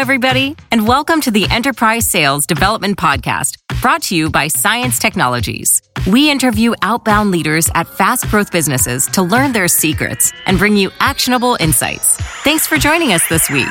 everybody, 0.00 0.56
and 0.70 0.88
welcome 0.88 1.20
to 1.20 1.30
the 1.30 1.46
Enterprise 1.50 2.10
Sales 2.10 2.46
Development 2.46 2.96
Podcast, 2.96 3.58
brought 3.82 4.00
to 4.04 4.16
you 4.16 4.30
by 4.30 4.48
CIENCE 4.48 4.98
Technologies. 4.98 5.82
We 6.06 6.30
interview 6.30 6.72
outbound 6.80 7.30
leaders 7.30 7.68
at 7.74 7.86
fast 7.86 8.26
growth 8.30 8.50
businesses 8.50 9.06
to 9.08 9.20
learn 9.20 9.52
their 9.52 9.68
secrets 9.68 10.32
and 10.46 10.58
bring 10.58 10.74
you 10.74 10.90
actionable 11.00 11.58
insights. 11.60 12.16
Thanks 12.44 12.66
for 12.66 12.78
joining 12.78 13.12
us 13.12 13.28
this 13.28 13.50
week. 13.50 13.68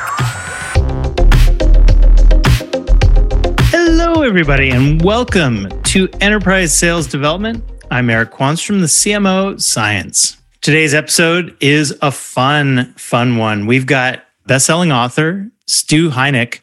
Hello, 3.72 4.22
everybody, 4.22 4.70
and 4.70 5.02
welcome 5.02 5.68
to 5.82 6.08
Enterprise 6.20 6.72
Sales 6.72 7.08
Development. 7.08 7.64
I'm 7.90 8.08
Eric 8.08 8.30
Quanstrom, 8.30 8.78
the 8.78 8.86
CMO 8.86 9.60
CIENCE. 9.60 10.36
Today's 10.60 10.94
episode 10.94 11.56
is 11.60 11.92
a 12.02 12.12
fun, 12.12 12.94
fun 12.96 13.36
one. 13.36 13.66
We've 13.66 13.86
got 13.86 14.22
best-selling 14.46 14.92
author 14.92 15.50
Stu 15.70 16.10
Heinecke, 16.10 16.60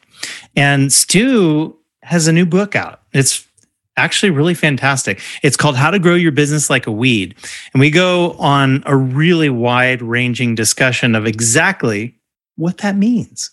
and 0.56 0.92
Stu 0.92 1.78
has 2.04 2.28
a 2.28 2.34
new 2.34 2.46
book 2.46 2.75
out. 2.75 3.02
It's 3.14 3.47
actually 3.96 4.30
really 4.30 4.54
fantastic. 4.54 5.21
It's 5.43 5.57
called 5.57 5.75
How 5.75 5.92
to 5.92 6.00
Grow 6.00 6.16
Your 6.16 6.32
Business 6.32 6.70
Like 6.70 6.88
a 6.88 6.92
Weed. 6.92 7.36
And 7.74 7.80
we 7.80 7.89
go 7.89 8.33
on 8.33 8.83
a 8.86 8.96
really 8.96 9.50
wide 9.50 10.02
ranging 10.02 10.56
discussion 10.56 11.16
of 11.16 11.25
exactly 11.25 12.16
what 12.56 12.80
that 12.80 12.96
means, 12.96 13.52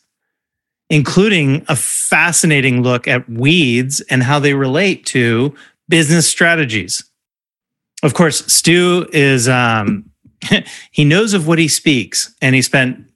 including 0.91 1.65
a 1.69 1.77
fascinating 1.77 2.83
look 2.83 3.09
at 3.09 3.29
weeds 3.29 4.01
and 4.03 4.23
how 4.23 4.39
they 4.39 4.55
relate 4.55 5.07
to 5.07 5.55
business 5.89 6.29
strategies. 6.29 7.05
Of 8.03 8.15
course, 8.15 8.45
Stu 8.53 9.09
is 9.13 9.49
um, 9.49 10.11
he 10.91 11.05
knows 11.05 11.33
of 11.33 11.47
what 11.47 11.59
he 11.59 11.69
speaks 11.69 12.35
and 12.43 12.55
he 12.55 12.63
spent 12.63 13.07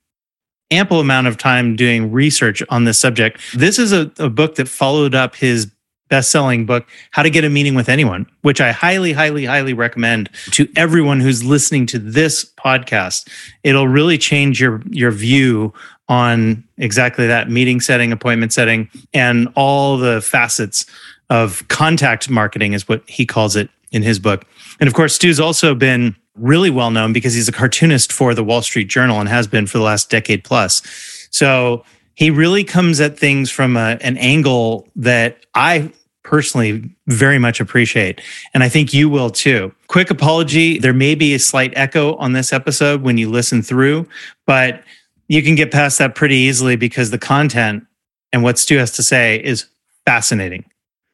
ample 0.71 1.01
amount 1.01 1.27
of 1.27 1.37
time 1.37 1.77
doing 1.77 2.13
research 2.13 2.63
on 2.69 2.85
this 2.85 2.99
subject. 2.99 3.41
This 3.55 3.79
is 3.79 3.93
a, 3.93 4.11
a 4.19 4.29
book 4.29 4.57
that 4.57 4.69
followed 4.69 5.15
up 5.15 5.35
his 5.37 5.71
best-selling 6.09 6.65
book 6.67 6.89
how 7.11 7.23
to 7.23 7.31
get 7.31 7.45
a 7.45 7.51
meeting 7.51 7.75
with 7.75 7.89
anyone 7.89 8.27
which 8.41 8.61
i 8.61 8.73
highly 8.73 9.13
highly 9.13 9.45
highly 9.45 9.75
recommend 9.75 10.31
to 10.51 10.67
everyone 10.75 11.21
who's 11.21 11.45
listening 11.45 11.85
to 11.85 11.99
this 11.99 12.51
podcast 12.59 13.29
it'll 13.63 13.89
really 13.89 14.17
change 14.17 14.61
your 14.61 14.83
your 14.89 15.11
view 15.11 15.73
on 16.09 16.65
exactly 16.79 17.27
that 17.27 17.51
meeting 17.51 17.81
setting 17.81 18.11
appointment 18.11 18.53
setting 18.53 18.89
and 19.13 19.49
all 19.55 19.99
the 19.99 20.21
facets 20.23 20.87
of 21.29 21.67
contact 21.69 22.31
marketing 22.31 22.73
is 22.73 22.89
what 22.89 23.03
he 23.07 23.27
calls 23.27 23.55
it 23.55 23.69
in 23.93 24.03
his 24.03 24.19
book 24.19 24.47
and 24.81 24.89
of 24.89 24.95
course 24.95 25.15
stu's 25.15 25.41
also 25.41 25.75
been 25.75 26.15
really 26.35 26.71
well 26.71 26.91
known 26.91 27.13
because 27.13 27.35
he's 27.35 27.49
a 27.49 27.53
cartoonist 27.53 28.13
for 28.13 28.35
the 28.35 28.45
Wall 28.45 28.63
Street 28.63 28.89
Journal 28.89 29.21
and 29.21 29.29
has 29.29 29.47
been 29.47 29.67
for 29.67 29.79
the 29.79 29.85
last 29.85 30.11
decade 30.11 30.45
plus. 30.45 30.83
So 31.31 31.85
he 32.15 32.31
really 32.31 32.65
comes 32.65 33.01
at 33.01 33.19
things 33.19 33.51
from 33.51 33.77
a, 33.77 33.99
an 34.01 34.17
angle 34.19 34.89
that 34.97 35.45
I 35.55 35.93
personally 36.23 36.89
very 37.07 37.39
much 37.39 37.61
appreciate. 37.61 38.21
And 38.53 38.63
I 38.63 38.69
think 38.69 38.93
you 38.93 39.09
will 39.09 39.31
too. 39.31 39.73
Quick 39.87 40.11
apology 40.11 40.79
there 40.79 40.93
may 40.93 41.15
be 41.15 41.35
a 41.35 41.39
slight 41.39 41.73
echo 41.75 42.17
on 42.17 42.33
this 42.33 42.53
episode 42.53 43.03
when 43.03 43.19
you 43.19 43.31
listen 43.31 43.63
through, 43.63 44.07
but 44.47 44.83
you 45.29 45.43
can 45.43 45.55
get 45.55 45.71
past 45.71 45.99
that 45.99 46.15
pretty 46.15 46.37
easily 46.37 46.77
because 46.77 47.11
the 47.11 47.19
content 47.19 47.87
and 48.33 48.43
what 48.43 48.59
Stu 48.59 48.79
has 48.79 48.93
to 48.93 49.03
say 49.03 49.43
is 49.43 49.67
fascinating. 50.05 50.65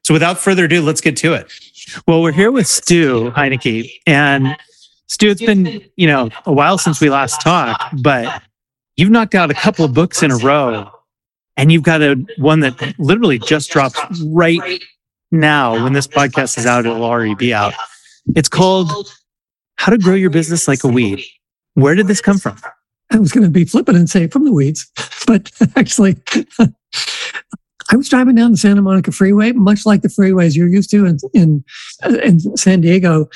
So 0.02 0.12
without 0.12 0.38
further 0.38 0.64
ado, 0.64 0.82
let's 0.82 1.00
get 1.00 1.16
to 1.18 1.34
it. 1.34 1.52
Well, 2.06 2.22
we're 2.22 2.32
here 2.32 2.50
with 2.50 2.66
Stu 2.66 3.30
Heinecke, 3.36 3.90
and 4.06 4.56
Stu, 5.08 5.30
it's 5.30 5.42
been, 5.42 5.84
you 5.96 6.06
know, 6.06 6.30
a 6.46 6.52
while 6.52 6.78
since 6.78 7.00
we 7.00 7.10
last 7.10 7.40
talked, 7.40 8.02
but 8.02 8.42
you've 8.96 9.10
knocked 9.10 9.34
out 9.34 9.50
a 9.50 9.54
couple 9.54 9.84
of 9.84 9.92
books 9.94 10.22
in 10.22 10.30
a 10.30 10.36
row 10.36 10.90
and 11.56 11.70
you've 11.70 11.82
got 11.82 12.02
a 12.02 12.16
one 12.38 12.60
that 12.60 12.98
literally 12.98 13.38
just 13.38 13.70
dropped 13.70 13.98
right 14.26 14.82
now. 15.30 15.82
When 15.82 15.92
this 15.92 16.06
podcast 16.06 16.58
is 16.58 16.66
out, 16.66 16.86
it'll 16.86 17.04
already 17.04 17.34
be 17.34 17.52
out. 17.52 17.74
It's 18.34 18.48
called 18.48 18.90
How 19.76 19.92
to 19.92 19.98
Grow 19.98 20.14
Your 20.14 20.30
Business 20.30 20.66
Like 20.66 20.84
a 20.84 20.88
Weed. 20.88 21.22
Where 21.74 21.94
did 21.94 22.06
this 22.06 22.20
come 22.20 22.38
from? 22.38 22.56
I 23.10 23.18
was 23.18 23.32
going 23.32 23.44
to 23.44 23.50
be 23.50 23.64
flippant 23.64 23.98
and 23.98 24.08
say 24.08 24.26
from 24.26 24.44
the 24.44 24.52
weeds, 24.52 24.90
but 25.26 25.50
actually, 25.76 26.16
I 27.90 27.96
was 27.96 28.08
driving 28.08 28.34
down 28.34 28.52
the 28.52 28.56
Santa 28.56 28.82
Monica 28.82 29.12
Freeway, 29.12 29.52
much 29.52 29.84
like 29.84 30.02
the 30.02 30.08
freeways 30.08 30.56
you're 30.56 30.68
used 30.68 30.90
to 30.90 31.04
in 31.04 31.18
in, 31.32 31.64
in 32.22 32.56
San 32.56 32.80
Diego, 32.80 33.28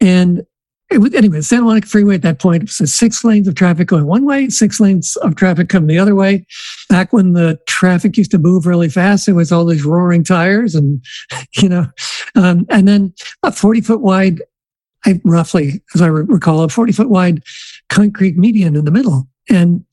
and 0.00 0.46
it 0.90 0.98
was, 0.98 1.12
anyway, 1.12 1.42
Santa 1.42 1.64
Monica 1.64 1.86
Freeway 1.86 2.14
at 2.14 2.22
that 2.22 2.38
point 2.38 2.62
it 2.62 2.80
was 2.80 2.94
six 2.94 3.22
lanes 3.22 3.46
of 3.46 3.54
traffic 3.54 3.88
going 3.88 4.06
one 4.06 4.24
way, 4.24 4.48
six 4.48 4.80
lanes 4.80 5.16
of 5.16 5.36
traffic 5.36 5.68
coming 5.68 5.88
the 5.88 5.98
other 5.98 6.14
way. 6.14 6.46
Back 6.88 7.12
when 7.12 7.34
the 7.34 7.58
traffic 7.66 8.16
used 8.16 8.30
to 8.30 8.38
move 8.38 8.66
really 8.66 8.88
fast, 8.88 9.28
it 9.28 9.34
was 9.34 9.52
all 9.52 9.66
these 9.66 9.84
roaring 9.84 10.24
tires, 10.24 10.74
and 10.74 11.04
you 11.56 11.68
know, 11.68 11.86
um, 12.34 12.66
and 12.70 12.88
then 12.88 13.12
a 13.42 13.52
forty 13.52 13.80
foot 13.80 14.00
wide, 14.00 14.42
I 15.04 15.20
roughly, 15.24 15.82
as 15.94 16.00
I 16.00 16.06
recall, 16.06 16.62
a 16.62 16.68
forty 16.68 16.92
foot 16.92 17.10
wide 17.10 17.42
concrete 17.90 18.38
median 18.38 18.76
in 18.76 18.84
the 18.84 18.90
middle. 18.90 19.28
And 19.50 19.84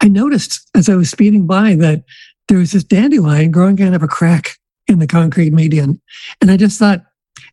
I 0.00 0.08
noticed 0.08 0.68
as 0.74 0.88
I 0.88 0.96
was 0.96 1.10
speeding 1.10 1.46
by 1.46 1.76
that 1.76 2.04
there 2.48 2.58
was 2.58 2.72
this 2.72 2.84
dandelion 2.84 3.50
growing 3.50 3.76
kind 3.76 3.94
of 3.94 4.02
a 4.02 4.08
crack 4.08 4.56
in 4.88 4.98
the 4.98 5.06
concrete 5.06 5.52
median, 5.52 6.00
and 6.40 6.50
I 6.50 6.56
just 6.56 6.78
thought, 6.78 7.04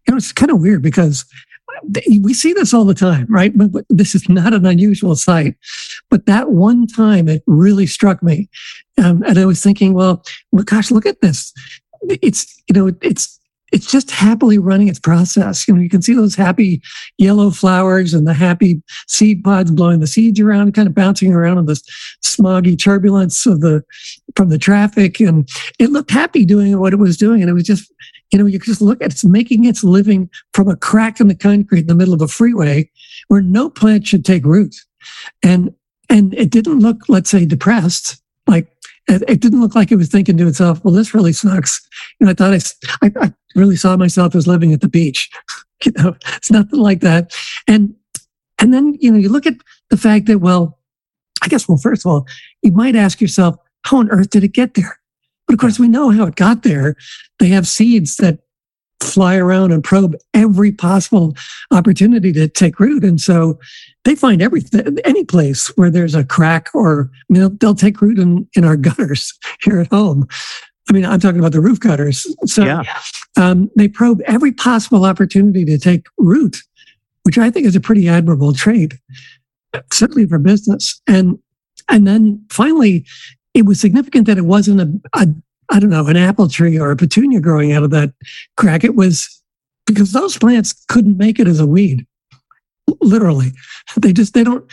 it 0.08 0.14
was 0.14 0.32
kind 0.32 0.52
of 0.52 0.60
weird 0.60 0.82
because 0.82 1.26
we 2.22 2.34
see 2.34 2.54
this 2.54 2.74
all 2.74 2.86
the 2.86 2.94
time, 2.94 3.26
right? 3.30 3.56
But, 3.56 3.72
but, 3.72 3.86
this 3.90 4.16
is 4.16 4.28
not 4.28 4.54
an 4.54 4.66
unusual 4.66 5.16
sight. 5.16 5.56
But 6.10 6.26
that 6.26 6.52
one 6.52 6.88
time, 6.88 7.30
it 7.30 7.44
really 7.48 7.86
struck 7.86 8.22
me, 8.24 8.50
um, 8.98 9.24
and 9.24 9.38
I 9.38 9.46
was 9.46 9.64
thinking, 9.64 9.94
well, 9.94 10.24
well, 10.52 10.64
gosh, 10.64 10.92
look 10.92 11.06
at 11.06 11.22
this. 11.22 11.54
It's 12.04 12.62
you 12.68 12.74
know, 12.74 12.96
it's 13.02 13.39
it's 13.72 13.91
just 13.91 14.12
happily 14.12 14.57
running 14.57 14.88
its 14.88 15.00
process. 15.00 15.68
You 15.68 15.74
know, 15.74 15.81
you 15.81 15.90
can 15.90 16.02
see 16.02 16.13
those 16.13 16.35
happy 16.35 16.81
yellow 17.18 17.52
flowers 17.52 18.13
and 18.13 18.28
the 18.28 18.34
happy 18.34 18.81
seed 19.07 19.44
pods 19.44 19.72
blowing 19.72 20.00
the 20.00 20.07
seeds 20.07 20.40
around, 20.40 20.74
kind 20.74 20.88
of 20.88 20.96
bouncing 20.96 21.34
around 21.34 21.57
in 21.57 21.66
this 21.66 21.84
smoggy 22.24 22.81
turbulence 22.81 23.46
of 23.46 23.62
the 23.62 23.84
from 24.35 24.50
the 24.50 24.57
traffic, 24.57 25.19
and 25.19 25.50
it 25.80 25.91
looked 25.91 26.12
happy 26.12 26.46
doing 26.46 26.80
what 26.80 26.94
it 26.94 27.00
was 27.00 27.18
doing, 27.18 27.41
and 27.41 27.50
it 27.50 27.53
was 27.53 27.63
just 27.63 27.91
you 28.31 28.38
know, 28.38 28.46
you 28.46 28.59
could 28.59 28.68
just 28.68 28.81
look 28.81 29.02
at 29.02 29.12
it's 29.12 29.25
making 29.25 29.66
its 29.66 29.84
living 29.84 30.30
from 30.53 30.68
a 30.68 30.75
crack 30.75 31.19
in 31.19 31.28
the 31.28 31.36
concrete 31.36 31.81
in 31.81 31.88
the 31.88 31.96
middle 31.96 32.13
of 32.13 32.22
a 32.22 32.28
freeway 32.28 32.90
where 33.28 33.41
no 33.41 33.69
plant 33.69 34.06
should 34.07 34.24
take 34.24 34.46
root. 34.46 34.75
And 35.41 35.74
and 36.09 36.34
it 36.34 36.50
didn't 36.50 36.80
look, 36.80 37.03
let's 37.07 37.30
say, 37.30 37.46
depressed. 37.46 38.22
Like 38.47 38.68
it, 39.09 39.24
it 39.28 39.40
didn't 39.42 39.62
look 39.62 39.75
like 39.75 39.92
it 39.92 39.97
was 39.97 40.09
thinking 40.09 40.38
to 40.38 40.47
itself, 40.47 40.84
well, 40.84 40.94
this 40.94 41.14
really 41.14 41.34
sucks. 41.34 41.86
And 42.20 42.30
I 42.30 42.34
thought 42.34 42.53
I, 42.53 43.08
I, 43.08 43.12
I 43.25 43.34
really 43.56 43.75
saw 43.75 43.97
myself 43.97 44.36
as 44.36 44.47
living 44.47 44.74
at 44.74 44.81
the 44.81 44.88
beach. 44.88 45.30
you 45.86 45.92
know, 45.97 46.16
it's 46.36 46.52
nothing 46.52 46.80
like 46.80 47.02
that. 47.02 47.36
And 47.68 47.96
and 48.59 48.74
then, 48.74 48.98
you 49.00 49.09
know, 49.09 49.18
you 49.18 49.30
look 49.30 49.48
at 49.48 49.56
the 49.90 49.98
fact 49.98 50.25
that, 50.25 50.40
well, 50.40 50.80
I 51.42 51.48
guess, 51.48 51.68
well, 51.68 51.78
first 51.78 52.06
of 52.06 52.12
all, 52.12 52.28
you 52.62 52.74
might 52.74 52.96
ask 52.96 53.22
yourself, 53.22 53.56
how 53.86 53.98
on 53.98 54.09
earth 54.09 54.30
did 54.30 54.44
it 54.44 54.52
get 54.52 54.74
there? 54.74 55.00
But 55.48 55.53
of 55.53 55.59
course, 55.59 55.80
we 55.80 55.88
know 55.88 56.09
how 56.09 56.25
it 56.25 56.36
got 56.36 56.64
there. 56.64 56.96
They 57.40 57.48
have 57.48 57.68
seeds 57.68 58.18
that 58.18 58.40
fly 59.02 59.38
around 59.38 59.72
and 59.72 59.84
probe 59.84 60.16
every 60.34 60.72
possible 60.72 61.36
opportunity 61.72 62.34
to 62.34 62.48
take 62.48 62.80
root. 62.80 63.04
And 63.04 63.20
so 63.20 63.60
they 64.04 64.16
find 64.16 64.42
everything, 64.42 64.98
any 65.06 65.24
place 65.24 65.68
where 65.78 65.90
there's 65.90 66.16
a 66.16 66.24
crack 66.24 66.70
or 66.74 67.10
I 67.14 67.34
mean, 67.34 67.42
they'll, 67.42 67.50
they'll 67.50 67.76
take 67.76 68.02
root 68.02 68.20
in, 68.20 68.48
in 68.56 68.64
our 68.66 68.76
gutters 68.78 69.34
here 69.62 69.80
at 69.80 69.88
home. 69.88 70.28
I 70.90 70.94
mean, 70.94 71.06
I'm 71.06 71.20
talking 71.20 71.40
about 71.40 71.52
the 71.52 71.62
roof 71.62 71.80
gutters. 71.80 72.26
So 72.46 72.66
yeah. 72.66 72.84
um, 73.38 73.70
they 73.76 73.88
probe 73.88 74.22
every 74.26 74.52
possible 74.52 75.06
opportunity 75.06 75.64
to 75.66 75.78
take 75.78 76.08
root, 76.18 76.58
which 77.24 77.38
I 77.38 77.52
think 77.52 77.68
is 77.68 77.76
a 77.76 77.81
pretty 77.81 78.08
admirable 78.08 78.54
trait, 78.54 78.96
certainly 79.92 80.26
for 80.26 80.40
business. 80.40 81.00
And 81.06 81.38
and 81.90 82.08
then 82.08 82.44
finally, 82.50 83.06
it 83.54 83.66
was 83.66 83.80
significant 83.80 84.28
that 84.28 84.38
it 84.38 84.46
wasn't 84.46 84.81
a, 84.81 85.19
a 85.19 85.28
I 85.69 85.80
don't 85.80 85.89
know, 85.89 86.07
an 86.07 86.18
apple 86.18 86.48
tree 86.48 86.80
or 86.80 86.92
a 86.92 86.95
petunia 86.95 87.39
growing 87.39 87.71
out 87.71 87.83
of 87.83 87.92
that 87.92 88.13
crack. 88.57 88.83
It 88.83 88.95
was 88.95 89.42
because 89.86 90.12
those 90.13 90.38
plants 90.38 90.74
couldn't 90.88 91.18
make 91.18 91.39
it 91.39 91.48
as 91.48 91.60
a 91.60 91.66
weed. 91.66 92.06
Literally. 93.01 93.51
They 93.98 94.13
just, 94.13 94.33
they 94.33 94.44
don't. 94.44 94.66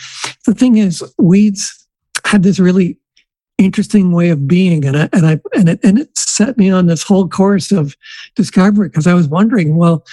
The 0.45 0.53
thing 0.53 0.77
is, 0.77 1.03
weeds 1.17 1.87
have 2.25 2.41
this 2.41 2.59
really 2.59 2.97
interesting 3.57 4.11
way 4.11 4.29
of 4.29 4.47
being. 4.47 4.85
And 4.85 4.97
I, 4.97 5.09
and 5.13 5.25
I, 5.25 5.39
and 5.53 5.69
it, 5.69 5.79
and 5.83 5.99
it 5.99 6.17
set 6.17 6.57
me 6.57 6.69
on 6.71 6.87
this 6.87 7.03
whole 7.03 7.27
course 7.27 7.71
of 7.71 7.95
discovery 8.35 8.89
because 8.89 9.07
I 9.07 9.13
was 9.13 9.27
wondering, 9.27 9.75
well, 9.75 10.05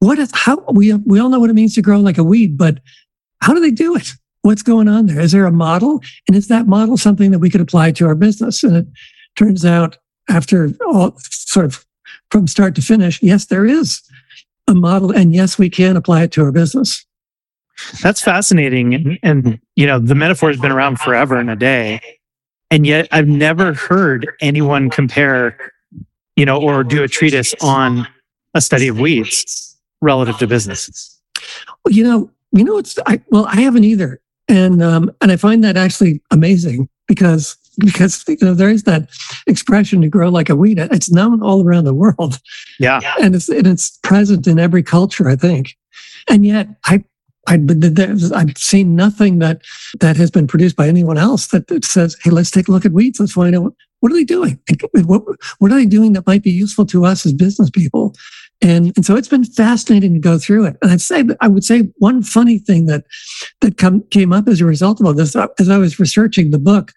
what 0.00 0.18
is, 0.18 0.30
how, 0.34 0.64
we, 0.72 0.94
we 0.94 1.20
all 1.20 1.28
know 1.28 1.40
what 1.40 1.50
it 1.50 1.54
means 1.54 1.74
to 1.74 1.82
grow 1.82 2.00
like 2.00 2.18
a 2.18 2.24
weed, 2.24 2.56
but 2.56 2.80
how 3.40 3.54
do 3.54 3.60
they 3.60 3.70
do 3.70 3.96
it? 3.96 4.12
what's 4.42 4.62
going 4.62 4.88
on 4.88 5.06
there? 5.06 5.20
Is 5.20 5.32
there 5.32 5.46
a 5.46 5.52
model? 5.52 6.00
And 6.28 6.36
is 6.36 6.48
that 6.48 6.66
model 6.66 6.96
something 6.96 7.30
that 7.30 7.38
we 7.38 7.50
could 7.50 7.60
apply 7.60 7.92
to 7.92 8.06
our 8.06 8.14
business? 8.14 8.62
And 8.62 8.76
it 8.76 8.86
turns 9.40 9.64
out 9.64 9.96
after 10.28 10.70
all 10.86 11.16
sort 11.18 11.64
of 11.66 11.86
from 12.30 12.46
start 12.46 12.74
to 12.74 12.82
finish, 12.82 13.22
yes, 13.22 13.46
there 13.46 13.64
is 13.64 14.02
a 14.68 14.74
model. 14.74 15.10
And 15.10 15.34
yes, 15.34 15.58
we 15.58 15.70
can 15.70 15.96
apply 15.96 16.24
it 16.24 16.32
to 16.32 16.44
our 16.44 16.52
business. 16.52 17.04
That's 18.02 18.20
fascinating. 18.20 18.94
And, 18.94 19.18
and 19.22 19.60
you 19.76 19.86
know, 19.86 19.98
the 19.98 20.14
metaphor 20.14 20.50
has 20.50 20.60
been 20.60 20.70
around 20.70 21.00
forever 21.00 21.36
and 21.36 21.50
a 21.50 21.56
day. 21.56 22.00
And 22.70 22.86
yet 22.86 23.08
I've 23.10 23.26
never 23.26 23.72
heard 23.72 24.28
anyone 24.40 24.90
compare, 24.90 25.72
you 26.36 26.44
know, 26.44 26.60
or 26.60 26.84
do 26.84 27.02
a 27.02 27.08
treatise 27.08 27.54
on 27.62 28.06
a 28.54 28.60
study 28.60 28.88
of 28.88 29.00
weeds 29.00 29.76
relative 30.02 30.36
to 30.38 30.46
business. 30.46 31.18
Well, 31.84 31.94
you 31.94 32.04
know, 32.04 32.30
you 32.52 32.64
know, 32.64 32.78
it's 32.78 32.98
I 33.06 33.20
well, 33.30 33.46
I 33.46 33.60
haven't 33.60 33.84
either, 33.84 34.20
and 34.48 34.82
um, 34.82 35.10
and 35.20 35.32
I 35.32 35.36
find 35.36 35.62
that 35.64 35.76
actually 35.76 36.20
amazing 36.30 36.88
because 37.06 37.56
because 37.80 38.24
you 38.28 38.36
know 38.42 38.54
there 38.54 38.70
is 38.70 38.84
that 38.84 39.10
expression 39.46 40.00
to 40.02 40.08
grow 40.08 40.28
like 40.28 40.48
a 40.48 40.56
weed. 40.56 40.78
It's 40.78 41.10
known 41.10 41.42
all 41.42 41.66
around 41.66 41.84
the 41.84 41.94
world. 41.94 42.38
Yeah, 42.78 43.00
and 43.20 43.34
it's 43.34 43.48
and 43.48 43.66
it's 43.66 43.98
present 44.02 44.46
in 44.46 44.58
every 44.58 44.82
culture, 44.82 45.28
I 45.28 45.36
think. 45.36 45.76
And 46.28 46.46
yet, 46.46 46.68
I 46.84 47.04
I, 47.46 47.58
have 47.58 48.58
seen 48.58 48.94
nothing 48.94 49.38
that 49.40 49.62
that 50.00 50.16
has 50.16 50.30
been 50.30 50.46
produced 50.46 50.76
by 50.76 50.88
anyone 50.88 51.18
else 51.18 51.48
that, 51.48 51.66
that, 51.68 51.84
says, 51.84 52.16
"Hey, 52.22 52.30
let's 52.30 52.50
take 52.50 52.68
a 52.68 52.72
look 52.72 52.84
at 52.84 52.92
weeds. 52.92 53.18
Let's 53.18 53.32
find 53.32 53.54
out 53.56 53.62
what, 53.62 53.72
what 54.00 54.12
are 54.12 54.14
they 54.14 54.24
doing. 54.24 54.58
What, 54.92 55.24
what 55.58 55.72
are 55.72 55.76
they 55.76 55.86
doing 55.86 56.12
that 56.12 56.26
might 56.26 56.42
be 56.42 56.50
useful 56.50 56.86
to 56.86 57.04
us 57.04 57.26
as 57.26 57.32
business 57.32 57.70
people." 57.70 58.14
And 58.62 58.92
and 58.96 59.06
so 59.06 59.16
it's 59.16 59.28
been 59.28 59.44
fascinating 59.44 60.12
to 60.12 60.20
go 60.20 60.38
through 60.38 60.66
it. 60.66 60.76
And 60.82 60.90
I'd 60.90 61.00
say 61.00 61.24
I 61.40 61.48
would 61.48 61.64
say 61.64 61.90
one 61.96 62.22
funny 62.22 62.58
thing 62.58 62.86
that 62.86 63.04
that 63.60 63.78
come, 63.78 64.02
came 64.10 64.32
up 64.32 64.48
as 64.48 64.60
a 64.60 64.66
result 64.66 65.00
of 65.00 65.06
all 65.06 65.14
this, 65.14 65.34
uh, 65.34 65.46
as 65.58 65.68
I 65.68 65.78
was 65.78 65.98
researching 65.98 66.50
the 66.50 66.58
book, 66.58 66.92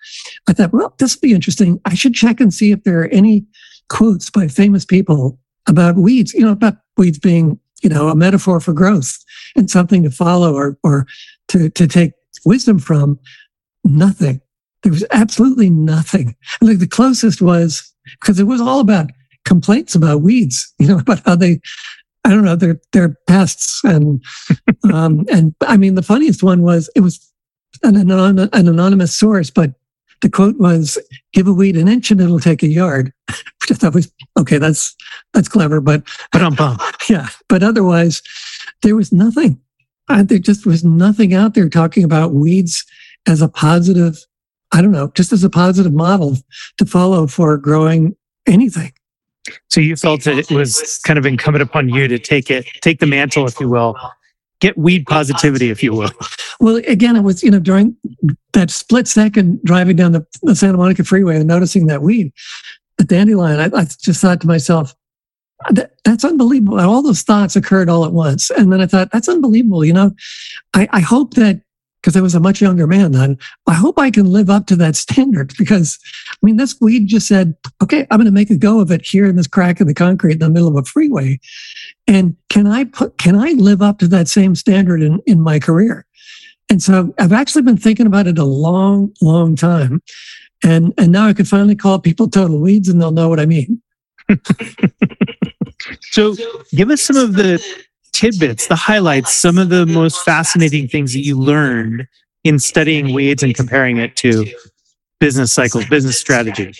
I 0.48 0.54
thought, 0.54 0.74
well, 0.74 0.94
this 0.98 1.16
would 1.16 1.22
be 1.22 1.34
interesting. 1.34 1.80
I 1.86 1.94
should 1.94 2.14
check 2.14 2.42
and 2.42 2.54
see 2.54 2.72
if 2.72 2.84
there 2.84 3.02
are 3.02 3.08
any 3.08 3.46
quotes 3.90 4.30
by 4.30 4.48
famous 4.48 4.84
people 4.84 5.40
about 5.68 5.96
weeds. 5.96 6.34
You 6.34 6.42
know, 6.42 6.52
about 6.52 6.76
weeds 6.98 7.20
being 7.20 7.60
you 7.84 7.90
know, 7.90 8.08
a 8.08 8.16
metaphor 8.16 8.60
for 8.60 8.74
growth 8.74 9.20
and 9.56 9.70
something 9.70 10.02
to 10.04 10.10
follow 10.10 10.56
or, 10.56 10.78
or 10.84 11.06
to, 11.50 11.70
to 11.72 11.86
take 11.86 12.14
wisdom 12.46 12.80
from. 12.80 13.20
Nothing. 13.84 14.42
There 14.82 14.92
was 14.92 15.06
absolutely 15.12 15.70
nothing. 15.70 16.36
like 16.62 16.80
the 16.80 16.88
closest 16.88 17.42
was 17.42 17.94
because 18.20 18.40
it 18.40 18.46
was 18.46 18.62
all 18.62 18.80
about 18.80 19.12
complaints 19.46 19.96
about 19.96 20.22
weeds, 20.22 20.74
you 20.80 20.88
know, 20.88 21.00
about 21.00 21.22
how 21.26 21.36
they, 21.36 21.60
I 22.26 22.30
don't 22.30 22.46
know, 22.46 22.56
they're, 22.56 22.80
they're 22.92 23.18
pests. 23.28 23.84
And, 23.84 24.24
um, 24.94 25.26
and 25.32 25.54
I 25.62 25.78
mean, 25.78 25.96
the 25.96 26.04
funniest 26.04 26.44
one 26.44 26.62
was 26.62 26.90
it 26.96 27.02
was 27.02 27.20
an, 27.84 27.98
anon- 27.98 28.40
an 28.40 28.68
anonymous 28.68 29.16
source, 29.16 29.50
but 29.50 29.74
the 30.22 30.30
quote 30.30 30.58
was, 30.58 30.98
give 31.34 31.48
a 31.48 31.54
weed 31.54 31.76
an 31.76 31.90
inch 31.90 32.10
and 32.10 32.22
it'll 32.22 32.40
take 32.40 32.64
a 32.64 32.68
yard, 32.68 33.12
which 33.28 33.72
I 33.72 33.74
thought 33.74 33.94
was, 33.94 34.12
okay, 34.38 34.58
that's, 34.58 34.96
that's 35.34 35.50
clever, 35.50 35.82
but, 35.82 36.04
but 36.32 36.42
um, 36.42 36.56
bum. 36.56 36.78
yeah, 37.10 37.28
but 37.50 37.62
otherwise 37.62 38.22
there 38.84 38.96
was 38.96 39.12
nothing. 39.12 39.60
There 40.08 40.38
just 40.38 40.66
was 40.66 40.84
nothing 40.84 41.34
out 41.34 41.56
there 41.56 41.70
talking 41.70 42.04
about 42.04 42.34
weeds 42.34 42.86
as 43.26 43.42
a 43.42 43.48
positive, 43.48 44.24
I 44.72 44.82
don't 44.82 44.92
know, 44.92 45.12
just 45.16 45.32
as 45.32 45.44
a 45.44 45.50
positive 45.50 45.94
model 45.94 46.38
to 46.78 46.86
follow 46.86 47.26
for 47.26 47.58
growing 47.58 48.16
anything. 48.46 48.94
So 49.70 49.82
you 49.82 49.96
felt 49.96 50.24
that 50.24 50.38
it 50.38 50.52
was 50.52 51.00
kind 51.06 51.20
of 51.20 51.26
incumbent 51.26 51.62
upon 51.62 51.90
you 51.90 52.08
to 52.08 52.18
take 52.18 52.50
it, 52.50 52.66
take 52.82 53.00
the 53.00 53.06
mantle, 53.06 53.46
if 53.46 53.60
you 53.60 53.70
will, 53.70 53.98
get 54.60 54.78
weed 54.78 55.06
positivity, 55.06 55.70
if 55.70 55.84
you 55.84 55.94
will. 55.94 56.12
Well, 56.60 56.78
again, 56.88 57.16
it 57.16 57.22
was, 57.22 57.44
you 57.44 57.52
know, 57.52 57.60
during 57.60 57.98
that 58.54 58.72
split 58.72 59.08
second 59.08 59.62
driving 59.64 59.98
down 59.98 60.14
the, 60.14 60.26
the 60.44 60.56
Santa 60.56 60.78
Monica 60.78 61.04
freeway 61.04 61.36
and 61.36 61.48
noticing 61.48 61.88
that 61.88 62.02
weed, 62.02 62.32
the 62.98 63.04
dandelion, 63.04 63.60
I, 63.60 63.78
I 63.78 63.86
just 63.86 64.22
thought 64.22 64.40
to 64.42 64.48
myself, 64.48 64.96
that, 65.72 65.94
that's 66.04 66.24
unbelievable. 66.24 66.80
All 66.80 67.02
those 67.02 67.22
thoughts 67.22 67.56
occurred 67.56 67.90
all 67.90 68.06
at 68.06 68.14
once. 68.14 68.50
And 68.52 68.72
then 68.72 68.82
I 68.82 68.86
thought, 68.86 69.12
that's 69.12 69.30
unbelievable. 69.30 69.84
You 69.84 69.94
know, 69.94 70.12
I, 70.74 70.88
I 70.92 71.00
hope 71.00 71.34
that 71.34 71.62
because 72.04 72.18
I 72.18 72.22
was 72.22 72.36
a 72.36 72.40
much 72.42 72.62
younger 72.62 72.86
man 72.86 73.14
then. 73.14 73.38
I 73.66 73.74
hope 73.74 73.98
I 73.98 74.12
can 74.12 74.26
live 74.26 74.50
up 74.50 74.68
to 74.68 74.76
that 74.76 74.98
standard 74.98 75.54
because, 75.58 75.98
I 76.30 76.46
mean, 76.46 76.58
this 76.58 76.76
weed 76.82 77.08
just 77.08 77.28
said, 77.28 77.56
okay, 77.82 78.06
I'm 78.12 78.18
going 78.18 78.26
to 78.26 78.32
make 78.32 78.50
a 78.50 78.58
go 78.58 78.82
of 78.82 78.92
it 78.92 79.06
here 79.06 79.26
in 79.26 79.38
this 79.38 79.48
crack 79.48 79.80
in 79.80 79.88
the 79.88 79.94
concrete 79.94 80.34
in 80.34 80.40
the 80.40 80.50
middle 80.50 80.68
of 80.68 80.76
a 80.76 80.84
freeway. 80.84 81.40
And 82.06 82.36
can 82.50 82.68
I 82.68 82.84
put, 82.84 83.18
can 83.20 83.38
I 83.38 83.52
live 83.54 83.82
up 83.82 84.00
to 84.00 84.08
that 84.10 84.28
same 84.28 84.54
standard 84.54 85.02
in, 85.02 85.22
in 85.26 85.40
my 85.40 85.60
career? 85.60 86.06
And 86.70 86.84
so 86.84 87.14
I've 87.20 87.32
actually 87.32 87.62
been 87.62 87.78
thinking 87.78 88.06
about 88.08 88.28
it 88.28 88.38
a 88.38 88.44
long, 88.44 89.14
long 89.22 89.56
time. 89.56 90.02
And, 90.62 90.94
and 90.98 91.12
now 91.12 91.28
I 91.28 91.34
can 91.34 91.46
finally 91.46 91.76
call 91.76 92.00
people 92.00 92.30
total 92.30 92.60
weeds 92.60 92.90
and 92.90 93.02
they'll 93.02 93.12
know 93.12 93.30
what 93.30 93.40
I 93.40 93.46
mean. 93.46 93.82
so 96.02 96.36
give 96.72 96.90
us 96.90 97.02
some 97.02 97.18
of 97.18 97.36
the 97.36 97.64
tidbits, 98.14 98.68
the 98.68 98.76
highlights, 98.76 99.34
some 99.34 99.58
of 99.58 99.70
the 99.70 99.86
most 99.86 100.24
fascinating 100.24 100.88
things 100.88 101.14
that 101.14 101.22
you 101.22 101.38
learned 101.38 102.08
in 102.44 102.60
studying 102.60 103.14
weeds 103.14 103.44
and 103.44 103.56
comparing 103.56 103.98
it 103.98 104.16
to 104.18 104.46
business 105.20 105.52
cycles, 105.52 105.86
business 105.86 106.20
strategy? 106.20 106.74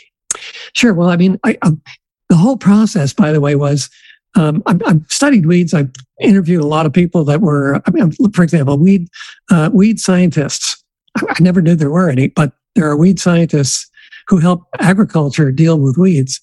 Sure. 0.74 0.94
Well, 0.94 1.10
I 1.10 1.18
mean, 1.18 1.40
I, 1.44 1.58
um, 1.62 1.82
the 2.30 2.36
whole 2.36 2.58
process, 2.58 3.14
by 3.14 3.32
the 3.32 3.42
way, 3.42 3.56
was 3.56 3.90
um, 4.36 4.64
I, 4.66 4.78
I 4.86 5.00
studied 5.10 5.46
weeds. 5.46 5.74
I've 5.74 5.92
interviewed 6.20 6.62
a 6.62 6.68
lot 6.68 6.86
of 6.86 6.94
people 6.94 7.24
that 7.26 7.42
were, 7.42 7.82
I 7.86 7.92
mean, 7.92 8.12
for 8.34 8.44
example, 8.44 8.78
weed 8.78 9.08
uh, 9.52 9.70
weed 9.74 10.00
scientists. 10.00 10.84
I, 11.18 11.26
I 11.30 11.36
never 11.42 11.62
knew 11.62 11.76
there 11.76 11.92
were 11.92 12.10
any, 12.10 12.28
but 12.28 12.54
there 12.76 12.90
are 12.90 12.98
weed 12.98 13.20
scientists 13.20 13.90
who 14.28 14.38
help 14.38 14.64
agriculture 14.80 15.52
deal 15.52 15.80
with 15.80 15.98
weeds 15.98 16.40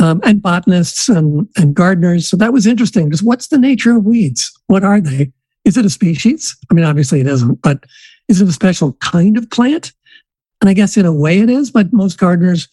um, 0.00 0.20
and 0.24 0.42
botanists 0.42 1.08
and, 1.08 1.48
and 1.56 1.74
gardeners. 1.74 2.28
So 2.28 2.36
that 2.36 2.52
was 2.52 2.66
interesting. 2.66 3.10
Just 3.10 3.24
what's 3.24 3.48
the 3.48 3.58
nature 3.58 3.96
of 3.96 4.04
weeds? 4.04 4.50
What 4.66 4.84
are 4.84 5.00
they? 5.00 5.32
Is 5.64 5.76
it 5.76 5.84
a 5.84 5.90
species? 5.90 6.56
I 6.70 6.74
mean, 6.74 6.84
obviously 6.84 7.20
it 7.20 7.26
isn't, 7.26 7.62
but 7.62 7.84
is 8.28 8.40
it 8.40 8.48
a 8.48 8.52
special 8.52 8.94
kind 8.94 9.36
of 9.36 9.48
plant? 9.50 9.92
And 10.60 10.68
I 10.68 10.74
guess 10.74 10.96
in 10.96 11.06
a 11.06 11.12
way 11.12 11.40
it 11.40 11.50
is, 11.50 11.70
but 11.70 11.92
most 11.92 12.18
gardeners 12.18 12.68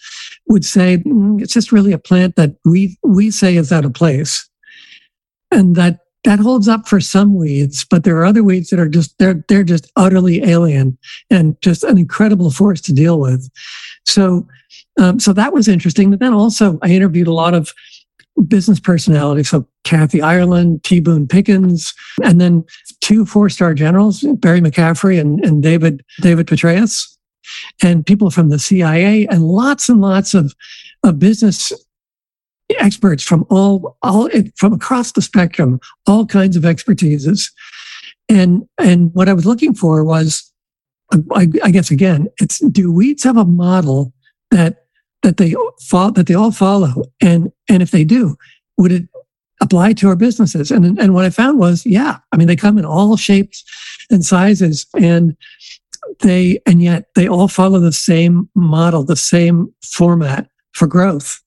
would 0.47 0.63
say 0.63 0.97
mm, 0.97 1.41
it's 1.41 1.53
just 1.53 1.71
really 1.71 1.91
a 1.91 1.97
plant 1.97 2.35
that 2.35 2.55
we 2.63 2.97
we 3.03 3.31
say 3.31 3.55
is 3.55 3.71
out 3.71 3.85
of 3.85 3.93
place, 3.93 4.47
and 5.51 5.75
that 5.75 5.99
that 6.23 6.39
holds 6.39 6.67
up 6.67 6.87
for 6.87 6.99
some 6.99 7.35
weeds. 7.35 7.85
But 7.89 8.03
there 8.03 8.17
are 8.17 8.25
other 8.25 8.43
weeds 8.43 8.69
that 8.69 8.79
are 8.79 8.87
just 8.87 9.17
they're 9.17 9.43
they're 9.47 9.63
just 9.63 9.91
utterly 9.95 10.43
alien 10.43 10.99
and 11.31 11.59
just 11.61 11.83
an 11.83 11.97
incredible 11.97 12.51
force 12.51 12.79
to 12.81 12.93
deal 12.93 13.19
with. 13.19 13.49
So 14.05 14.47
um, 14.99 15.19
so 15.19 15.33
that 15.33 15.53
was 15.53 15.67
interesting. 15.67 16.09
But 16.09 16.19
then 16.19 16.33
also, 16.33 16.77
I 16.81 16.89
interviewed 16.89 17.27
a 17.27 17.33
lot 17.33 17.53
of 17.53 17.73
business 18.47 18.79
personalities. 18.79 19.49
So 19.49 19.67
Kathy 19.83 20.21
Ireland, 20.21 20.83
T. 20.83 20.99
Boone 20.99 21.27
Pickens, 21.27 21.93
and 22.23 22.39
then 22.39 22.65
two 23.01 23.25
four-star 23.25 23.73
generals, 23.73 24.21
Barry 24.21 24.61
McCaffrey 24.61 25.19
and, 25.19 25.43
and 25.43 25.63
David 25.63 26.03
David 26.21 26.47
Petraeus, 26.47 27.17
and 27.81 28.05
people 28.05 28.29
from 28.29 28.49
the 28.49 28.59
CIA, 28.59 29.25
and 29.27 29.43
lots 29.43 29.89
and 29.89 30.01
lots 30.01 30.33
of, 30.33 30.53
of 31.03 31.17
business 31.17 31.71
experts 32.77 33.23
from 33.23 33.45
all 33.49 33.97
all 34.01 34.29
from 34.55 34.73
across 34.73 35.13
the 35.13 35.21
spectrum, 35.21 35.79
all 36.07 36.25
kinds 36.25 36.55
of 36.55 36.63
expertises. 36.63 37.51
And 38.27 38.67
and 38.77 39.13
what 39.13 39.29
I 39.29 39.33
was 39.33 39.45
looking 39.45 39.73
for 39.73 40.03
was, 40.03 40.51
I, 41.33 41.47
I 41.63 41.71
guess 41.71 41.89
again, 41.89 42.27
it's 42.39 42.59
do 42.59 42.91
weeds 42.91 43.23
have 43.23 43.37
a 43.37 43.45
model 43.45 44.13
that 44.51 44.85
that 45.23 45.37
they 45.37 45.55
follow, 45.81 46.11
that 46.11 46.27
they 46.27 46.33
all 46.33 46.51
follow, 46.51 47.03
and 47.21 47.51
and 47.67 47.81
if 47.81 47.91
they 47.91 48.03
do, 48.03 48.35
would 48.77 48.91
it 48.91 49.03
apply 49.61 49.93
to 49.93 50.07
our 50.07 50.15
businesses? 50.15 50.71
And 50.71 50.97
and 50.99 51.13
what 51.13 51.25
I 51.25 51.29
found 51.29 51.59
was, 51.59 51.85
yeah, 51.85 52.17
I 52.31 52.37
mean, 52.37 52.47
they 52.47 52.55
come 52.55 52.77
in 52.77 52.85
all 52.85 53.17
shapes 53.17 53.63
and 54.09 54.23
sizes, 54.23 54.85
and 54.95 55.35
they 56.21 56.59
and 56.65 56.81
yet 56.81 57.05
they 57.15 57.27
all 57.27 57.47
follow 57.47 57.79
the 57.79 57.91
same 57.91 58.49
model, 58.55 59.03
the 59.03 59.15
same 59.15 59.73
format 59.83 60.49
for 60.73 60.87
growth. 60.87 61.41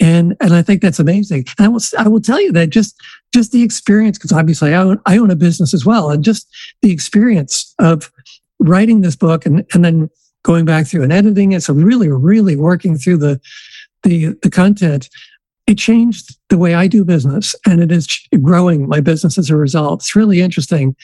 And 0.00 0.36
and 0.40 0.52
I 0.54 0.62
think 0.62 0.82
that's 0.82 0.98
amazing. 0.98 1.44
And 1.58 1.66
I 1.66 1.68
will 1.68 1.80
I 1.98 2.08
will 2.08 2.20
tell 2.20 2.40
you 2.40 2.52
that 2.52 2.70
just 2.70 3.00
just 3.32 3.52
the 3.52 3.62
experience, 3.62 4.18
because 4.18 4.32
obviously 4.32 4.74
I 4.74 4.78
own, 4.78 5.00
I 5.06 5.18
own 5.18 5.30
a 5.30 5.36
business 5.36 5.72
as 5.72 5.86
well, 5.86 6.10
and 6.10 6.24
just 6.24 6.48
the 6.82 6.90
experience 6.90 7.74
of 7.78 8.10
writing 8.58 9.00
this 9.00 9.16
book 9.16 9.46
and 9.46 9.64
and 9.72 9.84
then 9.84 10.10
going 10.44 10.64
back 10.64 10.86
through 10.86 11.02
and 11.02 11.12
editing 11.12 11.52
it. 11.52 11.62
So 11.62 11.74
really, 11.74 12.08
really 12.08 12.56
working 12.56 12.96
through 12.96 13.18
the 13.18 13.40
the 14.04 14.36
the 14.42 14.50
content. 14.50 15.08
It 15.66 15.78
changed 15.78 16.36
the 16.50 16.58
way 16.58 16.74
I 16.74 16.86
do 16.86 17.04
business, 17.04 17.54
and 17.66 17.80
it 17.80 17.90
is 17.90 18.06
growing 18.42 18.86
my 18.86 19.00
business 19.00 19.38
as 19.38 19.48
a 19.48 19.56
result. 19.56 20.02
It's 20.02 20.14
really 20.14 20.42
interesting. 20.42 20.94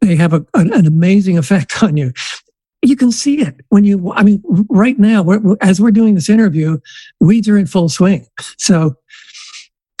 They 0.00 0.16
have 0.16 0.32
a, 0.32 0.44
an, 0.54 0.72
an 0.72 0.86
amazing 0.86 1.38
effect 1.38 1.82
on 1.82 1.96
you 1.96 2.12
you 2.82 2.96
can 2.96 3.12
see 3.12 3.40
it 3.40 3.54
when 3.68 3.84
you 3.84 4.12
i 4.14 4.22
mean 4.22 4.42
right 4.68 4.98
now 4.98 5.22
we're, 5.22 5.56
as 5.60 5.80
we're 5.80 5.90
doing 5.90 6.14
this 6.14 6.28
interview 6.28 6.78
weeds 7.20 7.48
are 7.48 7.58
in 7.58 7.66
full 7.66 7.88
swing 7.88 8.26
so 8.58 8.94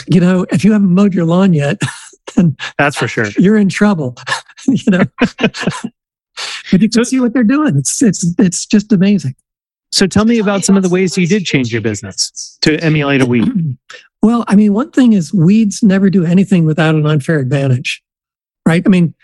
you 0.06 0.20
know 0.20 0.46
if 0.50 0.64
you 0.64 0.72
haven't 0.72 0.94
mowed 0.94 1.14
your 1.14 1.24
lawn 1.24 1.52
yet 1.52 1.78
then 2.36 2.56
that's 2.78 2.96
for 2.96 3.08
sure 3.08 3.26
you're 3.38 3.56
in 3.56 3.68
trouble 3.68 4.16
you 4.66 4.90
know 4.90 5.04
but 6.70 6.80
you 6.80 6.88
can 6.88 7.04
so, 7.04 7.08
see 7.08 7.20
what 7.20 7.32
they're 7.32 7.44
doing. 7.44 7.76
It's 7.76 8.02
it's 8.02 8.34
it's 8.38 8.66
just 8.66 8.92
amazing. 8.92 9.34
So 9.92 10.06
tell 10.06 10.24
me 10.24 10.38
about 10.38 10.64
some 10.64 10.76
of 10.76 10.82
the 10.82 10.88
ways 10.88 11.18
you 11.18 11.26
did 11.26 11.44
change 11.44 11.72
your 11.72 11.82
business 11.82 12.58
to 12.62 12.78
emulate 12.82 13.20
a 13.20 13.26
weed. 13.26 13.76
Well, 14.22 14.44
I 14.48 14.54
mean, 14.54 14.74
one 14.74 14.90
thing 14.90 15.14
is 15.14 15.32
weeds 15.32 15.82
never 15.82 16.10
do 16.10 16.26
anything 16.26 16.66
without 16.66 16.94
an 16.94 17.06
unfair 17.06 17.38
advantage, 17.38 18.02
right? 18.66 18.82
I 18.84 18.88
mean, 18.90 19.14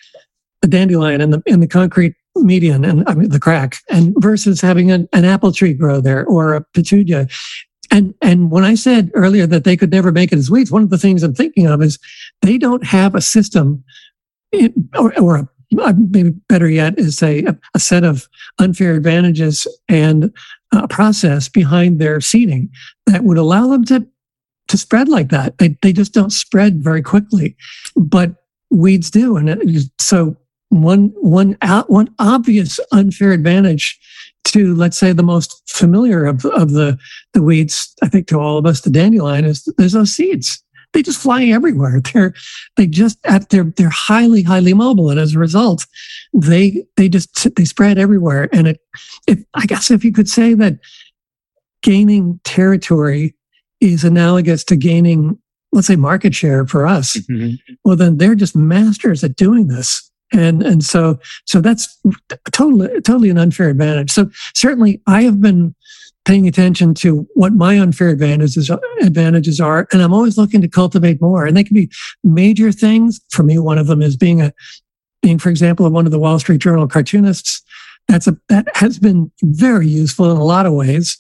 the 0.63 0.69
dandelion 0.69 1.21
and 1.21 1.35
the 1.35 1.43
and 1.47 1.63
the 1.63 1.67
concrete 1.67 2.15
median 2.35 2.83
and 2.83 3.07
I 3.07 3.13
mean 3.13 3.29
the 3.29 3.39
crack, 3.39 3.77
and 3.91 4.15
versus 4.19 4.61
having 4.63 4.91
an, 4.91 5.07
an 5.13 5.27
apple 5.27 5.53
tree 5.53 5.75
grow 5.75 6.01
there 6.01 6.25
or 6.25 6.55
a 6.55 6.65
petunia. 6.73 7.29
And 7.91 8.15
and 8.23 8.51
when 8.51 8.65
I 8.65 8.75
said 8.75 9.11
earlier 9.15 9.47
that 9.47 9.65
they 9.65 9.77
could 9.77 9.91
never 9.91 10.13
make 10.13 10.33
it 10.33 10.39
as 10.39 10.51
weeds, 10.51 10.73
one 10.73 10.83
of 10.83 10.91
the 10.91 10.99
things 10.99 11.23
I'm 11.23 11.35
thinking 11.35 11.67
of 11.67 11.83
is 11.83 11.99
they 12.41 12.57
don't 12.57 12.85
have 12.85 13.15
a 13.15 13.21
system 13.21 13.85
in, 14.51 14.89
or, 14.99 15.19
or 15.21 15.37
a, 15.37 15.49
maybe 15.71 16.31
better 16.49 16.69
yet 16.69 16.99
is 16.99 17.23
a, 17.23 17.45
a 17.75 17.81
set 17.81 18.05
of 18.05 18.29
unfair 18.59 18.95
advantages 18.95 19.67
and 19.89 20.33
a 20.73 20.89
process 20.89 21.49
behind 21.49 21.99
their 21.99 22.21
seeding 22.21 22.71
that 23.07 23.25
would 23.25 23.39
allow 23.39 23.69
them 23.69 23.85
to 23.85 24.07
to 24.69 24.77
spread 24.77 25.09
like 25.09 25.29
that. 25.29 25.59
They 25.59 25.77
they 25.83 25.93
just 25.93 26.13
don't 26.13 26.31
spread 26.31 26.83
very 26.83 27.03
quickly, 27.03 27.57
but 27.95 28.35
weeds 28.71 29.11
do, 29.11 29.37
and 29.37 29.49
it, 29.49 29.91
so 29.99 30.37
one 30.71 31.13
one 31.17 31.57
out 31.63 31.91
one 31.91 32.13
obvious 32.19 32.81
unfair 32.93 33.33
advantage 33.33 33.99
to 34.45 34.75
let's 34.75 34.99
say 34.99 35.13
the 35.13 35.23
most 35.23 35.63
familiar 35.69 36.25
of, 36.25 36.45
of 36.47 36.73
the 36.73 36.99
the 37.35 37.43
weeds 37.43 37.95
i 38.03 38.09
think 38.09 38.27
to 38.27 38.39
all 38.39 38.59
of 38.59 38.67
us 38.67 38.81
the 38.81 38.91
dandelion 38.91 39.45
is 39.45 39.65
there's 39.77 39.95
no 39.95 40.05
seeds 40.05 40.63
they 40.97 41.03
just 41.03 41.21
fly 41.21 41.45
everywhere. 41.45 42.01
They're 42.13 42.33
they 42.77 42.87
just 42.87 43.19
at 43.27 43.51
they're 43.51 43.65
they're 43.77 43.91
highly 43.91 44.43
highly 44.43 44.73
mobile. 44.73 45.11
And 45.11 45.21
as 45.21 45.35
a 45.35 45.39
result 45.39 45.87
they 46.33 46.87
they 46.97 47.09
just 47.11 47.55
they 47.55 47.67
spread 47.67 47.99
everywhere. 47.99 48.49
And 48.53 48.69
it 48.69 48.81
if 49.29 49.39
i 49.55 49.67
guess 49.67 49.91
if 49.91 50.05
you 50.05 50.13
could 50.13 50.29
say 50.29 50.55
that 50.55 50.79
gaining 51.83 52.41
territory 52.45 53.35
is 53.81 54.05
analogous 54.05 54.65
to 54.65 54.77
gaining 54.77 55.39
let's 55.73 55.87
say 55.87 55.97
market 55.97 56.35
share 56.35 56.67
for 56.67 56.87
us 56.87 57.17
mm-hmm. 57.17 57.55
well 57.85 57.97
then 57.97 58.17
they're 58.17 58.35
just 58.35 58.57
masters 58.57 59.23
at 59.23 59.37
doing 59.37 59.69
this. 59.69 60.11
And 60.33 60.63
and 60.63 60.83
so 60.83 61.21
so 61.45 61.61
that's 61.61 62.01
totally 62.53 62.89
totally 63.03 63.31
an 63.31 63.39
unfair 63.39 63.69
advantage. 63.69 64.11
So 64.11 64.31
certainly 64.55 65.03
i 65.07 65.23
have 65.23 65.43
been 65.43 65.75
paying 66.27 66.49
attention 66.49 66.93
to 66.93 67.27
what 67.35 67.53
my 67.53 67.79
unfair 67.79 68.09
advantages 68.09 68.71
advantages 69.01 69.61
are 69.61 69.87
and 69.93 70.03
i'm 70.03 70.13
always 70.13 70.37
looking 70.37 70.61
to 70.61 70.69
cultivate 70.69 71.21
more 71.21 71.47
and 71.47 71.57
they 71.57 71.65
can 71.65 71.75
be 71.75 71.91
major 72.25 72.73
things 72.73 73.21
for 73.31 73.43
me 73.43 73.59
one 73.59 73.79
of 73.79 73.87
them 73.87 74.03
is 74.03 74.17
being 74.17 74.43
a 74.43 74.53
being 75.23 75.39
for 75.39 75.51
example 75.51 75.89
one 75.89 76.07
of 76.07 76.13
the 76.13 76.19
wall 76.19 76.39
street 76.39 76.61
journal 76.61 76.89
cartoonists 76.89 77.63
that's 78.09 78.27
a 78.27 78.37
that 78.49 78.69
has 78.75 78.99
been 78.99 79.31
very 79.43 79.87
useful 79.87 80.31
in 80.31 80.37
a 80.37 80.45
lot 80.45 80.67
of 80.67 80.73
ways 80.73 81.17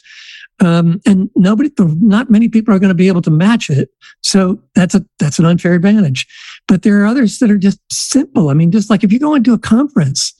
um, 0.60 1.00
and 1.04 1.30
nobody, 1.36 1.70
not 1.78 2.30
many 2.30 2.48
people 2.48 2.74
are 2.74 2.78
going 2.78 2.88
to 2.88 2.94
be 2.94 3.08
able 3.08 3.22
to 3.22 3.30
match 3.30 3.68
it. 3.68 3.90
So 4.22 4.60
that's 4.74 4.94
a 4.94 5.04
that's 5.18 5.38
an 5.38 5.44
unfair 5.44 5.74
advantage. 5.74 6.26
But 6.66 6.82
there 6.82 7.00
are 7.00 7.06
others 7.06 7.38
that 7.40 7.50
are 7.50 7.58
just 7.58 7.78
simple. 7.92 8.48
I 8.48 8.54
mean, 8.54 8.70
just 8.70 8.88
like 8.88 9.04
if 9.04 9.12
you 9.12 9.18
go 9.18 9.34
into 9.34 9.52
a 9.52 9.58
conference, 9.58 10.32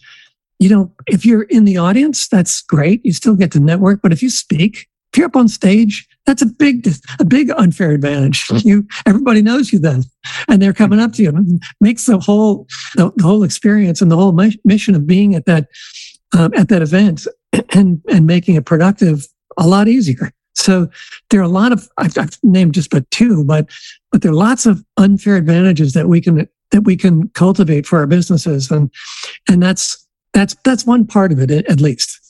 you 0.58 0.68
know, 0.68 0.92
if 1.06 1.25
you're 1.26 1.42
in 1.44 1.64
the 1.64 1.76
audience, 1.76 2.28
that's 2.28 2.62
great. 2.62 3.04
You 3.04 3.12
still 3.12 3.36
get 3.36 3.52
to 3.52 3.60
network. 3.60 4.00
But 4.02 4.12
if 4.12 4.22
you 4.22 4.30
speak, 4.30 4.88
if 5.12 5.18
you're 5.18 5.26
up 5.26 5.36
on 5.36 5.48
stage, 5.48 6.08
that's 6.26 6.42
a 6.42 6.46
big 6.46 6.88
a 7.18 7.25
big 7.25 7.50
unfair 7.56 7.92
advantage. 7.92 8.46
Hmm. 8.48 8.58
You 8.64 8.86
everybody 9.06 9.42
knows 9.42 9.72
you 9.72 9.78
then, 9.78 10.04
and 10.48 10.60
they're 10.60 10.72
coming 10.72 11.00
up 11.00 11.12
to 11.14 11.22
you. 11.22 11.30
It 11.30 11.62
makes 11.80 12.06
the 12.06 12.18
whole 12.18 12.66
the, 12.96 13.12
the 13.16 13.22
whole 13.22 13.42
experience 13.42 14.00
and 14.02 14.10
the 14.10 14.16
whole 14.16 14.32
mission 14.64 14.94
of 14.94 15.06
being 15.06 15.34
at 15.34 15.46
that 15.46 15.68
um, 16.36 16.52
at 16.54 16.68
that 16.68 16.82
event 16.82 17.26
and 17.70 18.02
and 18.08 18.26
making 18.26 18.56
it 18.56 18.66
productive 18.66 19.26
a 19.56 19.66
lot 19.66 19.88
easier. 19.88 20.30
So 20.54 20.88
there 21.30 21.40
are 21.40 21.44
a 21.44 21.48
lot 21.48 21.72
of 21.72 21.88
I've, 21.98 22.16
I've, 22.18 22.38
named 22.42 22.75
just 22.75 22.90
but 22.90 23.08
two, 23.10 23.44
but 23.44 23.70
but 24.10 24.22
there 24.22 24.32
are 24.32 24.34
lots 24.34 24.66
of 24.66 24.84
unfair 24.96 25.36
advantages 25.36 25.92
that 25.92 26.08
we 26.08 26.20
can 26.20 26.48
that 26.72 26.82
we 26.82 26.96
can 26.96 27.28
cultivate 27.30 27.86
for 27.86 27.98
our 27.98 28.06
businesses, 28.06 28.70
and 28.70 28.90
and 29.48 29.62
that's 29.62 30.05
that's 30.36 30.54
that's 30.64 30.84
one 30.84 31.06
part 31.06 31.32
of 31.32 31.40
it 31.40 31.50
at 31.50 31.80
least. 31.80 32.20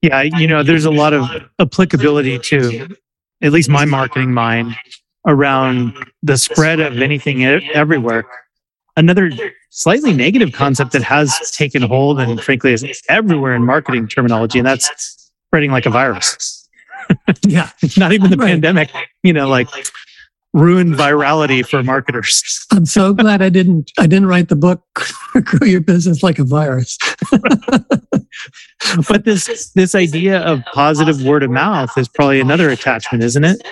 Yeah, 0.00 0.22
you 0.22 0.46
know, 0.46 0.62
there's 0.62 0.84
a 0.84 0.90
lot 0.90 1.12
of 1.12 1.28
applicability 1.58 2.38
to 2.38 2.96
at 3.40 3.52
least 3.52 3.68
my 3.68 3.84
marketing 3.84 4.32
mind 4.32 4.76
around 5.26 5.94
the 6.22 6.36
spread 6.36 6.80
of 6.80 7.00
anything 7.00 7.44
everywhere. 7.44 8.24
Another 8.96 9.30
slightly 9.70 10.12
negative 10.12 10.52
concept 10.52 10.92
that 10.92 11.02
has 11.02 11.50
taken 11.50 11.82
hold 11.82 12.20
and 12.20 12.40
frankly 12.40 12.72
is 12.72 13.02
everywhere 13.08 13.54
in 13.54 13.64
marketing 13.64 14.06
terminology, 14.06 14.58
and 14.58 14.66
that's 14.66 15.30
spreading 15.48 15.72
like 15.72 15.86
a 15.86 15.90
virus. 15.90 16.68
yeah. 17.46 17.70
Not 17.96 18.12
even 18.12 18.30
the 18.30 18.36
right. 18.36 18.48
pandemic, 18.48 18.90
you 19.22 19.32
know, 19.32 19.48
like 19.48 19.68
ruined 20.52 20.94
virality 20.94 21.66
for 21.66 21.82
marketers. 21.82 22.66
I'm 22.70 22.86
so 22.86 23.12
glad 23.14 23.40
I 23.42 23.48
didn't 23.48 23.90
I 23.98 24.06
didn't 24.06 24.26
write 24.26 24.48
the 24.48 24.56
book 24.56 24.82
grow 25.44 25.66
your 25.66 25.80
business 25.80 26.22
like 26.22 26.38
a 26.38 26.44
virus. 26.44 26.98
but 29.08 29.24
this 29.24 29.70
this 29.70 29.94
idea 29.94 30.40
of 30.40 30.62
positive 30.72 31.22
word 31.24 31.42
of 31.42 31.50
mouth 31.50 31.96
is 31.96 32.08
probably 32.08 32.40
another 32.40 32.68
attachment, 32.70 33.24
isn't 33.24 33.44
it? 33.44 33.62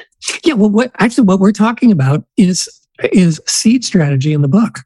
Yeah, 0.45 0.55
well 0.55 0.71
what 0.71 0.93
actually 0.99 1.25
what 1.25 1.41
we're 1.41 1.53
talking 1.53 1.93
about 1.93 2.25
is 2.37 2.69
is 3.13 3.41
seed 3.47 3.85
strategy 3.85 4.33
in 4.33 4.43
the 4.43 4.49
book. 4.49 4.81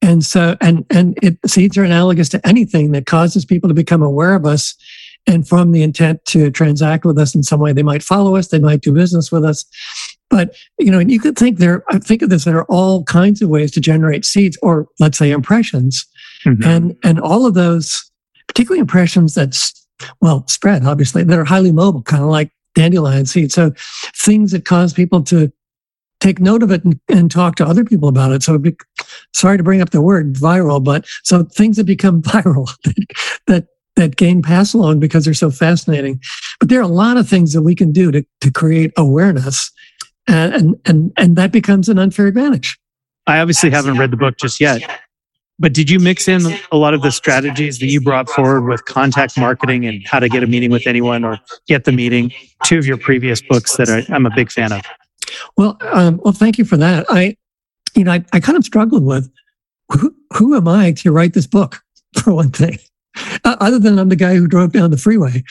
And 0.00 0.24
so 0.24 0.56
and 0.60 0.84
and 0.90 1.16
it 1.22 1.38
seeds 1.46 1.78
are 1.78 1.84
analogous 1.84 2.28
to 2.30 2.46
anything 2.46 2.90
that 2.92 3.06
causes 3.06 3.44
people 3.44 3.68
to 3.68 3.74
become 3.74 4.02
aware 4.02 4.34
of 4.34 4.44
us 4.44 4.74
and 5.26 5.46
from 5.46 5.70
the 5.70 5.82
intent 5.82 6.24
to 6.24 6.50
transact 6.50 7.04
with 7.04 7.18
us 7.18 7.34
in 7.34 7.44
some 7.44 7.60
way. 7.60 7.72
They 7.72 7.84
might 7.84 8.02
follow 8.02 8.34
us, 8.36 8.48
they 8.48 8.58
might 8.58 8.80
do 8.80 8.92
business 8.92 9.30
with 9.30 9.44
us. 9.44 9.64
But 10.32 10.56
you 10.78 10.90
know, 10.90 10.98
and 10.98 11.10
you 11.10 11.20
could 11.20 11.38
think 11.38 11.58
there. 11.58 11.84
I 11.90 11.98
think 11.98 12.22
of 12.22 12.30
this. 12.30 12.44
There 12.44 12.56
are 12.56 12.64
all 12.64 13.04
kinds 13.04 13.42
of 13.42 13.50
ways 13.50 13.70
to 13.72 13.80
generate 13.80 14.24
seeds, 14.24 14.58
or 14.62 14.88
let's 14.98 15.18
say 15.18 15.30
impressions, 15.30 16.06
mm-hmm. 16.44 16.64
and 16.64 16.96
and 17.04 17.20
all 17.20 17.44
of 17.44 17.52
those, 17.52 18.10
particularly 18.48 18.80
impressions 18.80 19.34
that's 19.34 19.86
well 20.22 20.48
spread, 20.48 20.86
obviously, 20.86 21.22
that 21.22 21.38
are 21.38 21.44
highly 21.44 21.70
mobile, 21.70 22.02
kind 22.02 22.22
of 22.22 22.30
like 22.30 22.50
dandelion 22.74 23.26
seeds. 23.26 23.54
So 23.54 23.72
things 24.16 24.52
that 24.52 24.64
cause 24.64 24.94
people 24.94 25.22
to 25.24 25.52
take 26.18 26.40
note 26.40 26.62
of 26.62 26.70
it 26.70 26.82
and, 26.82 26.98
and, 27.08 27.30
talk 27.30 27.56
to 27.56 27.66
other 27.66 27.84
people 27.84 28.08
about 28.08 28.32
it. 28.32 28.42
So, 28.42 28.56
be, 28.56 28.74
sorry 29.34 29.58
to 29.58 29.62
bring 29.62 29.82
up 29.82 29.90
the 29.90 30.00
word 30.00 30.34
viral, 30.34 30.82
but 30.82 31.04
so 31.24 31.44
things 31.44 31.76
that 31.76 31.84
become 31.84 32.22
viral 32.32 32.74
that 33.48 33.66
that 33.96 34.16
gain 34.16 34.40
pass 34.40 34.72
along 34.72 35.00
because 35.00 35.24
they're 35.24 35.34
so 35.34 35.50
fascinating. 35.50 36.20
But 36.58 36.68
there 36.68 36.78
are 36.80 36.84
a 36.84 36.88
lot 36.88 37.16
of 37.16 37.28
things 37.28 37.52
that 37.52 37.62
we 37.62 37.74
can 37.74 37.92
do 37.92 38.10
to, 38.10 38.24
to 38.40 38.50
create 38.50 38.92
awareness, 38.96 39.70
and, 40.26 40.80
and 40.86 41.12
and 41.16 41.36
that 41.36 41.52
becomes 41.52 41.88
an 41.88 41.98
unfair 41.98 42.26
advantage. 42.26 42.78
I 43.26 43.38
obviously 43.38 43.70
haven't 43.70 43.98
read 43.98 44.10
the 44.10 44.16
book 44.16 44.36
just 44.36 44.60
yet, 44.60 44.82
but 45.58 45.72
did 45.72 45.90
you 45.90 46.00
mix 46.00 46.26
in 46.28 46.42
a 46.72 46.76
lot 46.76 46.94
of 46.94 47.02
the 47.02 47.12
strategies 47.12 47.78
that 47.78 47.86
you 47.86 48.00
brought 48.00 48.28
forward 48.28 48.62
with 48.62 48.84
contact 48.84 49.38
marketing 49.38 49.86
and 49.86 50.04
how 50.06 50.18
to 50.18 50.28
get 50.28 50.42
a 50.42 50.46
meeting 50.46 50.70
with 50.70 50.86
anyone 50.86 51.24
or 51.24 51.38
get 51.68 51.84
the 51.84 51.92
meeting? 51.92 52.32
Two 52.64 52.78
of 52.78 52.86
your 52.86 52.96
previous 52.96 53.40
books 53.40 53.76
that 53.76 53.88
I, 53.88 54.14
am 54.14 54.26
a 54.26 54.30
big 54.30 54.50
fan 54.50 54.72
of. 54.72 54.82
Well, 55.56 55.78
um, 55.92 56.20
well, 56.24 56.32
thank 56.32 56.58
you 56.58 56.64
for 56.64 56.76
that. 56.78 57.06
I, 57.08 57.36
you 57.94 58.04
know, 58.04 58.12
I, 58.12 58.24
I 58.32 58.40
kind 58.40 58.58
of 58.58 58.64
struggled 58.64 59.04
with 59.04 59.30
who, 59.92 60.14
who 60.32 60.56
am 60.56 60.66
I 60.66 60.92
to 60.92 61.12
write 61.12 61.34
this 61.34 61.46
book 61.46 61.80
for 62.18 62.34
one 62.34 62.50
thing. 62.50 62.78
Uh, 63.44 63.56
other 63.60 63.78
than 63.78 63.98
I'm 63.98 64.08
the 64.08 64.16
guy 64.16 64.34
who 64.34 64.48
drove 64.48 64.72
down 64.72 64.90
the 64.90 64.96
freeway 64.96 65.44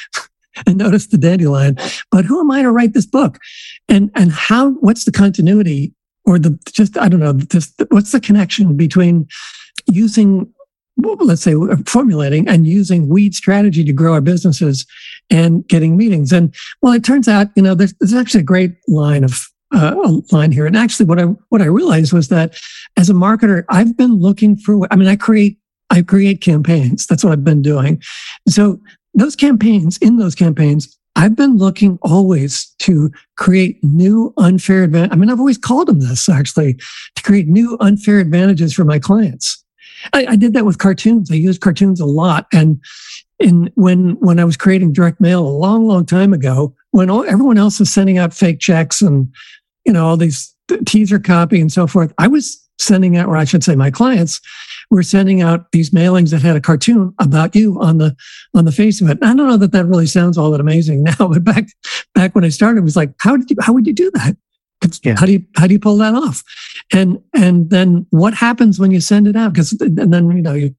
and 0.65 0.77
notice 0.77 1.08
the 1.08 1.17
dandelion. 1.17 1.77
But 2.12 2.25
who 2.25 2.39
am 2.39 2.51
I 2.51 2.62
to 2.62 2.72
write 2.72 2.93
this 2.93 3.05
book? 3.05 3.39
And 3.88 4.12
and 4.15 4.31
how? 4.31 4.72
What's 4.72 5.05
the 5.05 5.12
continuity 5.12 5.93
or 6.25 6.39
the 6.39 6.58
just 6.72 6.98
I 6.98 7.10
don't 7.10 7.20
know. 7.20 7.34
This, 7.34 7.74
what's 7.89 8.12
the 8.12 8.20
connection 8.20 8.75
between 8.77 9.27
using 9.88 10.51
let's 10.98 11.41
say 11.41 11.55
formulating 11.86 12.48
and 12.48 12.67
using 12.67 13.08
weed 13.08 13.34
strategy 13.34 13.84
to 13.84 13.93
grow 13.93 14.13
our 14.13 14.22
businesses 14.22 14.86
and 15.29 15.67
getting 15.67 15.96
meetings 15.96 16.31
and 16.31 16.53
well 16.81 16.93
it 16.93 17.03
turns 17.03 17.27
out 17.27 17.48
you 17.55 17.63
know 17.63 17.74
there's, 17.74 17.93
there's 18.00 18.13
actually 18.13 18.41
a 18.41 18.43
great 18.43 18.74
line 18.88 19.24
of 19.24 19.48
uh, 19.74 20.20
line 20.31 20.51
here 20.51 20.65
and 20.65 20.75
actually 20.75 21.05
what 21.05 21.17
i 21.17 21.24
what 21.50 21.62
i 21.62 21.65
realized 21.65 22.12
was 22.12 22.27
that 22.27 22.55
as 22.98 23.10
a 23.10 23.13
marketer 23.13 23.63
i've 23.70 23.96
been 23.96 24.20
looking 24.20 24.55
for 24.58 24.86
i 24.91 24.96
mean 24.96 25.08
i 25.08 25.15
create 25.15 25.58
I 25.91 26.01
create 26.01 26.39
campaigns. 26.39 27.05
That's 27.05 27.24
what 27.24 27.34
I've 27.34 27.43
been 27.43 27.62
doing. 27.62 28.01
So 28.48 28.79
those 29.13 29.35
campaigns, 29.35 29.97
in 29.97 30.17
those 30.17 30.35
campaigns, 30.35 30.97
I've 31.15 31.35
been 31.35 31.57
looking 31.57 31.99
always 32.01 32.73
to 32.79 33.11
create 33.35 33.83
new 33.83 34.33
unfair 34.37 34.83
advantage. 34.83 35.11
I 35.11 35.15
mean, 35.15 35.29
I've 35.29 35.39
always 35.39 35.57
called 35.57 35.87
them 35.87 35.99
this 35.99 36.29
actually 36.29 36.75
to 37.15 37.23
create 37.23 37.47
new 37.47 37.77
unfair 37.79 38.19
advantages 38.19 38.73
for 38.73 38.85
my 38.85 38.99
clients. 38.99 39.63
I, 40.13 40.25
I 40.29 40.35
did 40.35 40.53
that 40.53 40.65
with 40.65 40.77
cartoons. 40.77 41.29
I 41.29 41.35
used 41.35 41.61
cartoons 41.61 41.99
a 41.99 42.05
lot. 42.05 42.47
And 42.53 42.81
in 43.39 43.71
when 43.75 44.11
when 44.19 44.39
I 44.39 44.45
was 44.45 44.57
creating 44.57 44.93
direct 44.93 45.19
mail 45.19 45.45
a 45.45 45.49
long, 45.49 45.85
long 45.85 46.05
time 46.05 46.33
ago, 46.33 46.73
when 46.91 47.09
all, 47.09 47.25
everyone 47.25 47.57
else 47.57 47.79
was 47.79 47.91
sending 47.91 48.17
out 48.17 48.33
fake 48.33 48.59
checks 48.59 49.01
and 49.01 49.31
you 49.85 49.93
know 49.93 50.05
all 50.05 50.17
these 50.17 50.55
teaser 50.85 51.19
copy 51.19 51.59
and 51.59 51.71
so 51.71 51.87
forth, 51.87 52.13
I 52.17 52.27
was 52.27 52.57
sending 52.79 53.17
out, 53.17 53.27
or 53.27 53.37
I 53.37 53.43
should 53.43 53.63
say, 53.63 53.75
my 53.75 53.91
clients 53.91 54.39
were 54.91 55.03
sending 55.03 55.41
out 55.41 55.71
these 55.71 55.89
mailings 55.89 56.29
that 56.31 56.41
had 56.41 56.55
a 56.55 56.62
cartoon 56.62 57.13
about 57.19 57.55
you 57.55 57.79
on 57.81 57.98
the 57.98 58.15
on 58.53 58.65
the 58.65 58.71
face 58.71 59.01
of 59.01 59.10
it. 59.10 59.17
I 59.21 59.33
don't 59.33 59.48
know 59.48 59.57
that 59.57 59.71
that 59.71 59.86
really 59.86 60.05
sounds 60.05 60.38
all 60.38 60.51
that 60.51 60.62
amazing 60.62 61.03
now, 61.19 61.29
but 61.29 61.43
back 61.43 61.67
back 62.13 62.36
when 62.36 62.43
I 62.43 62.50
started, 62.50 62.79
it 62.79 62.83
was 62.83 62.98
like, 62.98 63.12
how 63.19 63.36
did 63.36 63.50
you 63.50 63.55
how 63.62 63.74
would 63.74 63.88
you 63.88 63.93
do 63.93 64.12
that? 64.12 64.38
Yeah. 65.03 65.15
How 65.17 65.25
do 65.25 65.33
you 65.33 65.45
how 65.55 65.67
do 65.67 65.74
you 65.74 65.79
pull 65.79 65.98
that 65.98 66.13
off? 66.13 66.43
And 66.93 67.19
and 67.33 67.69
then 67.69 68.05
what 68.10 68.33
happens 68.33 68.79
when 68.79 68.91
you 68.91 69.00
send 69.00 69.27
it 69.27 69.36
out? 69.36 69.53
Because 69.53 69.71
and 69.74 70.13
then 70.13 70.29
you 70.31 70.41
know 70.41 70.53
you 70.53 70.75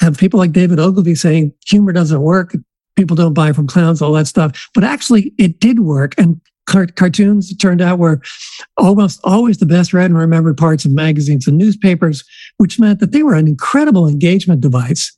have 0.00 0.18
people 0.18 0.38
like 0.38 0.52
David 0.52 0.78
Ogilvy 0.78 1.14
saying 1.14 1.52
humor 1.66 1.92
doesn't 1.92 2.20
work, 2.20 2.54
people 2.96 3.16
don't 3.16 3.34
buy 3.34 3.52
from 3.52 3.66
clowns, 3.66 4.02
all 4.02 4.12
that 4.12 4.26
stuff. 4.26 4.68
But 4.74 4.84
actually, 4.84 5.32
it 5.38 5.60
did 5.60 5.80
work. 5.80 6.14
And 6.18 6.40
cartoons 6.66 7.50
it 7.50 7.56
turned 7.56 7.80
out 7.80 7.98
were 7.98 8.20
almost 8.76 9.20
always 9.24 9.58
the 9.58 9.66
best 9.66 9.92
read 9.92 10.10
and 10.10 10.18
remembered 10.18 10.56
parts 10.56 10.84
of 10.84 10.92
magazines 10.92 11.46
and 11.46 11.58
newspapers, 11.58 12.24
which 12.58 12.80
meant 12.80 13.00
that 13.00 13.12
they 13.12 13.22
were 13.22 13.34
an 13.34 13.46
incredible 13.46 14.08
engagement 14.08 14.60
device. 14.60 15.12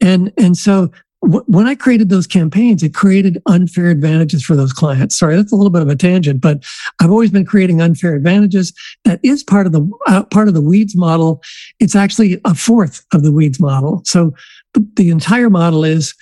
And, 0.00 0.32
and 0.36 0.56
so 0.56 0.90
when 1.22 1.66
I 1.66 1.74
created 1.74 2.08
those 2.08 2.26
campaigns, 2.26 2.82
it 2.82 2.94
created 2.94 3.42
unfair 3.46 3.90
advantages 3.90 4.44
for 4.44 4.54
those 4.54 4.72
clients. 4.72 5.18
Sorry, 5.18 5.34
that's 5.34 5.52
a 5.52 5.56
little 5.56 5.70
bit 5.70 5.82
of 5.82 5.88
a 5.88 5.96
tangent, 5.96 6.40
but 6.40 6.64
I've 7.00 7.10
always 7.10 7.30
been 7.30 7.44
creating 7.44 7.80
unfair 7.80 8.14
advantages. 8.14 8.72
That 9.04 9.18
is 9.22 9.42
part 9.42 9.66
of 9.66 9.72
the 9.72 9.90
uh, 10.06 10.24
part 10.24 10.48
of 10.48 10.54
the 10.54 10.60
weeds 10.60 10.94
model. 10.94 11.42
It's 11.80 11.96
actually 11.96 12.40
a 12.44 12.54
fourth 12.54 13.04
of 13.12 13.22
the 13.22 13.32
weeds 13.32 13.58
model. 13.58 14.02
So 14.04 14.34
the, 14.74 14.86
the 14.96 15.10
entire 15.10 15.50
model 15.50 15.84
is 15.84 16.14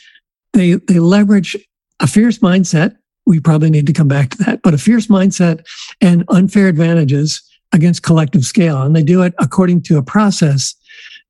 they 0.53 0.75
they 0.75 1.01
leverage 1.01 1.57
a 2.01 2.07
fierce 2.07 2.39
mindset. 2.39 2.97
We 3.27 3.41
probably 3.41 3.71
need 3.71 3.87
to 3.87 3.93
come 3.93 4.09
back 4.09 4.31
to 4.31 4.39
that, 4.45 4.63
but 4.63 4.75
a 4.75 4.79
fierce 4.79 5.07
mindset 5.07 5.67
and 6.01 6.25
unfair 6.29 6.69
advantages 6.69 7.43
against 7.73 8.03
collective 8.03 8.45
scale, 8.45 8.83
and 8.83 8.95
they 8.95 9.03
do 9.03 9.23
it 9.23 9.35
according 9.39 9.83
to 9.83 9.99
a 9.99 10.03
process 10.03 10.75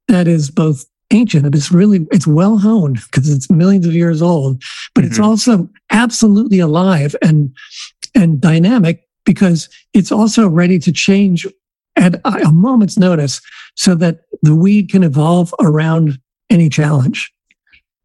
that 0.08 0.28
is 0.28 0.50
both 0.50 0.84
ancient 1.10 1.54
it's 1.54 1.70
really 1.70 2.06
it's 2.10 2.26
well 2.26 2.58
honed 2.58 2.98
because 3.04 3.30
it's 3.30 3.50
millions 3.50 3.86
of 3.86 3.92
years 3.92 4.22
old 4.22 4.60
but 4.94 5.04
mm-hmm. 5.04 5.10
it's 5.10 5.20
also 5.20 5.68
absolutely 5.90 6.58
alive 6.58 7.14
and 7.22 7.54
and 8.14 8.40
dynamic 8.40 9.06
because 9.24 9.68
it's 9.92 10.12
also 10.12 10.48
ready 10.48 10.78
to 10.78 10.92
change 10.92 11.46
at 11.96 12.20
a 12.24 12.52
moment's 12.52 12.98
notice 12.98 13.40
so 13.76 13.94
that 13.94 14.22
the 14.42 14.54
weed 14.54 14.90
can 14.90 15.02
evolve 15.02 15.54
around 15.60 16.18
any 16.50 16.68
challenge. 16.68 17.32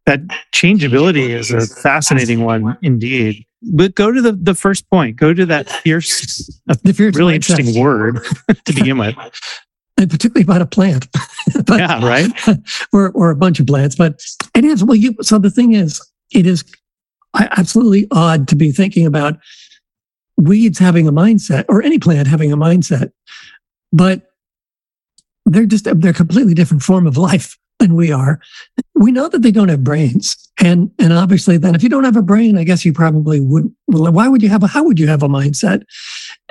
That 0.06 0.20
changeability 0.52 1.32
is 1.32 1.50
a 1.50 1.66
fascinating 1.66 2.44
one 2.44 2.76
indeed 2.82 3.44
but 3.62 3.94
go 3.94 4.10
to 4.10 4.22
the, 4.22 4.32
the 4.32 4.54
first 4.54 4.88
point 4.90 5.16
go 5.16 5.34
to 5.34 5.46
that 5.46 5.68
fierce, 5.82 6.60
the 6.66 6.94
fierce 6.94 7.16
really 7.16 7.34
interesting 7.34 7.78
word 7.80 8.20
to 8.64 8.72
begin 8.72 8.98
with 8.98 9.16
and 10.00 10.10
particularly 10.10 10.42
about 10.42 10.62
a 10.62 10.66
plant. 10.66 11.06
but, 11.66 11.78
yeah, 11.78 12.04
right. 12.04 12.32
or 12.92 13.10
or 13.10 13.30
a 13.30 13.36
bunch 13.36 13.60
of 13.60 13.66
plants. 13.66 13.94
But 13.94 14.20
it 14.54 14.64
is 14.64 14.82
well. 14.82 14.96
You 14.96 15.14
so 15.20 15.38
the 15.38 15.50
thing 15.50 15.74
is, 15.74 16.00
it 16.32 16.46
is 16.46 16.64
absolutely 17.34 18.06
odd 18.10 18.48
to 18.48 18.56
be 18.56 18.72
thinking 18.72 19.06
about 19.06 19.36
weeds 20.36 20.78
having 20.78 21.06
a 21.06 21.12
mindset 21.12 21.66
or 21.68 21.82
any 21.82 21.98
plant 21.98 22.26
having 22.26 22.50
a 22.50 22.56
mindset, 22.56 23.12
but 23.92 24.30
they're 25.44 25.66
just 25.66 25.84
they're 25.84 26.10
a 26.12 26.14
completely 26.14 26.54
different 26.54 26.82
form 26.82 27.06
of 27.06 27.16
life 27.16 27.58
than 27.80 27.96
we 27.96 28.12
are. 28.12 28.40
We 28.94 29.10
know 29.10 29.28
that 29.28 29.42
they 29.42 29.50
don't 29.50 29.68
have 29.68 29.82
brains, 29.82 30.36
and 30.62 30.90
and 30.98 31.12
obviously, 31.12 31.56
then 31.56 31.74
if 31.74 31.82
you 31.82 31.88
don't 31.88 32.04
have 32.04 32.16
a 32.16 32.22
brain, 32.22 32.56
I 32.56 32.64
guess 32.64 32.84
you 32.84 32.92
probably 32.92 33.40
wouldn't. 33.40 33.72
Well, 33.88 34.12
why 34.12 34.28
would 34.28 34.42
you 34.42 34.48
have 34.50 34.62
a? 34.62 34.68
How 34.68 34.84
would 34.84 35.00
you 35.00 35.08
have 35.08 35.24
a 35.24 35.28
mindset? 35.28 35.82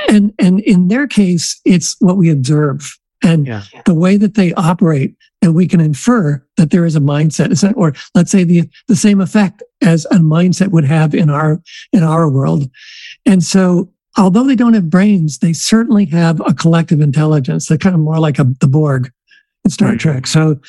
And 0.10 0.34
and 0.40 0.60
in 0.62 0.90
their 0.90 1.08
case, 1.08 1.60
it's 1.64 1.96
what 2.00 2.18
we 2.18 2.30
observe 2.30 3.00
and 3.24 3.48
yeah. 3.48 3.64
the 3.86 3.94
way 3.94 4.18
that 4.18 4.36
they 4.36 4.54
operate 4.54 5.16
and 5.42 5.56
we 5.56 5.68
can 5.68 5.80
infer 5.80 6.44
that 6.58 6.72
there 6.72 6.86
is 6.86 6.96
a 6.96 7.02
mindset 7.02 7.74
or 7.76 7.94
let's 8.16 8.32
say 8.32 8.44
the 8.44 8.70
the 8.88 8.96
same 8.96 9.22
effect 9.22 9.64
as 9.82 10.06
a 10.06 10.16
mindset 10.16 10.72
would 10.72 10.86
have 10.86 11.14
in 11.14 11.30
our 11.30 11.62
in 11.94 12.04
our 12.04 12.30
world 12.30 12.70
and 13.26 13.44
so 13.44 13.92
although 14.18 14.46
they 14.46 14.56
don't 14.56 14.74
have 14.74 14.90
brains 14.90 15.40
they 15.40 15.54
certainly 15.54 16.06
have 16.06 16.42
a 16.46 16.54
collective 16.54 17.02
intelligence 17.02 17.68
they're 17.68 17.78
kind 17.78 17.96
of 17.96 18.02
more 18.02 18.20
like 18.20 18.40
a, 18.40 18.46
the 18.60 18.68
borg 18.68 19.12
in 19.70 19.72
star 19.72 19.96
trek 19.96 20.28
so 20.28 20.60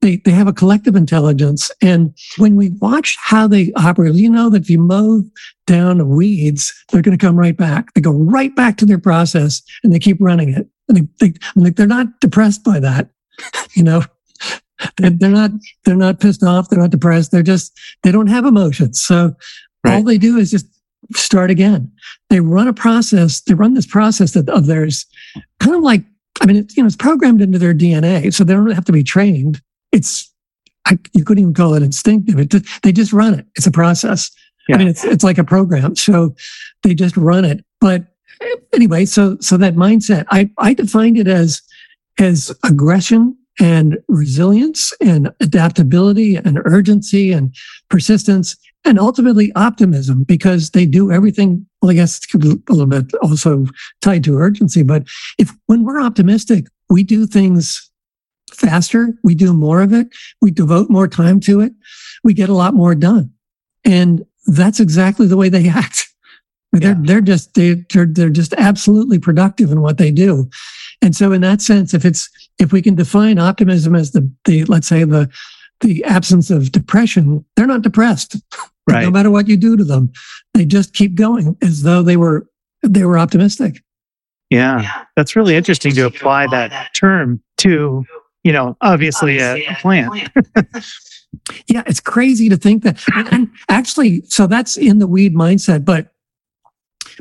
they, 0.00 0.16
they 0.16 0.30
have 0.30 0.46
a 0.46 0.52
collective 0.52 0.96
intelligence 0.96 1.70
and 1.82 2.14
when 2.38 2.56
we 2.56 2.70
watch 2.80 3.16
how 3.20 3.46
they 3.46 3.72
operate 3.76 4.14
you 4.14 4.30
know 4.30 4.50
that 4.50 4.62
if 4.62 4.70
you 4.70 4.78
mow 4.78 5.22
down 5.66 6.08
weeds 6.08 6.72
they're 6.90 7.02
going 7.02 7.16
to 7.16 7.26
come 7.26 7.36
right 7.36 7.56
back 7.56 7.92
they 7.94 8.00
go 8.00 8.12
right 8.12 8.54
back 8.54 8.76
to 8.76 8.86
their 8.86 8.98
process 8.98 9.62
and 9.82 9.92
they 9.92 9.98
keep 9.98 10.16
running 10.20 10.48
it 10.50 10.68
and 10.90 11.08
they, 11.20 11.32
they, 11.56 11.70
they're 11.70 11.86
not 11.86 12.20
depressed 12.20 12.64
by 12.64 12.80
that. 12.80 13.08
you 13.74 13.82
know, 13.82 14.02
they're, 14.96 15.10
they're 15.10 15.30
not 15.30 15.50
they're 15.84 15.96
not 15.96 16.20
pissed 16.20 16.42
off. 16.42 16.68
They're 16.68 16.80
not 16.80 16.90
depressed. 16.90 17.30
They're 17.30 17.42
just 17.42 17.78
they 18.02 18.12
don't 18.12 18.26
have 18.26 18.44
emotions. 18.44 19.00
So 19.00 19.34
right. 19.84 19.94
all 19.94 20.02
they 20.02 20.18
do 20.18 20.36
is 20.36 20.50
just 20.50 20.66
start 21.14 21.50
again. 21.50 21.90
They 22.28 22.40
run 22.40 22.68
a 22.68 22.72
process. 22.72 23.40
They 23.40 23.54
run 23.54 23.74
this 23.74 23.86
process 23.86 24.32
that, 24.32 24.48
of 24.48 24.66
theirs, 24.66 25.06
kind 25.60 25.76
of 25.76 25.82
like 25.82 26.04
I 26.40 26.46
mean, 26.46 26.56
it's, 26.56 26.76
you 26.76 26.82
know, 26.82 26.86
it's 26.86 26.96
programmed 26.96 27.42
into 27.42 27.58
their 27.58 27.74
DNA, 27.74 28.32
so 28.32 28.44
they 28.44 28.54
don't 28.54 28.70
have 28.70 28.84
to 28.86 28.92
be 28.92 29.02
trained. 29.02 29.60
It's 29.92 30.30
I, 30.86 30.98
you 31.12 31.24
couldn't 31.24 31.42
even 31.42 31.54
call 31.54 31.74
it 31.74 31.82
instinctive. 31.82 32.38
It, 32.38 32.54
they 32.82 32.92
just 32.92 33.12
run 33.12 33.34
it. 33.34 33.46
It's 33.56 33.66
a 33.66 33.70
process. 33.70 34.30
Yeah. 34.68 34.76
I 34.76 34.78
mean, 34.78 34.88
it's 34.88 35.04
it's 35.04 35.24
like 35.24 35.38
a 35.38 35.44
program. 35.44 35.96
So 35.96 36.34
they 36.82 36.94
just 36.94 37.16
run 37.16 37.44
it. 37.44 37.64
But 37.80 38.04
eh, 38.40 38.56
anyway, 38.72 39.04
so 39.04 39.36
so 39.40 39.56
that 39.56 39.74
mindset, 39.74 40.26
I 40.30 40.50
I 40.58 40.74
defined 40.74 41.18
it 41.18 41.28
as 41.28 41.62
as 42.18 42.54
aggression 42.64 43.36
and 43.60 43.98
resilience 44.08 44.92
and 45.00 45.30
adaptability 45.40 46.36
and 46.36 46.60
urgency 46.64 47.32
and 47.32 47.54
persistence 47.88 48.56
and 48.84 48.98
ultimately 48.98 49.52
optimism 49.56 50.24
because 50.24 50.70
they 50.70 50.86
do 50.86 51.10
everything 51.10 51.66
well 51.80 51.90
i 51.90 51.94
guess 51.94 52.18
it's 52.18 52.34
a 52.34 52.38
little 52.38 52.86
bit 52.86 53.12
also 53.22 53.66
tied 54.00 54.24
to 54.24 54.38
urgency 54.38 54.82
but 54.82 55.04
if 55.38 55.52
when 55.66 55.84
we're 55.84 56.00
optimistic 56.00 56.66
we 56.88 57.02
do 57.02 57.26
things 57.26 57.90
faster 58.52 59.14
we 59.22 59.34
do 59.34 59.52
more 59.52 59.80
of 59.82 59.92
it 59.92 60.08
we 60.40 60.50
devote 60.50 60.90
more 60.90 61.08
time 61.08 61.40
to 61.40 61.60
it 61.60 61.72
we 62.24 62.34
get 62.34 62.48
a 62.48 62.54
lot 62.54 62.74
more 62.74 62.94
done 62.94 63.30
and 63.84 64.24
that's 64.46 64.80
exactly 64.80 65.26
the 65.26 65.36
way 65.36 65.48
they 65.48 65.68
act 65.68 66.06
they're 66.72 66.92
yeah. 66.92 66.96
they're 67.00 67.20
just 67.20 67.54
they're 67.54 68.06
they're 68.06 68.30
just 68.30 68.54
absolutely 68.54 69.18
productive 69.18 69.72
in 69.72 69.80
what 69.80 69.98
they 69.98 70.12
do, 70.12 70.48
and 71.02 71.16
so 71.16 71.32
in 71.32 71.40
that 71.40 71.60
sense, 71.60 71.94
if 71.94 72.04
it's 72.04 72.30
if 72.60 72.72
we 72.72 72.80
can 72.80 72.94
define 72.94 73.38
optimism 73.38 73.94
as 73.94 74.12
the 74.12 74.30
the 74.44 74.64
let's 74.66 74.86
say 74.86 75.02
the 75.02 75.28
the 75.80 76.04
absence 76.04 76.50
of 76.50 76.70
depression, 76.70 77.44
they're 77.56 77.66
not 77.66 77.82
depressed. 77.82 78.36
Right. 78.90 79.04
no 79.04 79.10
matter 79.10 79.30
what 79.30 79.48
you 79.48 79.56
do 79.56 79.76
to 79.76 79.84
them, 79.84 80.12
they 80.54 80.64
just 80.64 80.94
keep 80.94 81.14
going 81.14 81.56
as 81.62 81.82
though 81.82 82.02
they 82.02 82.16
were 82.16 82.46
they 82.82 83.04
were 83.04 83.18
optimistic. 83.18 83.82
Yeah, 84.50 85.04
that's 85.16 85.36
really 85.36 85.54
interesting 85.54 85.94
to 85.94 86.06
apply 86.06 86.48
that 86.48 86.92
term 86.94 87.42
to 87.58 88.04
you 88.42 88.52
know 88.52 88.76
obviously 88.80 89.38
a, 89.38 89.66
a 89.66 89.74
plant. 89.80 90.30
yeah, 91.66 91.82
it's 91.86 92.00
crazy 92.00 92.48
to 92.48 92.56
think 92.56 92.82
that. 92.82 93.02
And 93.32 93.50
actually, 93.68 94.22
so 94.22 94.46
that's 94.46 94.76
in 94.76 94.98
the 94.98 95.06
weed 95.06 95.34
mindset, 95.34 95.84
but 95.84 96.12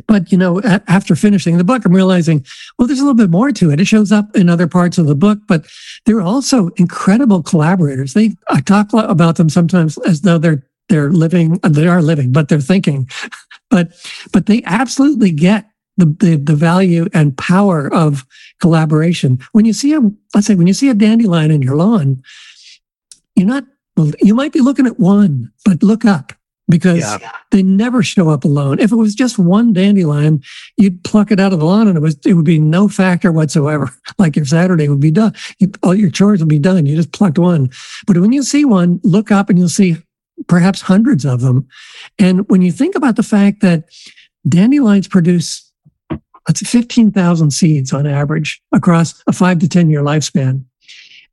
but, 0.07 0.31
you 0.31 0.37
know, 0.37 0.61
after 0.87 1.15
finishing 1.15 1.57
the 1.57 1.63
book, 1.63 1.85
I'm 1.85 1.95
realizing, 1.95 2.45
well, 2.77 2.87
there's 2.87 2.99
a 2.99 3.03
little 3.03 3.15
bit 3.15 3.29
more 3.29 3.51
to 3.51 3.71
it. 3.71 3.79
It 3.79 3.87
shows 3.87 4.11
up 4.11 4.35
in 4.35 4.49
other 4.49 4.67
parts 4.67 4.97
of 4.97 5.07
the 5.07 5.15
book, 5.15 5.39
but 5.47 5.65
they're 6.05 6.21
also 6.21 6.69
incredible 6.77 7.43
collaborators. 7.43 8.13
They, 8.13 8.35
I 8.47 8.61
talk 8.61 8.93
about 8.93 9.37
them 9.37 9.49
sometimes 9.49 9.97
as 9.99 10.21
though 10.21 10.37
they're, 10.37 10.65
they're 10.89 11.11
living, 11.11 11.59
uh, 11.63 11.69
they 11.69 11.87
are 11.87 12.01
living, 12.01 12.31
but 12.31 12.49
they're 12.49 12.59
thinking, 12.59 13.09
but, 13.69 13.91
but 14.33 14.47
they 14.47 14.63
absolutely 14.65 15.31
get 15.31 15.69
the, 15.97 16.05
the, 16.05 16.35
the 16.37 16.55
value 16.55 17.07
and 17.13 17.37
power 17.37 17.93
of 17.93 18.25
collaboration. 18.61 19.39
When 19.51 19.65
you 19.65 19.73
see 19.73 19.93
a, 19.93 20.01
let's 20.33 20.47
say, 20.47 20.55
when 20.55 20.67
you 20.67 20.73
see 20.73 20.89
a 20.89 20.93
dandelion 20.93 21.51
in 21.51 21.61
your 21.61 21.75
lawn, 21.75 22.23
you're 23.35 23.47
not, 23.47 23.65
well, 23.95 24.11
you 24.21 24.33
might 24.33 24.53
be 24.53 24.61
looking 24.61 24.87
at 24.87 24.99
one, 24.99 25.51
but 25.65 25.83
look 25.83 26.05
up 26.05 26.33
because 26.69 26.99
yeah. 26.99 27.31
they 27.51 27.63
never 27.63 28.01
show 28.03 28.29
up 28.29 28.45
alone. 28.45 28.79
If 28.79 28.91
it 28.91 28.95
was 28.95 29.15
just 29.15 29.39
one 29.39 29.73
dandelion, 29.73 30.41
you'd 30.77 31.03
pluck 31.03 31.31
it 31.31 31.39
out 31.39 31.51
of 31.51 31.59
the 31.59 31.65
lawn 31.65 31.87
and 31.87 31.97
it 31.97 32.01
was 32.01 32.17
it 32.25 32.35
would 32.35 32.45
be 32.45 32.59
no 32.59 32.87
factor 32.87 33.31
whatsoever. 33.31 33.91
Like 34.17 34.35
your 34.35 34.45
Saturday 34.45 34.89
would 34.89 34.99
be 34.99 35.11
done, 35.11 35.33
you, 35.59 35.71
all 35.81 35.95
your 35.95 36.09
chores 36.09 36.41
would 36.41 36.49
be 36.49 36.59
done. 36.59 36.85
You 36.85 36.97
just 36.97 37.13
plucked 37.13 37.39
one. 37.39 37.69
But 38.05 38.17
when 38.17 38.33
you 38.33 38.43
see 38.43 38.65
one, 38.65 38.99
look 39.03 39.31
up 39.31 39.49
and 39.49 39.57
you'll 39.57 39.69
see 39.69 39.95
perhaps 40.49 40.81
hundreds 40.81 41.25
of 41.25 41.39
them. 41.39 41.65
And 42.17 42.49
when 42.49 42.61
you 42.61 42.71
think 42.71 42.95
about 42.95 43.15
the 43.15 43.23
fact 43.23 43.61
that 43.61 43.85
dandelions 44.47 45.07
produce 45.07 45.69
let's 46.47 46.61
say 46.61 46.65
15,000 46.65 47.51
seeds 47.51 47.93
on 47.93 48.07
average 48.07 48.61
across 48.73 49.21
a 49.27 49.31
five 49.31 49.59
to 49.59 49.69
10 49.69 49.89
year 49.89 50.01
lifespan. 50.01 50.63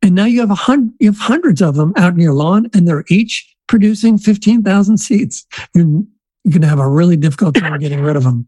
And 0.03 0.15
now 0.15 0.27
you 0.27 0.41
have 0.41 0.51
a 0.51 0.55
hundred, 0.55 0.93
you 1.01 1.09
have 1.11 1.19
hundreds 1.19 1.63
of 1.63 1.75
them 1.75 1.95
out 1.97 2.13
in 2.13 2.21
your 2.21 2.35
lawn 2.35 2.69
and 2.75 2.87
they're 2.87 3.05
each 3.09 3.57
producing 3.67 4.19
15,000 4.19 4.99
seeds. 4.99 5.47
You're, 5.75 5.87
you're 5.87 6.51
going 6.51 6.61
to 6.61 6.69
have 6.69 6.79
a 6.79 6.89
really 6.89 7.17
difficult 7.17 7.55
time 7.55 7.79
getting 7.81 8.03
rid 8.03 8.17
of 8.17 8.25
them. 8.25 8.47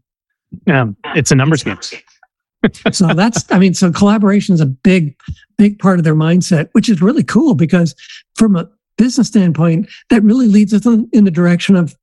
Yeah, 0.67 0.87
it's 1.15 1.31
a 1.31 1.35
numbers 1.35 1.63
game. 1.63 1.79
so 2.91 3.07
that's, 3.07 3.51
I 3.51 3.57
mean, 3.57 3.73
so 3.73 3.91
collaboration 3.91 4.53
is 4.53 4.61
a 4.61 4.67
big, 4.67 5.15
big 5.57 5.79
part 5.79 5.97
of 5.97 6.05
their 6.05 6.15
mindset, 6.15 6.69
which 6.73 6.87
is 6.87 7.01
really 7.01 7.23
cool 7.23 7.55
because 7.55 7.95
from 8.35 8.55
a 8.55 8.69
business 8.99 9.27
standpoint, 9.27 9.89
that 10.11 10.21
really 10.21 10.47
leads 10.47 10.73
us 10.73 10.85
in, 10.85 11.23
the 11.23 11.31
direction 11.31 11.75
of, 11.75 11.95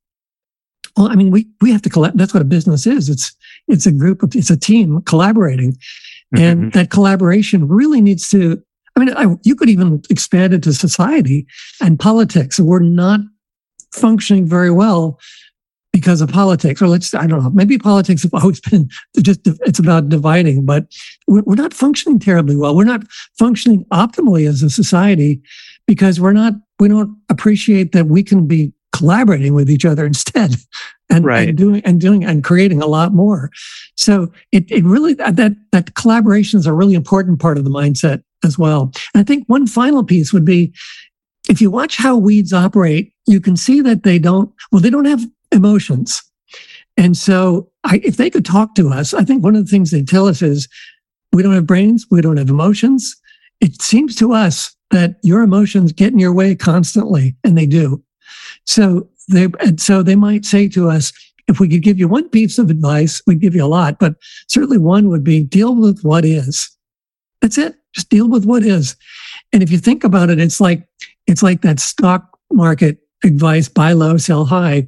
well, 0.97 1.07
I 1.07 1.15
mean, 1.15 1.31
we, 1.31 1.47
we 1.61 1.71
have 1.71 1.83
to 1.83 1.89
collect. 1.89 2.17
That's 2.17 2.33
what 2.33 2.41
a 2.41 2.45
business 2.45 2.85
is. 2.85 3.07
It's, 3.07 3.33
it's 3.69 3.85
a 3.85 3.91
group 3.91 4.23
of, 4.23 4.35
it's 4.35 4.49
a 4.49 4.57
team 4.57 5.01
collaborating. 5.03 5.73
Mm-hmm. 6.35 6.43
And 6.43 6.73
that 6.73 6.89
collaboration 6.89 7.67
really 7.67 8.01
needs 8.01 8.27
to 8.29 8.61
I 8.97 8.99
mean, 8.99 9.15
I, 9.15 9.35
you 9.43 9.55
could 9.55 9.69
even 9.69 10.01
expand 10.09 10.55
it 10.55 10.63
to 10.63 10.73
society 10.73 11.45
and 11.81 11.99
politics. 11.99 12.59
We're 12.59 12.79
not 12.79 13.19
functioning 13.93 14.47
very 14.47 14.71
well 14.71 15.19
because 15.93 16.19
of 16.19 16.29
politics, 16.29 16.81
or 16.81 16.87
let's, 16.87 17.13
I 17.13 17.27
don't 17.27 17.43
know, 17.43 17.49
maybe 17.51 17.77
politics 17.77 18.23
have 18.23 18.33
always 18.33 18.59
been 18.71 18.89
just, 19.21 19.41
it's 19.45 19.77
about 19.77 20.09
dividing, 20.09 20.65
but 20.65 20.87
we're 21.27 21.55
not 21.55 21.75
functioning 21.75 22.17
terribly 22.17 22.55
well. 22.55 22.75
We're 22.75 22.85
not 22.85 23.03
functioning 23.37 23.85
optimally 23.93 24.47
as 24.47 24.63
a 24.63 24.69
society 24.69 25.41
because 25.85 26.19
we're 26.19 26.33
not, 26.33 26.53
we 26.79 26.87
don't 26.87 27.17
appreciate 27.29 27.91
that 27.91 28.07
we 28.07 28.23
can 28.23 28.47
be 28.47 28.73
collaborating 28.93 29.53
with 29.53 29.69
each 29.69 29.85
other 29.85 30.05
instead 30.13 30.55
and, 31.09 31.25
right. 31.25 31.49
and 31.49 31.57
doing 31.57 31.81
and 31.85 32.01
doing 32.01 32.25
and 32.25 32.43
creating 32.43 32.81
a 32.81 32.87
lot 32.87 33.13
more. 33.13 33.49
So 33.95 34.31
it, 34.51 34.69
it 34.71 34.83
really 34.83 35.19
uh, 35.19 35.31
that 35.31 35.53
that 35.71 35.95
collaboration 35.95 36.59
is 36.59 36.67
a 36.67 36.73
really 36.73 36.95
important 36.95 37.39
part 37.39 37.57
of 37.57 37.63
the 37.63 37.69
mindset 37.69 38.23
as 38.43 38.57
well. 38.57 38.91
And 39.13 39.21
I 39.21 39.23
think 39.23 39.45
one 39.47 39.67
final 39.67 40.03
piece 40.03 40.33
would 40.33 40.45
be 40.45 40.73
if 41.49 41.61
you 41.61 41.71
watch 41.71 41.97
how 41.97 42.17
weeds 42.17 42.53
operate, 42.53 43.13
you 43.25 43.39
can 43.39 43.55
see 43.55 43.81
that 43.81 44.03
they 44.03 44.19
don't 44.19 44.51
well, 44.71 44.81
they 44.81 44.89
don't 44.89 45.05
have 45.05 45.25
emotions. 45.51 46.21
And 46.97 47.15
so 47.15 47.69
I, 47.83 48.01
if 48.03 48.17
they 48.17 48.29
could 48.29 48.45
talk 48.45 48.73
to 48.75 48.89
us, 48.89 49.13
I 49.13 49.23
think 49.23 49.43
one 49.43 49.55
of 49.55 49.63
the 49.63 49.69
things 49.69 49.91
they 49.91 50.03
tell 50.03 50.27
us 50.27 50.41
is 50.41 50.67
we 51.31 51.43
don't 51.43 51.53
have 51.53 51.67
brains, 51.67 52.07
we 52.09 52.21
don't 52.21 52.37
have 52.37 52.49
emotions. 52.49 53.15
It 53.61 53.81
seems 53.81 54.15
to 54.15 54.33
us 54.33 54.75
that 54.91 55.17
your 55.23 55.41
emotions 55.41 55.91
get 55.91 56.13
in 56.13 56.19
your 56.19 56.33
way 56.33 56.55
constantly, 56.55 57.35
and 57.43 57.57
they 57.57 57.65
do. 57.65 58.03
So 58.65 59.09
they, 59.27 59.47
and 59.59 59.79
so 59.79 60.01
they 60.03 60.15
might 60.15 60.45
say 60.45 60.67
to 60.69 60.89
us, 60.89 61.11
if 61.47 61.59
we 61.59 61.69
could 61.69 61.83
give 61.83 61.97
you 61.97 62.07
one 62.07 62.29
piece 62.29 62.57
of 62.57 62.69
advice, 62.69 63.21
we'd 63.25 63.39
give 63.39 63.55
you 63.55 63.63
a 63.63 63.67
lot, 63.67 63.99
but 63.99 64.15
certainly 64.47 64.77
one 64.77 65.07
would 65.09 65.23
be 65.23 65.43
deal 65.43 65.75
with 65.75 66.01
what 66.01 66.25
is. 66.25 66.69
That's 67.41 67.57
it. 67.57 67.75
Just 67.93 68.09
deal 68.09 68.27
with 68.27 68.45
what 68.45 68.63
is. 68.63 68.95
And 69.53 69.63
if 69.63 69.71
you 69.71 69.77
think 69.77 70.03
about 70.03 70.29
it, 70.29 70.39
it's 70.39 70.59
like, 70.59 70.85
it's 71.25 71.43
like 71.43 71.61
that 71.61 71.79
stock 71.79 72.37
market 72.51 72.97
advice, 73.23 73.69
buy 73.69 73.93
low, 73.93 74.17
sell 74.17 74.45
high. 74.45 74.87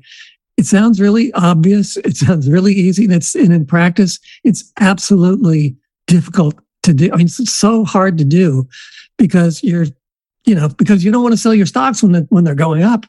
It 0.58 0.66
sounds 0.66 1.00
really 1.00 1.32
obvious. 1.34 1.96
It 1.98 2.18
sounds 2.18 2.50
really 2.50 2.74
easy. 2.74 3.06
And 3.06 3.14
it's, 3.14 3.36
and 3.36 3.54
in 3.54 3.66
practice, 3.66 4.20
it's 4.44 4.72
absolutely 4.80 5.78
difficult 6.08 6.56
to 6.84 6.94
do. 6.94 7.10
I 7.14 7.18
mean, 7.18 7.28
it's 7.28 7.52
so 7.52 7.86
hard 7.86 8.18
to 8.18 8.26
do 8.26 8.68
because 9.20 9.64
you're, 9.64 9.86
you 10.46 10.56
know, 10.56 10.70
because 10.70 11.06
you 11.06 11.12
don't 11.12 11.22
want 11.22 11.34
to 11.34 11.38
sell 11.38 11.54
your 11.54 11.68
stocks 11.68 12.02
when, 12.02 12.14
the, 12.14 12.26
when 12.30 12.44
they're 12.44 12.56
going 12.56 12.82
up 12.82 13.06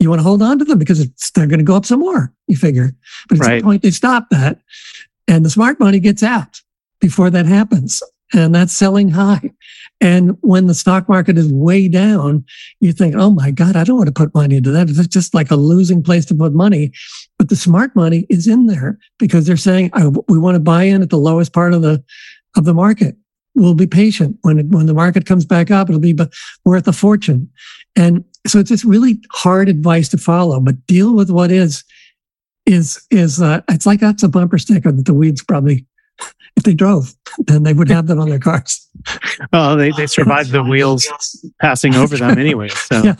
you 0.00 0.08
want 0.08 0.18
to 0.18 0.24
hold 0.24 0.42
on 0.42 0.58
to 0.58 0.64
them 0.64 0.78
because 0.78 1.06
they're 1.34 1.46
going 1.46 1.58
to 1.58 1.64
go 1.64 1.76
up 1.76 1.84
some 1.84 2.00
more, 2.00 2.32
you 2.48 2.56
figure. 2.56 2.92
But 3.28 3.38
at 3.38 3.46
right. 3.46 3.60
some 3.60 3.68
point, 3.68 3.82
they 3.82 3.90
stop 3.90 4.30
that. 4.30 4.58
And 5.28 5.44
the 5.44 5.50
smart 5.50 5.78
money 5.78 6.00
gets 6.00 6.22
out 6.22 6.60
before 7.00 7.30
that 7.30 7.46
happens. 7.46 8.02
And 8.32 8.54
that's 8.54 8.72
selling 8.72 9.10
high. 9.10 9.50
And 10.00 10.38
when 10.40 10.68
the 10.68 10.74
stock 10.74 11.08
market 11.08 11.36
is 11.36 11.52
way 11.52 11.88
down, 11.88 12.44
you 12.78 12.92
think, 12.92 13.16
oh 13.16 13.30
my 13.30 13.50
God, 13.50 13.76
I 13.76 13.84
don't 13.84 13.96
want 13.96 14.06
to 14.06 14.12
put 14.12 14.34
money 14.34 14.56
into 14.56 14.70
that. 14.70 14.88
It's 14.88 15.06
just 15.08 15.34
like 15.34 15.50
a 15.50 15.56
losing 15.56 16.02
place 16.02 16.24
to 16.26 16.34
put 16.34 16.54
money. 16.54 16.92
But 17.38 17.48
the 17.48 17.56
smart 17.56 17.94
money 17.96 18.26
is 18.30 18.46
in 18.46 18.66
there 18.66 18.98
because 19.18 19.46
they're 19.46 19.56
saying, 19.56 19.90
we 20.28 20.38
want 20.38 20.54
to 20.54 20.60
buy 20.60 20.84
in 20.84 21.02
at 21.02 21.10
the 21.10 21.18
lowest 21.18 21.52
part 21.52 21.74
of 21.74 21.82
the, 21.82 22.02
of 22.56 22.64
the 22.64 22.74
market. 22.74 23.16
We'll 23.54 23.74
be 23.74 23.86
patient. 23.86 24.38
When, 24.42 24.58
it, 24.58 24.66
when 24.66 24.86
the 24.86 24.94
market 24.94 25.26
comes 25.26 25.44
back 25.44 25.70
up, 25.70 25.88
it'll 25.88 26.00
be 26.00 26.16
worth 26.64 26.86
a 26.86 26.92
fortune. 26.92 27.50
And 27.96 28.24
so 28.46 28.58
it's 28.58 28.70
just 28.70 28.84
really 28.84 29.20
hard 29.32 29.68
advice 29.68 30.08
to 30.10 30.18
follow, 30.18 30.60
but 30.60 30.86
deal 30.86 31.14
with 31.14 31.30
what 31.30 31.50
is, 31.50 31.84
is, 32.66 33.04
is, 33.10 33.42
uh, 33.42 33.60
it's 33.68 33.86
like 33.86 34.00
that's 34.00 34.22
a 34.22 34.28
bumper 34.28 34.58
sticker 34.58 34.92
that 34.92 35.06
the 35.06 35.14
weeds 35.14 35.42
probably, 35.42 35.86
if 36.56 36.62
they 36.62 36.74
drove, 36.74 37.14
then 37.46 37.64
they 37.64 37.72
would 37.72 37.88
have 37.88 38.06
that 38.06 38.18
on 38.18 38.28
their 38.28 38.38
cars. 38.38 38.86
Well, 39.54 39.74
they, 39.74 39.90
they 39.92 40.06
survived 40.06 40.50
the 40.50 40.62
wheels 40.62 41.08
passing 41.62 41.94
over 41.94 42.14
them 42.14 42.38
anyway. 42.38 42.68
So, 42.68 43.02
yeah. 43.04 43.16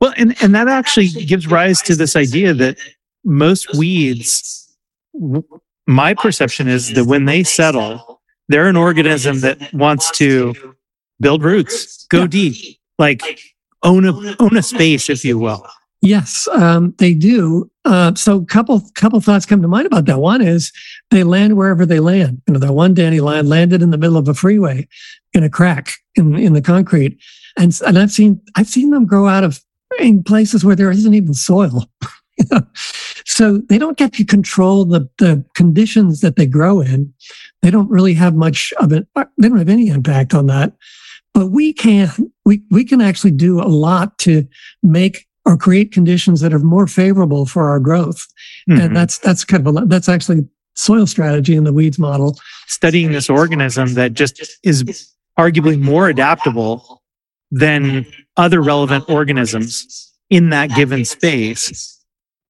well, 0.00 0.14
and, 0.16 0.40
and 0.40 0.54
that 0.54 0.68
actually 0.68 1.08
gives 1.08 1.48
rise 1.48 1.82
to 1.82 1.96
this 1.96 2.14
idea 2.14 2.54
that 2.54 2.78
most 3.24 3.74
weeds, 3.74 4.72
my 5.88 6.14
perception 6.14 6.68
is 6.68 6.94
that 6.94 7.06
when 7.06 7.24
they 7.24 7.42
settle, 7.42 8.13
they're 8.48 8.68
an 8.68 8.76
organism 8.76 9.40
that 9.40 9.72
wants 9.72 10.10
to 10.18 10.74
build 11.20 11.42
roots, 11.42 12.06
go 12.06 12.20
yeah. 12.20 12.26
deep. 12.26 12.78
Like 12.98 13.22
own 13.82 14.04
a 14.06 14.36
own 14.40 14.56
a 14.56 14.62
space, 14.62 15.10
if 15.10 15.24
you 15.24 15.38
will. 15.38 15.66
Yes, 16.04 16.46
um, 16.48 16.94
they 16.98 17.14
do. 17.14 17.70
Uh, 17.86 18.14
so, 18.14 18.42
couple 18.42 18.82
couple 18.94 19.20
thoughts 19.20 19.46
come 19.46 19.62
to 19.62 19.68
mind 19.68 19.86
about 19.86 20.04
that. 20.04 20.20
One 20.20 20.42
is 20.42 20.70
they 21.10 21.24
land 21.24 21.56
wherever 21.56 21.86
they 21.86 21.98
land. 21.98 22.42
You 22.46 22.54
know, 22.54 22.60
that 22.60 22.72
one 22.74 22.92
dandelion 22.92 23.48
landed 23.48 23.80
in 23.80 23.90
the 23.90 23.98
middle 23.98 24.18
of 24.18 24.28
a 24.28 24.34
freeway, 24.34 24.86
in 25.32 25.42
a 25.42 25.50
crack 25.50 25.92
in 26.14 26.36
in 26.36 26.52
the 26.52 26.62
concrete, 26.62 27.18
and 27.56 27.78
and 27.86 27.98
I've 27.98 28.10
seen 28.10 28.40
I've 28.54 28.68
seen 28.68 28.90
them 28.90 29.06
grow 29.06 29.26
out 29.26 29.44
of 29.44 29.60
in 29.98 30.22
places 30.22 30.64
where 30.64 30.76
there 30.76 30.90
isn't 30.90 31.14
even 31.14 31.34
soil. 31.34 31.88
so 33.24 33.58
they 33.68 33.78
don't 33.78 33.96
get 33.96 34.12
to 34.14 34.24
control 34.24 34.84
the 34.84 35.08
the 35.18 35.44
conditions 35.54 36.20
that 36.20 36.36
they 36.36 36.46
grow 36.46 36.80
in. 36.80 37.12
They 37.62 37.70
don't 37.70 37.90
really 37.90 38.14
have 38.14 38.34
much 38.34 38.72
of 38.78 38.92
it. 38.92 39.06
They 39.38 39.48
don't 39.48 39.58
have 39.58 39.68
any 39.68 39.88
impact 39.88 40.34
on 40.34 40.46
that. 40.46 40.72
But 41.32 41.48
we 41.48 41.72
can 41.72 42.10
we 42.44 42.62
we 42.70 42.84
can 42.84 43.00
actually 43.00 43.32
do 43.32 43.60
a 43.60 43.66
lot 43.68 44.18
to 44.20 44.46
make 44.82 45.26
or 45.46 45.56
create 45.56 45.92
conditions 45.92 46.40
that 46.40 46.54
are 46.54 46.58
more 46.58 46.86
favorable 46.86 47.46
for 47.46 47.68
our 47.68 47.80
growth. 47.80 48.26
Mm-hmm. 48.68 48.80
And 48.80 48.96
that's 48.96 49.18
that's 49.18 49.44
kind 49.44 49.66
of 49.66 49.76
a 49.76 49.86
that's 49.86 50.08
actually 50.08 50.46
soil 50.74 51.06
strategy 51.06 51.54
in 51.54 51.64
the 51.64 51.72
weeds 51.72 51.98
model. 51.98 52.38
Studying 52.66 53.12
this 53.12 53.30
organism 53.30 53.94
that 53.94 54.12
just 54.12 54.42
is 54.62 54.84
arguably 55.38 55.80
more 55.80 56.08
adaptable 56.08 57.02
than 57.50 58.06
other 58.36 58.60
relevant 58.60 59.08
organisms 59.08 60.12
in 60.30 60.50
that 60.50 60.70
given 60.70 61.04
space. 61.04 61.93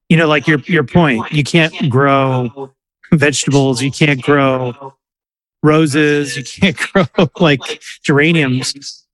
You 0.09 0.17
know, 0.17 0.29
like 0.29 0.47
your 0.47 0.59
your 0.61 0.85
point, 0.85 1.33
you 1.33 1.45
can't 1.45 1.90
grow 1.90 2.73
vegetables, 3.12 3.83
you 3.83 3.90
can't 3.90 4.23
grow 4.23 4.95
roses. 5.64 6.37
You 6.37 6.45
can't 6.45 6.77
grow 6.93 7.07
like 7.40 7.83
geraniums 8.05 9.05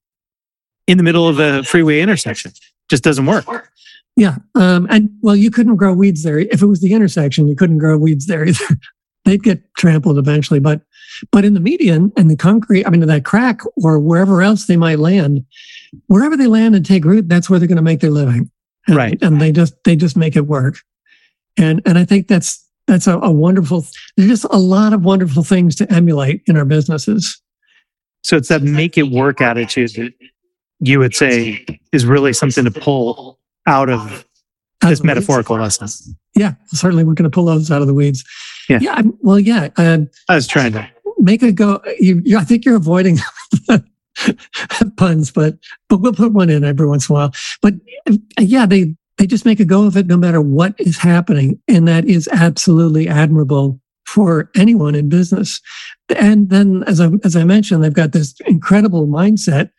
in 0.86 0.98
the 0.98 1.04
middle 1.04 1.26
of 1.28 1.38
a 1.38 1.62
freeway 1.62 2.00
intersection. 2.00 2.52
Just 2.90 3.04
doesn't 3.04 3.24
work. 3.24 3.70
Yeah. 4.16 4.36
Um, 4.56 4.86
and 4.90 5.08
well, 5.22 5.36
you 5.36 5.50
couldn't 5.50 5.76
grow 5.76 5.94
weeds 5.94 6.24
there. 6.24 6.40
If 6.40 6.60
it 6.60 6.66
was 6.66 6.80
the 6.80 6.92
intersection, 6.92 7.46
you 7.46 7.56
couldn't 7.56 7.78
grow 7.78 7.96
weeds 7.96 8.26
there 8.26 8.44
either. 8.44 8.64
They'd 9.24 9.42
get 9.42 9.62
trampled 9.76 10.18
eventually. 10.18 10.60
But 10.60 10.82
but 11.30 11.44
in 11.44 11.54
the 11.54 11.60
median 11.60 12.12
and 12.16 12.30
the 12.30 12.36
concrete, 12.36 12.86
I 12.86 12.90
mean 12.90 13.00
that 13.06 13.24
crack 13.24 13.60
or 13.76 13.98
wherever 13.98 14.42
else 14.42 14.66
they 14.66 14.76
might 14.76 14.98
land, 14.98 15.44
wherever 16.06 16.36
they 16.36 16.46
land 16.46 16.74
and 16.74 16.84
take 16.84 17.04
root, 17.04 17.28
that's 17.28 17.48
where 17.48 17.58
they're 17.58 17.68
going 17.68 17.76
to 17.76 17.82
make 17.82 18.00
their 18.00 18.10
living. 18.10 18.50
Right. 18.90 19.18
And 19.22 19.40
they 19.40 19.52
just 19.52 19.74
they 19.84 19.96
just 19.96 20.16
make 20.16 20.36
it 20.36 20.46
work. 20.46 20.78
And 21.56 21.82
and 21.86 21.98
I 21.98 22.04
think 22.04 22.28
that's 22.28 22.64
that's 22.86 23.06
a, 23.06 23.18
a 23.18 23.30
wonderful 23.30 23.86
there's 24.16 24.28
just 24.28 24.44
a 24.50 24.58
lot 24.58 24.92
of 24.92 25.04
wonderful 25.04 25.44
things 25.44 25.76
to 25.76 25.92
emulate 25.92 26.42
in 26.46 26.56
our 26.56 26.64
businesses. 26.64 27.40
So 28.22 28.36
it's 28.36 28.48
that 28.48 28.62
make 28.62 28.98
it 28.98 29.04
work 29.04 29.40
attitude 29.40 29.94
that 29.94 30.12
you 30.80 30.98
would 30.98 31.14
say 31.14 31.64
is 31.92 32.04
really 32.04 32.32
something 32.32 32.64
to 32.64 32.70
pull 32.70 33.38
out 33.66 33.88
of 33.88 34.26
this 34.82 35.02
metaphorical 35.02 35.56
lesson. 35.56 36.16
Yeah 36.34 36.54
certainly 36.66 37.04
we're 37.04 37.14
going 37.14 37.30
to 37.30 37.34
pull 37.34 37.46
those 37.46 37.70
out 37.70 37.80
of 37.80 37.86
the 37.86 37.94
weeds. 37.94 38.24
Yeah, 38.68 38.78
yeah 38.80 39.02
well 39.20 39.40
yeah 39.40 39.68
uh, 39.76 39.98
i 40.28 40.34
was 40.34 40.46
trying 40.46 40.72
to 40.72 40.88
make 41.18 41.42
it 41.42 41.56
go 41.56 41.80
you, 41.98 42.22
you, 42.24 42.38
i 42.38 42.44
think 42.44 42.64
you're 42.64 42.76
avoiding 42.76 43.18
puns 44.96 45.30
but 45.30 45.54
but 45.88 45.98
we'll 45.98 46.12
put 46.12 46.32
one 46.32 46.50
in 46.50 46.64
every 46.64 46.86
once 46.86 47.08
in 47.08 47.14
a 47.14 47.18
while 47.18 47.32
but 47.62 47.74
yeah 48.38 48.66
they 48.66 48.94
they 49.20 49.26
just 49.26 49.44
make 49.44 49.60
a 49.60 49.66
go 49.66 49.86
of 49.86 49.98
it 49.98 50.06
no 50.06 50.16
matter 50.16 50.40
what 50.40 50.74
is 50.78 50.96
happening. 50.96 51.60
And 51.68 51.86
that 51.86 52.06
is 52.06 52.26
absolutely 52.32 53.06
admirable 53.06 53.78
for 54.06 54.50
anyone 54.56 54.94
in 54.94 55.10
business. 55.10 55.60
And 56.16 56.48
then, 56.48 56.84
as 56.86 57.02
I, 57.02 57.10
as 57.22 57.36
I 57.36 57.44
mentioned, 57.44 57.84
they've 57.84 57.92
got 57.92 58.12
this 58.12 58.34
incredible 58.46 59.06
mindset 59.06 59.70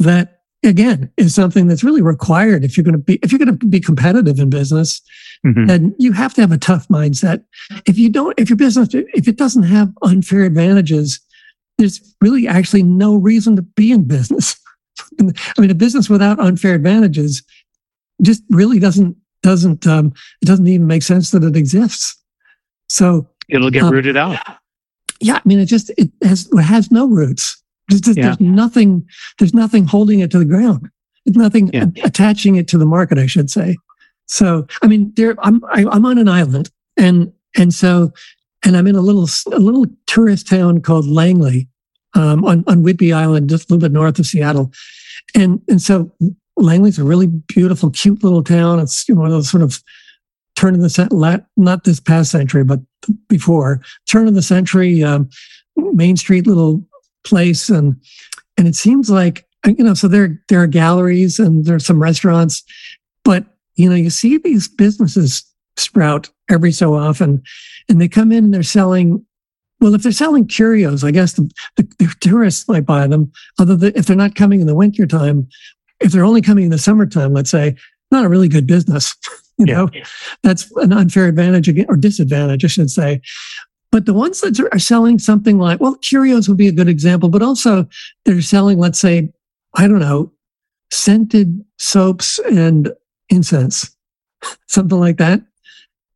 that 0.00 0.40
again 0.64 1.10
is 1.16 1.34
something 1.34 1.68
that's 1.68 1.84
really 1.84 2.02
required 2.02 2.64
if 2.64 2.76
you're 2.76 2.84
going 2.84 2.92
to 2.92 2.98
be 2.98 3.14
if 3.22 3.30
you're 3.30 3.38
going 3.38 3.56
to 3.56 3.66
be 3.66 3.80
competitive 3.80 4.38
in 4.38 4.50
business 4.50 5.00
mm-hmm. 5.46 5.70
and 5.70 5.94
you 5.98 6.12
have 6.12 6.34
to 6.34 6.42
have 6.42 6.52
a 6.52 6.58
tough 6.58 6.86
mindset 6.88 7.42
if 7.86 7.98
you 7.98 8.10
don't 8.10 8.38
if 8.38 8.50
your 8.50 8.58
business 8.58 8.88
if 8.92 9.26
it 9.26 9.36
doesn't 9.36 9.62
have 9.62 9.90
unfair 10.02 10.42
advantages 10.42 11.18
there's 11.80 12.14
really 12.20 12.46
actually 12.46 12.82
no 12.82 13.16
reason 13.16 13.56
to 13.56 13.62
be 13.62 13.90
in 13.90 14.04
business 14.04 14.56
i 15.20 15.60
mean 15.60 15.70
a 15.70 15.74
business 15.74 16.08
without 16.08 16.38
unfair 16.38 16.74
advantages 16.74 17.42
just 18.22 18.42
really 18.50 18.78
doesn't 18.78 19.16
doesn't 19.42 19.86
um, 19.86 20.12
it 20.42 20.46
doesn't 20.46 20.66
even 20.66 20.86
make 20.86 21.02
sense 21.02 21.30
that 21.30 21.44
it 21.44 21.56
exists. 21.56 22.16
So 22.88 23.28
it'll 23.48 23.70
get 23.70 23.84
um, 23.84 23.92
rooted 23.92 24.16
out. 24.16 24.38
Yeah, 25.20 25.36
I 25.36 25.42
mean, 25.44 25.58
it 25.58 25.66
just 25.66 25.90
it 25.96 26.10
has 26.22 26.48
it 26.52 26.62
has 26.62 26.90
no 26.90 27.06
roots. 27.06 27.62
There's, 27.88 28.00
just, 28.00 28.18
yeah. 28.18 28.24
there's 28.26 28.40
nothing. 28.40 29.06
There's 29.38 29.54
nothing 29.54 29.86
holding 29.86 30.20
it 30.20 30.30
to 30.32 30.38
the 30.38 30.44
ground. 30.44 30.88
There's 31.24 31.36
nothing 31.36 31.70
yeah. 31.72 31.86
a- 31.96 32.06
attaching 32.06 32.56
it 32.56 32.68
to 32.68 32.78
the 32.78 32.86
market. 32.86 33.18
I 33.18 33.26
should 33.26 33.50
say. 33.50 33.76
So 34.26 34.66
I 34.82 34.86
mean, 34.86 35.12
there 35.16 35.34
I'm 35.42 35.64
I, 35.66 35.80
am 35.80 35.88
i 35.88 35.96
am 35.96 36.06
on 36.06 36.18
an 36.18 36.28
island, 36.28 36.70
and 36.96 37.32
and 37.56 37.74
so 37.74 38.12
and 38.64 38.76
I'm 38.76 38.86
in 38.86 38.96
a 38.96 39.00
little 39.00 39.28
a 39.52 39.58
little 39.58 39.86
tourist 40.06 40.48
town 40.48 40.80
called 40.82 41.06
Langley, 41.06 41.68
um, 42.14 42.44
on 42.44 42.64
on 42.66 42.82
Whidbey 42.82 43.14
Island, 43.14 43.48
just 43.48 43.70
a 43.70 43.74
little 43.74 43.88
bit 43.88 43.92
north 43.92 44.18
of 44.18 44.26
Seattle, 44.26 44.72
and 45.34 45.60
and 45.68 45.80
so 45.80 46.10
Langley's 46.56 46.98
a 46.98 47.04
really 47.04 47.26
beautiful, 47.26 47.90
cute 47.90 48.22
little 48.22 48.44
town. 48.44 48.80
It's 48.80 49.08
you 49.08 49.14
know, 49.14 49.22
one 49.22 49.30
of 49.30 49.36
those 49.36 49.50
sort 49.50 49.62
of 49.62 49.82
turn 50.56 50.74
of 50.74 50.80
the 50.80 51.44
not 51.56 51.84
this 51.84 52.00
past 52.00 52.30
century, 52.30 52.64
but 52.64 52.80
before 53.28 53.80
turn 54.08 54.28
of 54.28 54.34
the 54.34 54.42
century 54.42 55.02
um, 55.02 55.28
Main 55.76 56.16
Street 56.16 56.46
little 56.46 56.84
place, 57.24 57.68
and 57.68 57.96
and 58.58 58.68
it 58.68 58.74
seems 58.74 59.10
like 59.10 59.46
you 59.66 59.84
know, 59.84 59.94
so 59.94 60.08
there 60.08 60.42
there 60.48 60.62
are 60.62 60.66
galleries 60.66 61.38
and 61.38 61.64
there's 61.64 61.86
some 61.86 62.02
restaurants, 62.02 62.62
but 63.24 63.44
you 63.76 63.88
know, 63.88 63.96
you 63.96 64.10
see 64.10 64.38
these 64.38 64.68
businesses 64.68 65.44
sprout 65.80 66.30
every 66.50 66.72
so 66.72 66.94
often, 66.94 67.42
and 67.88 68.00
they 68.00 68.08
come 68.08 68.32
in 68.32 68.44
and 68.44 68.54
they're 68.54 68.62
selling. 68.62 69.24
Well, 69.80 69.94
if 69.94 70.02
they're 70.02 70.12
selling 70.12 70.46
curios, 70.46 71.04
I 71.04 71.10
guess 71.10 71.32
the, 71.32 71.50
the, 71.76 71.88
the 71.98 72.14
tourists 72.20 72.68
might 72.68 72.84
buy 72.84 73.06
them. 73.06 73.32
Other 73.58 73.76
than 73.76 73.92
if 73.96 74.04
they're 74.04 74.14
not 74.14 74.34
coming 74.34 74.60
in 74.60 74.66
the 74.66 74.74
winter 74.74 75.06
time, 75.06 75.48
if 76.00 76.12
they're 76.12 76.24
only 76.24 76.42
coming 76.42 76.64
in 76.64 76.70
the 76.70 76.78
summertime, 76.78 77.32
let's 77.32 77.50
say, 77.50 77.76
not 78.10 78.24
a 78.24 78.28
really 78.28 78.48
good 78.48 78.66
business. 78.66 79.14
You 79.58 79.66
yeah. 79.66 79.74
know, 79.74 79.90
that's 80.42 80.74
an 80.76 80.90
unfair 80.90 81.26
advantage 81.26 81.68
or 81.68 81.94
disadvantage, 81.94 82.64
I 82.64 82.68
should 82.68 82.90
say. 82.90 83.20
But 83.92 84.06
the 84.06 84.14
ones 84.14 84.40
that 84.40 84.58
are 84.58 84.78
selling 84.78 85.18
something 85.18 85.58
like, 85.58 85.80
well, 85.80 85.96
curios 85.96 86.48
would 86.48 86.56
be 86.56 86.68
a 86.68 86.72
good 86.72 86.88
example, 86.88 87.28
but 87.28 87.42
also 87.42 87.86
they're 88.24 88.40
selling, 88.40 88.78
let's 88.78 88.98
say, 88.98 89.30
I 89.74 89.86
don't 89.86 89.98
know, 89.98 90.32
scented 90.90 91.62
soaps 91.78 92.38
and 92.38 92.90
incense, 93.28 93.94
something 94.66 94.98
like 94.98 95.18
that. 95.18 95.42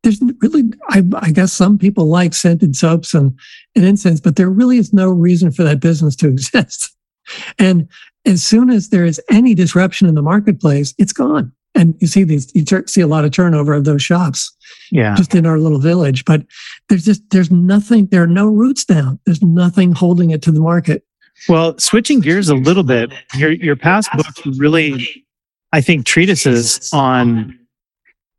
There's 0.05 0.21
really, 0.39 0.63
I, 0.89 1.03
I, 1.15 1.31
guess 1.31 1.51
some 1.51 1.79
people 1.79 2.05
like 2.05 2.35
scented 2.35 2.75
soaps 2.75 3.15
and, 3.15 3.35
and 3.75 3.83
incense, 3.83 4.21
but 4.21 4.35
there 4.35 4.51
really 4.51 4.77
is 4.77 4.93
no 4.93 5.09
reason 5.09 5.51
for 5.51 5.63
that 5.63 5.79
business 5.79 6.15
to 6.17 6.27
exist. 6.29 6.95
And 7.57 7.89
as 8.25 8.43
soon 8.43 8.69
as 8.69 8.89
there 8.89 9.03
is 9.03 9.19
any 9.31 9.55
disruption 9.55 10.07
in 10.07 10.13
the 10.13 10.21
marketplace, 10.21 10.93
it's 10.99 11.11
gone. 11.11 11.51
And 11.73 11.95
you 11.99 12.07
see 12.07 12.23
these 12.23 12.53
you 12.55 12.63
see 12.85 13.01
a 13.01 13.07
lot 13.07 13.25
of 13.25 13.31
turnover 13.31 13.73
of 13.73 13.83
those 13.83 14.03
shops 14.03 14.55
yeah. 14.91 15.15
just 15.15 15.35
in 15.35 15.45
our 15.45 15.59
little 15.59 15.79
village 15.79 16.23
but 16.23 16.41
there's 16.87 17.03
just 17.03 17.29
there's 17.31 17.51
nothing 17.51 18.05
there 18.07 18.23
are 18.23 18.27
no 18.27 18.47
roots 18.47 18.85
down. 18.85 19.19
There's 19.25 19.41
nothing 19.41 19.91
holding 19.91 20.29
it 20.29 20.41
to 20.43 20.53
the 20.53 20.61
market. 20.61 21.03
Well 21.49 21.77
switching 21.77 22.21
gears 22.21 22.47
a 22.47 22.55
little 22.55 22.83
bit 22.83 23.11
your 23.33 23.51
your 23.51 23.75
past 23.75 24.09
books 24.15 24.45
really 24.57 25.25
i 25.73 25.81
think 25.81 26.05
treatises 26.05 26.89
on 26.93 27.59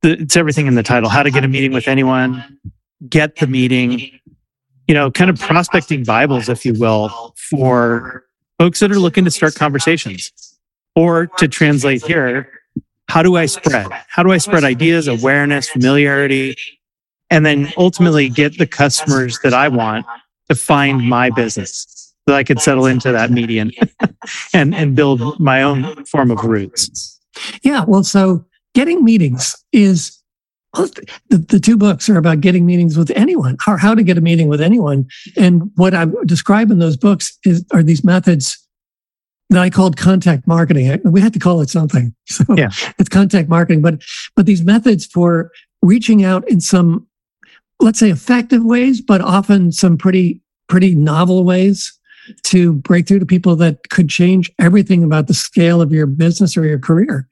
it's 0.02 0.36
everything 0.36 0.66
in 0.66 0.74
the 0.74 0.82
title 0.82 1.08
how 1.08 1.22
to 1.22 1.30
get 1.30 1.44
a 1.44 1.48
meeting 1.48 1.72
with 1.72 1.88
anyone 1.88 2.58
get 3.08 3.36
the 3.36 3.46
meeting 3.46 4.10
you 4.88 4.94
know 4.94 5.10
kind 5.10 5.30
of 5.30 5.38
prospecting 5.40 6.04
bibles 6.04 6.48
if 6.48 6.64
you 6.64 6.74
will 6.74 7.34
for 7.36 8.24
folks 8.58 8.80
that 8.80 8.90
are 8.90 8.98
looking 8.98 9.24
to 9.24 9.30
start 9.30 9.54
conversations 9.54 10.32
or 10.94 11.26
to 11.26 11.48
translate 11.48 12.04
here 12.04 12.50
how 13.08 13.22
do 13.22 13.36
I 13.36 13.46
spread? 13.46 13.86
How 14.08 14.22
do 14.22 14.32
I 14.32 14.38
spread 14.38 14.64
ideas, 14.64 15.08
awareness, 15.08 15.68
familiarity, 15.68 16.56
and 17.30 17.46
then 17.46 17.72
ultimately 17.76 18.28
get 18.28 18.58
the 18.58 18.66
customers 18.66 19.38
that 19.42 19.54
I 19.54 19.68
want 19.68 20.06
to 20.48 20.54
find 20.54 21.08
my 21.08 21.30
business 21.30 22.14
so 22.28 22.34
I 22.34 22.44
could 22.44 22.60
settle 22.60 22.86
into 22.86 23.12
that 23.12 23.30
median 23.30 23.72
and, 24.52 24.74
and 24.74 24.96
build 24.96 25.38
my 25.38 25.62
own 25.62 26.04
form 26.04 26.30
of 26.30 26.44
roots? 26.44 27.20
Yeah. 27.62 27.84
Well, 27.84 28.02
so 28.02 28.44
getting 28.76 29.02
meetings 29.02 29.56
is 29.72 30.22
the, 30.74 31.38
the 31.38 31.58
two 31.58 31.78
books 31.78 32.10
are 32.10 32.18
about 32.18 32.42
getting 32.42 32.66
meetings 32.66 32.98
with 32.98 33.10
anyone 33.12 33.56
or 33.66 33.78
how 33.78 33.94
to 33.94 34.02
get 34.02 34.18
a 34.18 34.20
meeting 34.20 34.48
with 34.48 34.60
anyone. 34.60 35.08
And 35.34 35.70
what 35.76 35.94
I 35.94 36.06
describe 36.26 36.70
in 36.70 36.78
those 36.78 36.98
books 36.98 37.38
is 37.46 37.64
are 37.72 37.82
these 37.82 38.04
methods 38.04 38.62
that 39.48 39.62
I 39.62 39.70
called 39.70 39.96
contact 39.96 40.46
marketing. 40.46 41.00
We 41.04 41.22
had 41.22 41.32
to 41.32 41.38
call 41.38 41.62
it 41.62 41.70
something. 41.70 42.14
So 42.26 42.44
yeah. 42.54 42.68
it's 42.98 43.08
contact 43.08 43.48
marketing, 43.48 43.80
but 43.80 44.02
but 44.34 44.44
these 44.44 44.62
methods 44.62 45.06
for 45.06 45.50
reaching 45.80 46.22
out 46.22 46.46
in 46.46 46.60
some, 46.60 47.06
let's 47.80 47.98
say, 47.98 48.10
effective 48.10 48.62
ways, 48.62 49.00
but 49.00 49.22
often 49.22 49.72
some 49.72 49.96
pretty 49.96 50.42
pretty 50.68 50.94
novel 50.94 51.44
ways 51.44 51.98
to 52.42 52.74
break 52.74 53.06
through 53.06 53.20
to 53.20 53.26
people 53.26 53.56
that 53.56 53.88
could 53.88 54.10
change 54.10 54.50
everything 54.58 55.02
about 55.02 55.28
the 55.28 55.34
scale 55.34 55.80
of 55.80 55.92
your 55.92 56.06
business 56.06 56.56
or 56.58 56.66
your 56.66 56.78
career. 56.78 57.26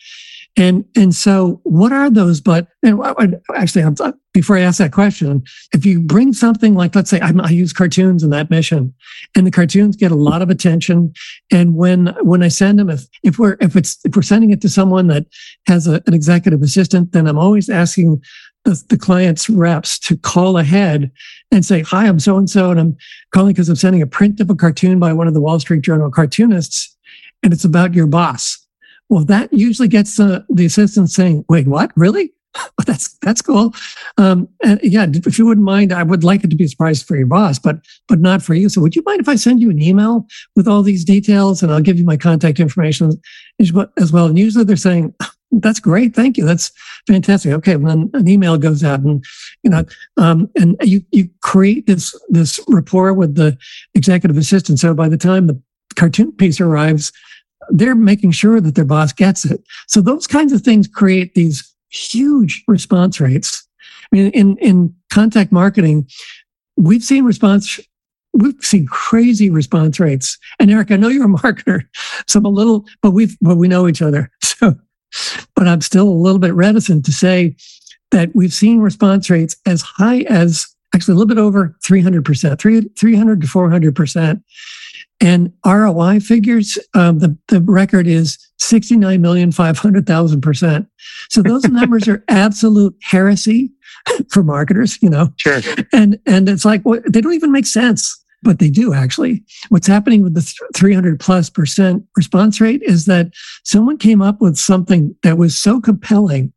And 0.56 0.84
and 0.94 1.12
so, 1.12 1.60
what 1.64 1.92
are 1.92 2.08
those? 2.08 2.40
But 2.40 2.68
and 2.84 3.40
actually, 3.56 3.82
uh, 3.82 4.12
before 4.32 4.56
I 4.56 4.60
ask 4.60 4.78
that 4.78 4.92
question, 4.92 5.42
if 5.72 5.84
you 5.84 6.00
bring 6.00 6.32
something 6.32 6.74
like, 6.74 6.94
let's 6.94 7.10
say, 7.10 7.18
I, 7.20 7.32
I 7.42 7.48
use 7.48 7.72
cartoons 7.72 8.22
in 8.22 8.30
that 8.30 8.50
mission, 8.50 8.94
and 9.34 9.46
the 9.46 9.50
cartoons 9.50 9.96
get 9.96 10.12
a 10.12 10.16
lot 10.16 10.42
of 10.42 10.50
attention, 10.50 11.12
and 11.50 11.74
when 11.74 12.14
when 12.22 12.44
I 12.44 12.48
send 12.48 12.78
them, 12.78 12.88
if 12.88 13.04
if 13.24 13.36
we're 13.36 13.56
if 13.60 13.74
it's 13.74 13.98
if 14.04 14.14
we're 14.14 14.22
sending 14.22 14.50
it 14.50 14.60
to 14.60 14.68
someone 14.68 15.08
that 15.08 15.26
has 15.66 15.88
a, 15.88 16.00
an 16.06 16.14
executive 16.14 16.62
assistant, 16.62 17.10
then 17.10 17.26
I'm 17.26 17.38
always 17.38 17.68
asking 17.68 18.22
the, 18.64 18.80
the 18.90 18.96
client's 18.96 19.50
reps 19.50 19.98
to 20.00 20.16
call 20.16 20.56
ahead 20.56 21.10
and 21.50 21.64
say, 21.64 21.82
"Hi, 21.82 22.06
I'm 22.06 22.20
so 22.20 22.38
and 22.38 22.48
so, 22.48 22.70
and 22.70 22.78
I'm 22.78 22.96
calling 23.32 23.54
because 23.54 23.68
I'm 23.68 23.76
sending 23.76 24.02
a 24.02 24.06
print 24.06 24.38
of 24.38 24.50
a 24.50 24.54
cartoon 24.54 25.00
by 25.00 25.12
one 25.12 25.26
of 25.26 25.34
the 25.34 25.40
Wall 25.40 25.58
Street 25.58 25.82
Journal 25.82 26.12
cartoonists, 26.12 26.96
and 27.42 27.52
it's 27.52 27.64
about 27.64 27.92
your 27.92 28.06
boss." 28.06 28.63
Well, 29.08 29.24
that 29.26 29.52
usually 29.52 29.88
gets 29.88 30.18
uh, 30.18 30.40
the 30.48 30.66
assistant 30.66 31.10
saying, 31.10 31.44
"Wait, 31.48 31.66
what? 31.66 31.92
Really? 31.96 32.32
that's 32.86 33.16
that's 33.18 33.42
cool." 33.42 33.74
Um, 34.18 34.48
and 34.62 34.80
yeah, 34.82 35.06
if 35.08 35.38
you 35.38 35.46
wouldn't 35.46 35.64
mind, 35.64 35.92
I 35.92 36.02
would 36.02 36.24
like 36.24 36.44
it 36.44 36.50
to 36.50 36.56
be 36.56 36.64
a 36.64 36.68
surprise 36.68 37.02
for 37.02 37.16
your 37.16 37.26
boss, 37.26 37.58
but 37.58 37.78
but 38.08 38.20
not 38.20 38.42
for 38.42 38.54
you. 38.54 38.68
So, 38.68 38.80
would 38.80 38.96
you 38.96 39.02
mind 39.04 39.20
if 39.20 39.28
I 39.28 39.36
send 39.36 39.60
you 39.60 39.70
an 39.70 39.80
email 39.80 40.26
with 40.56 40.68
all 40.68 40.82
these 40.82 41.04
details, 41.04 41.62
and 41.62 41.72
I'll 41.72 41.80
give 41.80 41.98
you 41.98 42.04
my 42.04 42.16
contact 42.16 42.60
information 42.60 43.20
as 43.60 43.72
well? 43.72 44.26
And 44.26 44.38
usually, 44.38 44.64
they're 44.64 44.76
saying, 44.76 45.14
"That's 45.52 45.80
great, 45.80 46.14
thank 46.14 46.36
you. 46.36 46.44
That's 46.44 46.72
fantastic." 47.06 47.52
Okay, 47.52 47.72
and 47.72 47.88
then 47.88 48.10
an 48.14 48.28
email 48.28 48.56
goes 48.56 48.82
out, 48.82 49.00
and 49.00 49.24
you 49.62 49.70
know, 49.70 49.84
um, 50.16 50.50
and 50.56 50.76
you 50.82 51.02
you 51.12 51.28
create 51.42 51.86
this 51.86 52.18
this 52.28 52.60
rapport 52.68 53.12
with 53.12 53.34
the 53.34 53.56
executive 53.94 54.38
assistant. 54.38 54.78
So 54.78 54.94
by 54.94 55.08
the 55.08 55.18
time 55.18 55.46
the 55.46 55.60
cartoon 55.94 56.32
piece 56.32 56.60
arrives 56.60 57.12
they're 57.70 57.94
making 57.94 58.32
sure 58.32 58.60
that 58.60 58.74
their 58.74 58.84
boss 58.84 59.12
gets 59.12 59.44
it. 59.44 59.62
So 59.86 60.00
those 60.00 60.26
kinds 60.26 60.52
of 60.52 60.62
things 60.62 60.88
create 60.88 61.34
these 61.34 61.74
huge 61.90 62.64
response 62.68 63.20
rates. 63.20 63.66
I 64.12 64.16
mean, 64.16 64.30
in, 64.32 64.56
in 64.58 64.94
contact 65.10 65.52
marketing, 65.52 66.08
we've 66.76 67.02
seen 67.02 67.24
response, 67.24 67.80
we've 68.32 68.54
seen 68.60 68.86
crazy 68.86 69.50
response 69.50 70.00
rates. 70.00 70.38
And 70.58 70.70
Eric, 70.70 70.90
I 70.90 70.96
know 70.96 71.08
you're 71.08 71.24
a 71.24 71.28
marketer, 71.38 71.82
so 72.26 72.38
I'm 72.38 72.44
a 72.44 72.48
little, 72.48 72.84
but 73.02 73.12
we've, 73.12 73.36
but 73.40 73.56
we 73.56 73.68
know 73.68 73.88
each 73.88 74.02
other. 74.02 74.30
So, 74.60 74.76
but 75.54 75.68
I'm 75.68 75.80
still 75.80 76.08
a 76.08 76.10
little 76.10 76.38
bit 76.38 76.54
reticent 76.54 77.04
to 77.04 77.12
say 77.12 77.56
that 78.10 78.30
we've 78.34 78.52
seen 78.52 78.80
response 78.80 79.28
rates 79.28 79.56
as 79.66 79.82
high 79.82 80.20
as 80.28 80.66
actually 80.94 81.12
a 81.12 81.16
little 81.16 81.34
bit 81.34 81.40
over 81.40 81.76
300%, 81.84 82.96
300 82.96 83.40
to 83.40 83.46
400%. 83.46 84.42
And 85.20 85.52
ROI 85.64 86.20
figures, 86.20 86.78
um, 86.94 87.20
the, 87.20 87.38
the 87.48 87.60
record 87.60 88.06
is 88.06 88.38
69,500,000%. 88.60 90.86
So 91.30 91.42
those 91.42 91.64
numbers 91.68 92.06
are 92.08 92.24
absolute 92.28 92.96
heresy 93.02 93.72
for 94.30 94.42
marketers, 94.42 95.00
you 95.02 95.10
know. 95.10 95.28
Sure. 95.36 95.60
And 95.92 96.18
and 96.26 96.48
it's 96.48 96.64
like 96.64 96.82
well, 96.84 97.00
they 97.08 97.20
don't 97.20 97.34
even 97.34 97.52
make 97.52 97.66
sense, 97.66 98.24
but 98.42 98.58
they 98.58 98.70
do 98.70 98.92
actually. 98.92 99.44
What's 99.68 99.86
happening 99.86 100.22
with 100.22 100.34
the 100.34 100.54
300 100.74 101.20
plus 101.20 101.50
percent 101.50 102.04
response 102.16 102.60
rate 102.60 102.82
is 102.82 103.06
that 103.06 103.32
someone 103.64 103.98
came 103.98 104.22
up 104.22 104.40
with 104.40 104.56
something 104.56 105.14
that 105.22 105.38
was 105.38 105.56
so 105.56 105.80
compelling 105.80 106.52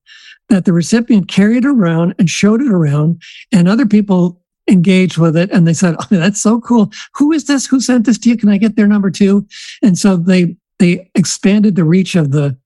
that 0.50 0.66
the 0.66 0.74
recipient 0.74 1.28
carried 1.28 1.66
it 1.66 1.70
around 1.70 2.16
and 2.20 2.30
showed 2.30 2.62
it 2.62 2.72
around 2.72 3.22
and 3.52 3.68
other 3.68 3.86
people 3.86 4.42
engaged 4.70 5.18
with 5.18 5.38
it 5.38 5.50
and 5.52 5.68
they 5.68 5.74
said, 5.74 5.96
oh, 6.00 6.08
that's 6.10 6.42
so 6.42 6.60
cool. 6.60 6.92
Who 7.16 7.32
is 7.32 7.46
this? 7.46 7.66
Who 7.66 7.80
sent 7.80 8.06
this 8.06 8.18
to 8.20 8.30
you? 8.30 8.38
Can 8.38 8.50
I 8.50 8.58
get 8.58 8.76
their 8.76 8.88
number 8.88 9.10
too? 9.10 9.48
And 9.82 9.98
so 9.98 10.18
they, 10.18 10.56
they 10.80 11.10
expanded 11.16 11.76
the 11.76 11.84
reach 11.84 12.16
of 12.16 12.32
the, 12.32 12.58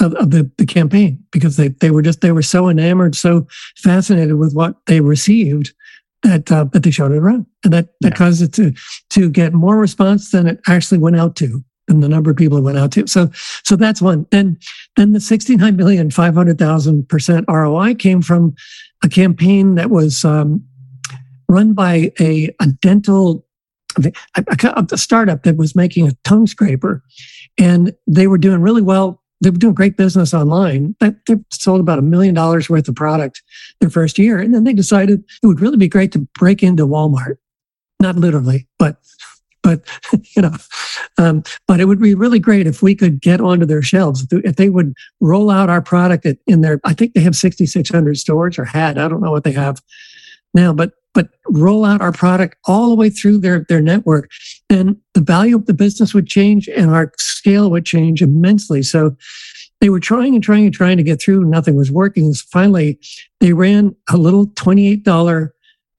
of, 0.00 0.14
of 0.14 0.30
the, 0.30 0.50
the 0.58 0.66
campaign 0.66 1.22
because 1.32 1.56
they, 1.56 1.68
they 1.68 1.90
were 1.90 2.02
just, 2.02 2.20
they 2.20 2.32
were 2.32 2.42
so 2.42 2.68
enamored, 2.68 3.16
so 3.16 3.46
fascinated 3.76 4.36
with 4.36 4.54
what 4.54 4.76
they 4.86 5.00
received 5.00 5.74
that, 6.22 6.50
uh, 6.50 6.64
that 6.72 6.82
they 6.82 6.90
showed 6.90 7.12
it 7.12 7.18
around 7.18 7.46
and 7.64 7.72
that, 7.72 7.88
that 8.00 8.12
yeah. 8.12 8.16
caused 8.16 8.42
it 8.42 8.52
to, 8.54 8.72
to 9.10 9.28
get 9.28 9.52
more 9.52 9.76
response 9.76 10.30
than 10.30 10.46
it 10.46 10.60
actually 10.68 10.98
went 10.98 11.16
out 11.16 11.36
to 11.36 11.64
and 11.88 12.02
the 12.02 12.08
number 12.08 12.30
of 12.30 12.36
people 12.36 12.58
it 12.58 12.62
went 12.62 12.78
out 12.78 12.92
to. 12.92 13.06
So, 13.06 13.30
so 13.64 13.74
that's 13.74 14.02
one. 14.02 14.26
Then, 14.30 14.58
then 14.96 15.12
the 15.12 15.20
69 15.20 15.74
million, 15.74 16.10
500,000 16.10 17.08
percent 17.08 17.46
ROI 17.48 17.94
came 17.94 18.20
from 18.20 18.54
a 19.02 19.08
campaign 19.08 19.74
that 19.76 19.90
was, 19.90 20.24
um, 20.24 20.67
run 21.48 21.72
by 21.72 22.12
a, 22.20 22.54
a 22.60 22.66
dental 22.80 23.44
a, 24.04 24.12
a, 24.92 24.98
startup 24.98 25.42
that 25.42 25.56
was 25.56 25.74
making 25.74 26.06
a 26.06 26.12
tongue 26.24 26.46
scraper, 26.46 27.02
and 27.58 27.94
they 28.06 28.26
were 28.26 28.38
doing 28.38 28.60
really 28.60 28.82
well. 28.82 29.22
They 29.40 29.50
were 29.50 29.56
doing 29.56 29.74
great 29.74 29.96
business 29.96 30.34
online. 30.34 30.94
They, 31.00 31.12
they 31.26 31.36
sold 31.50 31.80
about 31.80 31.98
a 31.98 32.02
million 32.02 32.34
dollars 32.34 32.68
worth 32.68 32.88
of 32.88 32.94
product 32.94 33.42
their 33.80 33.90
first 33.90 34.18
year, 34.18 34.38
and 34.38 34.54
then 34.54 34.64
they 34.64 34.72
decided 34.72 35.24
it 35.42 35.46
would 35.46 35.60
really 35.60 35.76
be 35.76 35.88
great 35.88 36.12
to 36.12 36.20
break 36.38 36.62
into 36.62 36.86
Walmart, 36.86 37.38
not 38.00 38.16
literally, 38.16 38.68
but 38.78 38.98
but 39.62 39.82
you 40.36 40.42
know, 40.42 40.54
um, 41.18 41.42
but 41.66 41.80
it 41.80 41.86
would 41.86 42.00
be 42.00 42.14
really 42.14 42.38
great 42.38 42.66
if 42.66 42.82
we 42.82 42.94
could 42.94 43.20
get 43.20 43.40
onto 43.40 43.66
their 43.66 43.82
shelves. 43.82 44.26
If 44.30 44.56
they 44.56 44.68
would 44.68 44.94
roll 45.20 45.50
out 45.50 45.70
our 45.70 45.82
product 45.82 46.26
in 46.46 46.60
their, 46.60 46.80
I 46.84 46.94
think 46.94 47.14
they 47.14 47.20
have 47.20 47.36
6,600 47.36 48.18
stores 48.18 48.58
or 48.58 48.64
had. 48.64 48.98
I 48.98 49.08
don't 49.08 49.22
know 49.22 49.32
what 49.32 49.44
they 49.44 49.52
have 49.52 49.80
now, 50.54 50.72
but 50.72 50.92
but 51.14 51.30
roll 51.48 51.84
out 51.84 52.00
our 52.00 52.12
product 52.12 52.56
all 52.66 52.90
the 52.90 52.94
way 52.94 53.10
through 53.10 53.38
their 53.38 53.64
their 53.68 53.80
network, 53.80 54.30
then 54.68 55.00
the 55.14 55.20
value 55.20 55.56
of 55.56 55.66
the 55.66 55.74
business 55.74 56.14
would 56.14 56.26
change 56.26 56.68
and 56.68 56.90
our 56.90 57.12
scale 57.18 57.70
would 57.70 57.84
change 57.84 58.22
immensely. 58.22 58.82
So 58.82 59.16
they 59.80 59.90
were 59.90 60.00
trying 60.00 60.34
and 60.34 60.42
trying 60.42 60.64
and 60.64 60.74
trying 60.74 60.96
to 60.96 61.02
get 61.02 61.20
through. 61.20 61.44
Nothing 61.44 61.76
was 61.76 61.90
working. 61.90 62.32
So 62.34 62.44
finally, 62.50 62.98
they 63.40 63.52
ran 63.52 63.94
a 64.08 64.16
little 64.16 64.46
$28 64.48 65.50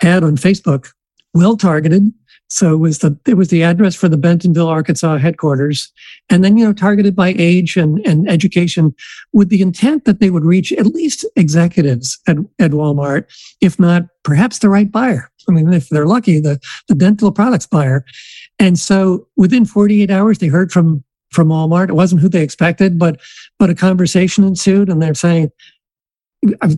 ad 0.01 0.23
on 0.23 0.35
Facebook, 0.35 0.91
well 1.33 1.55
targeted. 1.55 2.11
So 2.51 2.73
it 2.73 2.77
was 2.77 2.99
the 2.99 3.17
it 3.27 3.35
was 3.35 3.49
the 3.49 3.63
address 3.63 3.95
for 3.95 4.09
the 4.09 4.17
Bentonville, 4.17 4.67
Arkansas 4.67 5.17
headquarters, 5.17 5.91
and 6.29 6.43
then 6.43 6.57
you 6.57 6.65
know 6.65 6.73
targeted 6.73 7.15
by 7.15 7.35
age 7.37 7.77
and, 7.77 7.99
and 8.07 8.29
education, 8.29 8.95
with 9.33 9.49
the 9.49 9.61
intent 9.61 10.05
that 10.05 10.19
they 10.19 10.31
would 10.31 10.45
reach 10.45 10.71
at 10.73 10.87
least 10.87 11.25
executives 11.35 12.19
at, 12.27 12.37
at 12.57 12.71
Walmart, 12.71 13.25
if 13.61 13.79
not 13.79 14.03
perhaps 14.23 14.59
the 14.59 14.69
right 14.69 14.91
buyer. 14.91 15.29
I 15.47 15.51
mean, 15.51 15.71
if 15.73 15.89
they're 15.89 16.07
lucky, 16.07 16.39
the 16.39 16.59
the 16.87 16.95
dental 16.95 17.31
products 17.31 17.67
buyer. 17.67 18.03
And 18.57 18.77
so 18.79 19.27
within 19.37 19.65
48 19.65 20.09
hours, 20.11 20.39
they 20.39 20.47
heard 20.47 20.71
from 20.71 21.03
from 21.31 21.49
Walmart. 21.49 21.89
It 21.89 21.95
wasn't 21.95 22.21
who 22.21 22.29
they 22.29 22.41
expected, 22.41 22.97
but 22.97 23.19
but 23.59 23.69
a 23.69 23.75
conversation 23.75 24.43
ensued, 24.43 24.89
and 24.89 25.01
they're 25.01 25.13
saying 25.13 25.51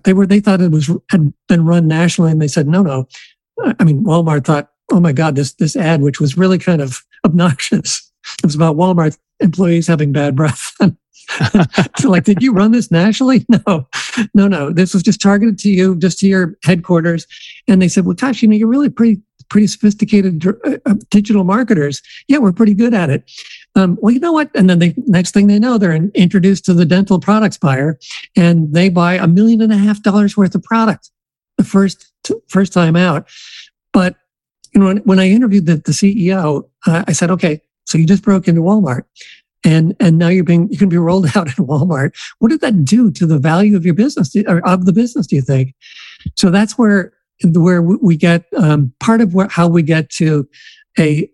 they 0.04 0.14
were 0.14 0.26
they 0.26 0.40
thought 0.40 0.62
it 0.62 0.72
was 0.72 0.90
had 1.10 1.34
been 1.48 1.66
run 1.66 1.88
nationally, 1.88 2.32
and 2.32 2.42
they 2.42 2.48
said 2.48 2.68
no, 2.68 2.82
no. 2.82 3.08
I 3.80 3.84
mean, 3.84 4.04
Walmart 4.04 4.46
thought, 4.46 4.71
oh 4.92 5.00
my 5.00 5.12
God, 5.12 5.36
this 5.36 5.54
this 5.54 5.76
ad, 5.76 6.02
which 6.02 6.20
was 6.20 6.38
really 6.38 6.58
kind 6.58 6.82
of 6.82 7.02
obnoxious. 7.26 8.12
It 8.40 8.46
was 8.46 8.56
about 8.56 8.76
Walmart 8.76 9.18
employees 9.40 9.88
having 9.88 10.12
bad 10.12 10.36
breath. 10.36 10.76
so 11.98 12.10
like, 12.10 12.24
did 12.24 12.42
you 12.42 12.54
run 12.54 12.72
this 12.72 12.92
nationally? 12.92 13.46
No, 13.68 13.88
no, 14.34 14.48
no. 14.48 14.72
This 14.72 14.94
was 14.94 15.04
just 15.04 15.22
targeted 15.22 15.58
to 15.60 15.70
you, 15.70 15.96
just 15.96 16.20
to 16.20 16.28
your 16.28 16.58
headquarters. 16.64 17.28
And 17.68 17.82
they 17.82 17.88
said, 17.88 18.06
well, 18.06 18.16
gosh, 18.16 18.42
you 18.42 18.48
know, 18.48 18.56
you're 18.56 18.68
really 18.68 18.90
pretty 18.90 19.22
pretty 19.50 19.68
sophisticated 19.68 20.46
uh, 20.48 20.78
uh, 20.86 20.96
digital 21.10 21.44
marketers. 21.44 22.02
Yeah, 22.28 22.38
we're 22.38 22.54
pretty 22.54 22.74
good 22.74 22.94
at 22.94 23.10
it. 23.10 23.30
Um, 23.76 23.98
well, 24.02 24.14
you 24.14 24.20
know 24.20 24.32
what? 24.32 24.50
And 24.56 24.70
then 24.70 24.80
the 24.80 24.94
next 25.08 25.34
thing 25.34 25.48
they 25.48 25.60
know, 25.60 25.78
they're 25.78 25.94
introduced 25.94 26.66
to 26.66 26.74
the 26.74 26.86
dental 26.86 27.20
products 27.20 27.58
buyer, 27.58 28.00
and 28.36 28.74
they 28.74 28.90
buy 28.90 29.16
a 29.16 29.28
million 29.28 29.62
and 29.62 29.74
a 29.74 29.78
half 29.78 30.02
dollars 30.02 30.38
worth 30.38 30.56
of 30.56 30.64
product 30.64 31.12
the 31.58 31.64
first 31.64 32.12
first 32.48 32.74
time 32.74 32.96
out. 32.96 33.28
But 33.94 34.16
you 34.74 34.80
know, 34.80 34.88
when, 34.88 34.98
when 34.98 35.20
I 35.20 35.30
interviewed 35.30 35.66
the, 35.66 35.76
the 35.76 35.92
CEO, 35.92 36.68
uh, 36.88 37.04
I 37.08 37.12
said, 37.12 37.32
"Okay, 37.32 37.62
so 37.86 37.98
you 37.98 38.06
just 38.06 38.24
broke 38.24 38.48
into 38.48 38.62
Walmart." 38.62 39.04
and 39.64 39.96
and 40.00 40.18
now 40.18 40.28
you're 40.28 40.44
being 40.44 40.68
you 40.72 40.78
can 40.78 40.90
be 40.90 40.98
rolled 40.98 41.26
out 41.36 41.48
in 41.48 41.66
Walmart. 41.66 42.16
What 42.40 42.50
did 42.50 42.62
that 42.62 42.84
do 42.84 43.12
to 43.12 43.26
the 43.26 43.38
value 43.38 43.76
of 43.76 43.86
your 43.86 43.94
business 43.94 44.36
or 44.48 44.66
of 44.68 44.86
the 44.86 44.94
business? 44.94 45.28
Do 45.28 45.36
you 45.36 45.42
think? 45.42 45.76
So 46.36 46.50
that's 46.50 46.78
where 46.78 47.14
where 47.44 47.82
we 47.82 48.16
get 48.18 48.46
um, 48.58 48.94
part 49.00 49.22
of 49.22 49.34
what, 49.34 49.52
how 49.52 49.68
we 49.68 49.82
get 49.82 50.10
to 50.12 50.48
a 51.00 51.30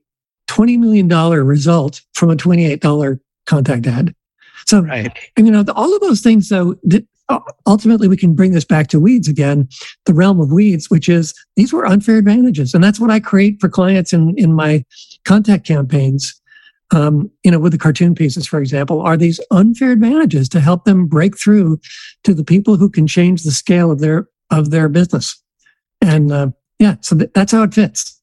$20 0.48 0.80
million 0.80 1.08
result 1.08 2.02
from 2.14 2.30
a 2.30 2.36
$28 2.36 3.20
contact 3.46 3.88
ad. 3.88 4.16
So, 4.66 4.82
right. 4.82 5.12
you 5.38 5.52
know, 5.52 5.64
the, 5.64 5.74
all 5.74 5.94
of 5.94 6.02
those 6.02 6.22
things, 6.22 6.50
though, 6.50 6.76
uh, 6.94 7.00
ultimately 7.66 8.08
we 8.08 8.18
can 8.18 8.34
bring 8.34 8.52
this 8.52 8.66
back 8.66 8.88
to 8.88 9.00
weeds 9.00 9.28
again, 9.28 9.68
the 10.06 10.14
realm 10.14 10.40
of 10.40 10.52
weeds, 10.52 10.90
which 10.90 11.10
is 11.10 11.34
these 11.56 11.74
were 11.74 11.86
unfair 11.86 12.18
advantages. 12.18 12.74
And 12.74 12.84
that's 12.84 13.00
what 13.00 13.12
I 13.12 13.20
create 13.20 13.60
for 13.60 13.70
clients 13.70 14.14
in, 14.14 14.38
in 14.38 14.54
my 14.54 14.84
contact 15.26 15.66
campaigns. 15.66 16.40
Um, 16.92 17.30
you 17.44 17.52
know, 17.52 17.60
with 17.60 17.74
the 17.74 17.78
cartoon 17.78 18.16
pieces, 18.16 18.48
for 18.48 18.62
example, 18.62 19.02
are 19.02 19.18
these 19.18 19.42
unfair 19.52 19.92
advantages 19.92 20.48
to 20.50 20.62
help 20.62 20.86
them 20.86 21.06
break 21.06 21.38
through 21.38 21.82
to 22.24 22.34
the 22.34 22.46
people 22.46 22.78
who 22.78 22.90
can 22.90 23.08
change 23.08 23.44
the 23.44 23.52
scale 23.52 23.92
of 23.92 24.00
their 24.00 24.30
of 24.52 24.72
their 24.72 24.88
business. 24.88 25.42
And 26.00 26.32
uh, 26.32 26.52
yeah, 26.80 26.96
so 27.02 27.18
th- 27.18 27.32
that's 27.34 27.52
how 27.52 27.64
it 27.64 27.74
fits. 27.74 28.22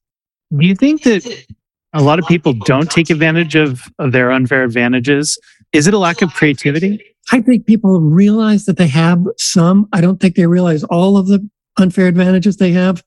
Do 0.57 0.67
you 0.67 0.75
think 0.75 1.03
that 1.03 1.45
a 1.93 2.03
lot 2.03 2.19
of 2.19 2.27
people 2.27 2.55
don't 2.65 2.91
take 2.91 3.11
advantage 3.11 3.55
of, 3.55 3.83
of 3.99 4.13
their 4.13 4.31
unfair 4.31 4.65
advantages? 4.65 5.39
Is 5.75 5.87
it 5.87 5.93
a 5.93 5.99
lack 5.99 6.23
of 6.23 6.33
creativity? 6.33 7.14
I 7.33 7.41
think 7.41 7.67
people 7.67 8.01
realize 8.01 8.67
that 8.67 8.77
they 8.77 8.87
have 8.89 9.27
some. 9.39 9.89
I 9.93 10.01
don't 10.01 10.21
think 10.21 10.37
they 10.37 10.47
realize 10.47 10.85
all 10.85 11.17
of 11.17 11.27
the 11.27 11.49
unfair 11.79 12.07
advantages 12.07 12.57
they 12.57 12.73
have. 12.73 13.03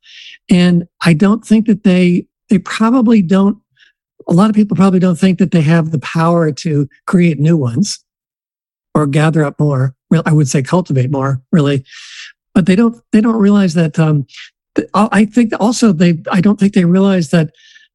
And 0.49 0.87
I 1.01 1.13
don't 1.13 1.45
think 1.45 1.67
that 1.67 1.83
they, 1.83 2.27
they 2.49 2.59
probably 2.59 3.21
don't, 3.21 3.57
a 4.27 4.33
lot 4.33 4.49
of 4.49 4.55
people 4.55 4.75
probably 4.75 4.99
don't 4.99 5.17
think 5.17 5.39
that 5.39 5.51
they 5.51 5.61
have 5.61 5.91
the 5.91 5.99
power 5.99 6.51
to 6.51 6.89
create 7.05 7.39
new 7.39 7.55
ones 7.55 8.03
or 8.93 9.07
gather 9.07 9.43
up 9.43 9.59
more. 9.59 9.95
Well, 10.09 10.23
I 10.25 10.33
would 10.33 10.47
say 10.47 10.61
cultivate 10.61 11.11
more, 11.11 11.41
really. 11.51 11.85
But 12.53 12.65
they 12.65 12.75
don't, 12.75 13.01
they 13.11 13.21
don't 13.21 13.39
realize 13.39 13.75
that 13.75 13.99
um, 13.99 14.25
I 14.93 15.25
think 15.25 15.53
also 15.59 15.93
they, 15.93 16.21
I 16.31 16.41
don't 16.41 16.59
think 16.59 16.73
they 16.73 16.85
realize 16.85 17.29
that, 17.29 17.51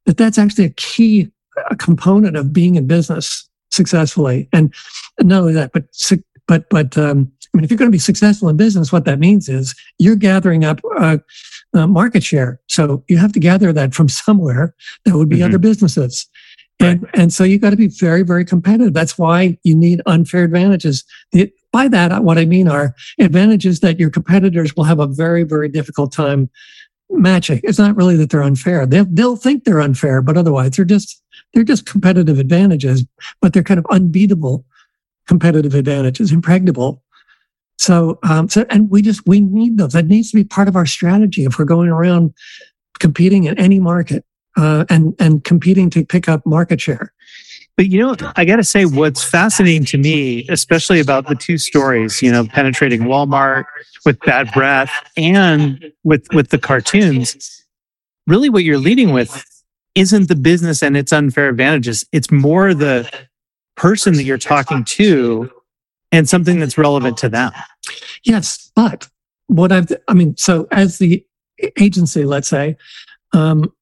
that 0.06 0.16
that's 0.16 0.38
actually 0.38 0.66
a 0.66 0.70
key 0.70 1.30
component 1.78 2.36
of 2.36 2.52
being 2.52 2.76
in 2.76 2.86
business 2.86 3.48
successfully. 3.72 4.48
And 4.52 4.72
not 5.20 5.40
only 5.40 5.54
that, 5.54 5.72
but, 5.72 5.84
but, 6.46 6.68
but, 6.70 6.96
um, 6.98 7.32
I 7.54 7.58
mean, 7.58 7.64
if 7.64 7.70
you're 7.70 7.78
going 7.78 7.90
to 7.90 7.94
be 7.94 7.98
successful 7.98 8.48
in 8.48 8.56
business, 8.56 8.92
what 8.92 9.04
that 9.04 9.18
means 9.18 9.48
is 9.48 9.74
you're 9.98 10.16
gathering 10.16 10.64
up 10.64 10.80
uh, 10.98 11.18
uh, 11.74 11.86
market 11.86 12.22
share. 12.22 12.60
So 12.68 13.04
you 13.08 13.18
have 13.18 13.32
to 13.32 13.40
gather 13.40 13.72
that 13.74 13.94
from 13.94 14.08
somewhere. 14.08 14.74
That 15.04 15.16
would 15.16 15.28
be 15.28 15.36
mm-hmm. 15.36 15.46
other 15.46 15.58
businesses. 15.58 16.26
And, 16.80 17.02
right. 17.02 17.10
and 17.14 17.32
so 17.32 17.44
you 17.44 17.58
got 17.58 17.70
to 17.70 17.76
be 17.76 17.88
very, 17.88 18.22
very 18.22 18.44
competitive. 18.44 18.94
That's 18.94 19.18
why 19.18 19.58
you 19.62 19.74
need 19.74 20.00
unfair 20.06 20.44
advantages. 20.44 21.04
The, 21.32 21.52
by 21.72 21.88
that, 21.88 22.24
what 22.24 22.38
I 22.38 22.44
mean 22.44 22.68
are 22.68 22.94
advantages 23.18 23.80
that 23.80 24.00
your 24.00 24.10
competitors 24.10 24.74
will 24.74 24.84
have 24.84 24.98
a 24.98 25.06
very, 25.06 25.44
very 25.44 25.68
difficult 25.68 26.12
time 26.12 26.50
matching. 27.10 27.60
It's 27.62 27.78
not 27.78 27.96
really 27.96 28.16
that 28.16 28.30
they're 28.30 28.42
unfair. 28.42 28.86
They'll, 28.86 29.06
they'll 29.08 29.36
think 29.36 29.64
they're 29.64 29.80
unfair, 29.80 30.22
but 30.22 30.36
otherwise 30.36 30.72
they're 30.72 30.84
just 30.84 31.21
they're 31.52 31.64
just 31.64 31.86
competitive 31.86 32.38
advantages, 32.38 33.04
but 33.40 33.52
they're 33.52 33.62
kind 33.62 33.78
of 33.78 33.86
unbeatable 33.90 34.64
competitive 35.26 35.74
advantages, 35.74 36.32
impregnable. 36.32 37.02
So, 37.78 38.18
um, 38.22 38.48
so, 38.48 38.64
and 38.70 38.90
we 38.90 39.02
just 39.02 39.26
we 39.26 39.40
need 39.40 39.78
those. 39.78 39.92
That 39.92 40.06
needs 40.06 40.30
to 40.30 40.36
be 40.36 40.44
part 40.44 40.68
of 40.68 40.76
our 40.76 40.86
strategy 40.86 41.44
if 41.44 41.58
we're 41.58 41.64
going 41.64 41.88
around 41.88 42.32
competing 42.98 43.44
in 43.44 43.58
any 43.58 43.80
market 43.80 44.24
uh, 44.56 44.84
and 44.88 45.14
and 45.18 45.42
competing 45.42 45.90
to 45.90 46.04
pick 46.04 46.28
up 46.28 46.44
market 46.46 46.80
share. 46.80 47.12
But 47.76 47.88
you 47.88 48.00
know, 48.00 48.14
I 48.36 48.44
got 48.44 48.56
to 48.56 48.64
say, 48.64 48.84
what's 48.84 49.24
fascinating 49.24 49.86
to 49.86 49.98
me, 49.98 50.46
especially 50.50 51.00
about 51.00 51.28
the 51.28 51.34
two 51.34 51.56
stories, 51.56 52.20
you 52.20 52.30
know, 52.30 52.46
penetrating 52.46 53.02
Walmart 53.02 53.64
with 54.04 54.20
bad 54.20 54.52
breath 54.52 54.92
and 55.16 55.92
with 56.04 56.26
with 56.34 56.50
the 56.50 56.58
cartoons, 56.58 57.64
really, 58.26 58.50
what 58.50 58.64
you're 58.64 58.78
leading 58.78 59.12
with 59.12 59.44
isn't 59.94 60.28
the 60.28 60.34
business 60.34 60.82
and 60.82 60.96
its 60.96 61.12
unfair 61.12 61.48
advantages. 61.48 62.04
It's 62.12 62.30
more 62.30 62.74
the 62.74 63.10
person 63.76 64.14
that 64.14 64.24
you're 64.24 64.38
talking 64.38 64.84
to 64.84 65.50
and 66.10 66.28
something 66.28 66.60
that's 66.60 66.78
relevant 66.78 67.16
to 67.18 67.28
them. 67.28 67.52
Yes, 68.24 68.70
but 68.74 69.08
what 69.46 69.72
I've, 69.72 69.90
I 70.08 70.14
mean, 70.14 70.36
so 70.36 70.66
as 70.70 70.98
the 70.98 71.24
agency, 71.78 72.24
let's 72.24 72.48
say, 72.48 72.76
um, 73.32 73.72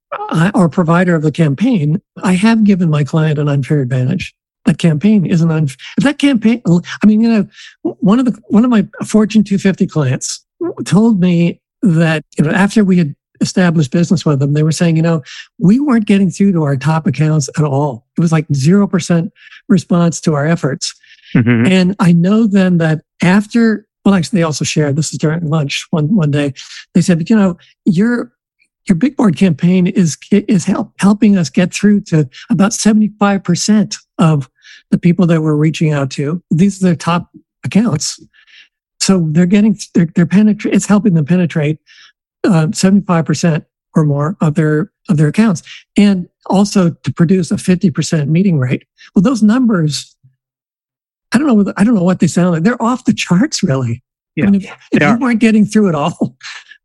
or 0.54 0.68
provider 0.68 1.14
of 1.14 1.22
the 1.22 1.32
campaign, 1.32 2.00
I 2.22 2.32
have 2.32 2.64
given 2.64 2.90
my 2.90 3.04
client 3.04 3.38
an 3.38 3.48
unfair 3.48 3.80
advantage. 3.80 4.34
That 4.64 4.78
campaign 4.78 5.24
is 5.24 5.40
an 5.40 5.50
unfair. 5.50 5.76
That 5.98 6.18
campaign, 6.18 6.62
I 6.66 7.06
mean, 7.06 7.20
you 7.20 7.28
know, 7.28 7.48
one 7.82 8.18
of 8.18 8.26
the 8.26 8.38
one 8.48 8.64
of 8.64 8.70
my 8.70 8.86
Fortune 9.06 9.42
250 9.42 9.86
clients 9.86 10.44
told 10.84 11.20
me 11.20 11.60
that 11.82 12.24
you 12.36 12.44
know 12.44 12.50
after 12.50 12.84
we 12.84 12.98
had 12.98 13.14
established 13.40 13.90
business 13.90 14.24
with 14.24 14.40
them, 14.40 14.52
they 14.52 14.62
were 14.62 14.72
saying, 14.72 14.96
you 14.96 15.02
know, 15.02 15.22
we 15.58 15.80
weren't 15.80 16.06
getting 16.06 16.30
through 16.30 16.52
to 16.52 16.62
our 16.62 16.76
top 16.76 17.06
accounts 17.06 17.48
at 17.58 17.64
all. 17.64 18.06
It 18.16 18.20
was 18.20 18.32
like 18.32 18.46
zero 18.52 18.86
percent 18.86 19.32
response 19.68 20.20
to 20.22 20.34
our 20.34 20.46
efforts. 20.46 20.94
Mm-hmm. 21.34 21.66
And 21.66 21.96
I 21.98 22.12
know 22.12 22.46
then 22.46 22.78
that 22.78 23.02
after 23.22 23.86
well, 24.04 24.14
actually, 24.14 24.38
they 24.38 24.44
also 24.44 24.64
shared 24.64 24.96
this 24.96 25.12
is 25.12 25.18
during 25.18 25.48
lunch 25.48 25.86
one 25.90 26.14
one 26.14 26.30
day. 26.30 26.54
They 26.94 27.02
said, 27.02 27.18
but 27.18 27.28
you 27.28 27.36
know, 27.36 27.58
you're 27.84 28.32
your 28.88 28.96
big 28.96 29.16
board 29.16 29.36
campaign 29.36 29.86
is 29.86 30.16
is 30.30 30.64
help, 30.64 30.92
helping 30.98 31.36
us 31.36 31.50
get 31.50 31.72
through 31.72 32.00
to 32.02 32.28
about 32.50 32.72
75% 32.72 33.96
of 34.18 34.50
the 34.90 34.98
people 34.98 35.26
that 35.26 35.42
we're 35.42 35.54
reaching 35.54 35.92
out 35.92 36.10
to. 36.12 36.42
These 36.50 36.80
are 36.80 36.86
their 36.86 36.96
top 36.96 37.30
accounts. 37.64 38.20
So 39.00 39.28
they're 39.30 39.46
getting 39.46 39.78
they're, 39.94 40.08
they're 40.14 40.26
penetrate 40.26 40.74
it's 40.74 40.86
helping 40.86 41.14
them 41.14 41.24
penetrate 41.24 41.78
uh, 42.44 42.68
75% 42.68 43.64
or 43.94 44.04
more 44.04 44.36
of 44.40 44.54
their 44.54 44.92
of 45.08 45.16
their 45.16 45.28
accounts 45.28 45.62
and 45.96 46.28
also 46.46 46.90
to 46.90 47.12
produce 47.12 47.50
a 47.50 47.56
50% 47.56 48.28
meeting 48.28 48.58
rate. 48.58 48.84
Well, 49.14 49.22
those 49.22 49.42
numbers 49.42 50.16
I 51.32 51.38
don't 51.38 51.46
know 51.46 51.72
I 51.76 51.84
don't 51.84 51.94
know 51.94 52.04
what 52.04 52.20
they 52.20 52.26
sound 52.26 52.52
like. 52.52 52.62
They're 52.62 52.80
off 52.80 53.04
the 53.04 53.12
charts 53.12 53.62
really. 53.62 54.02
Yeah, 54.36 54.46
I 54.46 54.50
mean, 54.50 54.62
if, 54.62 54.72
if 54.92 55.02
you 55.02 55.18
weren't 55.18 55.40
getting 55.40 55.66
through 55.66 55.88
it 55.88 55.94
all, 55.96 56.36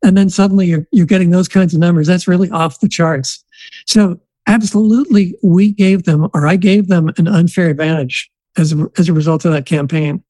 and 0.04 0.18
then 0.18 0.30
suddenly 0.30 0.66
you're, 0.66 0.88
you're 0.92 1.06
getting 1.06 1.30
those 1.30 1.48
kinds 1.48 1.76
of 1.76 1.80
numbers 1.80 2.08
that's 2.08 2.28
really 2.28 2.50
off 2.50 2.80
the 2.80 2.90
charts 2.90 3.46
so 3.86 4.20
absolutely, 4.48 5.36
we 5.44 5.72
gave 5.72 6.04
them, 6.04 6.28
or 6.34 6.48
I 6.48 6.56
gave 6.56 6.88
them 6.88 7.12
an 7.18 7.28
unfair 7.28 7.70
advantage 7.70 8.30
as 8.58 8.74
a, 8.74 8.90
as 8.98 9.10
a 9.10 9.14
result 9.14 9.46
of 9.46 9.52
that 9.52 9.66
campaign. 9.66 10.24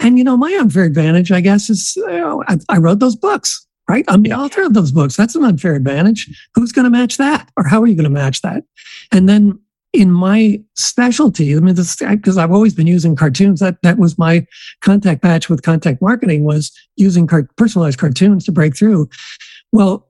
And, 0.00 0.18
you 0.18 0.24
know, 0.24 0.36
my 0.36 0.52
unfair 0.60 0.84
advantage, 0.84 1.32
I 1.32 1.40
guess, 1.40 1.68
is 1.68 1.96
you 1.96 2.06
know, 2.06 2.44
I, 2.48 2.58
I, 2.68 2.78
wrote 2.78 3.00
those 3.00 3.16
books, 3.16 3.66
right? 3.88 4.04
I'm 4.08 4.22
the 4.22 4.30
yeah. 4.30 4.40
author 4.40 4.62
of 4.62 4.74
those 4.74 4.92
books. 4.92 5.16
That's 5.16 5.34
an 5.34 5.44
unfair 5.44 5.74
advantage. 5.74 6.48
Who's 6.54 6.72
going 6.72 6.84
to 6.84 6.90
match 6.90 7.16
that? 7.16 7.50
Or 7.56 7.64
how 7.64 7.82
are 7.82 7.86
you 7.86 7.94
going 7.94 8.04
to 8.04 8.10
match 8.10 8.42
that? 8.42 8.64
And 9.10 9.28
then 9.28 9.58
in 9.92 10.10
my 10.10 10.62
specialty, 10.74 11.54
I 11.54 11.60
mean, 11.60 11.74
this, 11.74 11.96
because 11.96 12.38
I've 12.38 12.52
always 12.52 12.74
been 12.74 12.86
using 12.86 13.14
cartoons. 13.14 13.60
That 13.60 13.76
that 13.82 13.98
was 13.98 14.16
my 14.16 14.46
contact 14.80 15.22
patch 15.22 15.50
with 15.50 15.62
contact 15.62 16.00
marketing 16.00 16.44
was 16.44 16.72
using 16.96 17.26
car- 17.26 17.48
personalized 17.56 17.98
cartoons 17.98 18.44
to 18.46 18.52
break 18.52 18.76
through. 18.76 19.10
Well, 19.70 20.08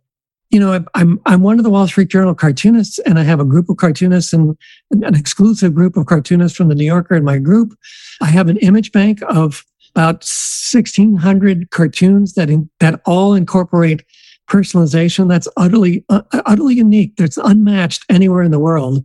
you 0.50 0.60
know, 0.60 0.84
I'm 0.94 1.18
I'm 1.26 1.42
one 1.42 1.58
of 1.58 1.64
the 1.64 1.70
Wall 1.70 1.88
Street 1.88 2.08
Journal 2.08 2.34
cartoonists, 2.34 2.98
and 3.00 3.18
I 3.18 3.24
have 3.24 3.40
a 3.40 3.44
group 3.44 3.68
of 3.70 3.78
cartoonists 3.78 4.32
and 4.32 4.56
an 4.90 5.16
exclusive 5.16 5.74
group 5.74 5.96
of 5.96 6.06
cartoonists 6.06 6.56
from 6.56 6.68
the 6.68 6.74
New 6.74 6.84
Yorker 6.84 7.16
in 7.16 7.24
my 7.24 7.38
group. 7.38 7.76
I 8.20 8.26
have 8.26 8.48
an 8.48 8.58
image 8.58 8.92
bank 8.92 9.20
of 9.28 9.64
about 9.94 10.24
1,600 10.24 11.70
cartoons 11.70 12.34
that 12.34 12.50
in, 12.50 12.70
that 12.80 13.00
all 13.04 13.34
incorporate 13.34 14.04
personalization. 14.48 15.28
That's 15.28 15.48
utterly 15.56 16.04
uh, 16.08 16.22
utterly 16.46 16.74
unique. 16.74 17.16
That's 17.16 17.36
unmatched 17.38 18.04
anywhere 18.08 18.42
in 18.42 18.50
the 18.50 18.58
world. 18.58 19.04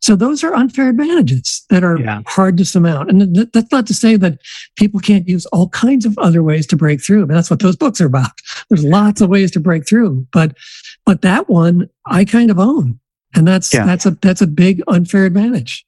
So 0.00 0.14
those 0.14 0.44
are 0.44 0.54
unfair 0.54 0.88
advantages 0.88 1.64
that 1.70 1.82
are 1.82 1.98
yeah. 1.98 2.22
hard 2.26 2.56
to 2.58 2.64
surmount. 2.64 3.10
And 3.10 3.34
th- 3.34 3.48
that's 3.52 3.72
not 3.72 3.86
to 3.88 3.94
say 3.94 4.16
that 4.16 4.38
people 4.76 5.00
can't 5.00 5.28
use 5.28 5.44
all 5.46 5.68
kinds 5.70 6.06
of 6.06 6.16
other 6.18 6.42
ways 6.42 6.66
to 6.68 6.76
break 6.76 7.02
through. 7.02 7.22
I 7.22 7.26
mean, 7.26 7.34
that's 7.34 7.50
what 7.50 7.58
those 7.58 7.76
books 7.76 8.00
are 8.00 8.06
about. 8.06 8.30
There's 8.68 8.84
lots 8.84 9.20
of 9.20 9.28
ways 9.28 9.50
to 9.52 9.60
break 9.60 9.88
through, 9.88 10.26
but 10.32 10.56
but 11.04 11.22
that 11.22 11.48
one 11.48 11.88
I 12.06 12.24
kind 12.24 12.50
of 12.50 12.58
own, 12.58 13.00
and 13.34 13.46
that's 13.46 13.74
yeah. 13.74 13.84
that's 13.84 14.06
a 14.06 14.12
that's 14.12 14.40
a 14.40 14.46
big 14.46 14.82
unfair 14.86 15.24
advantage. 15.24 15.84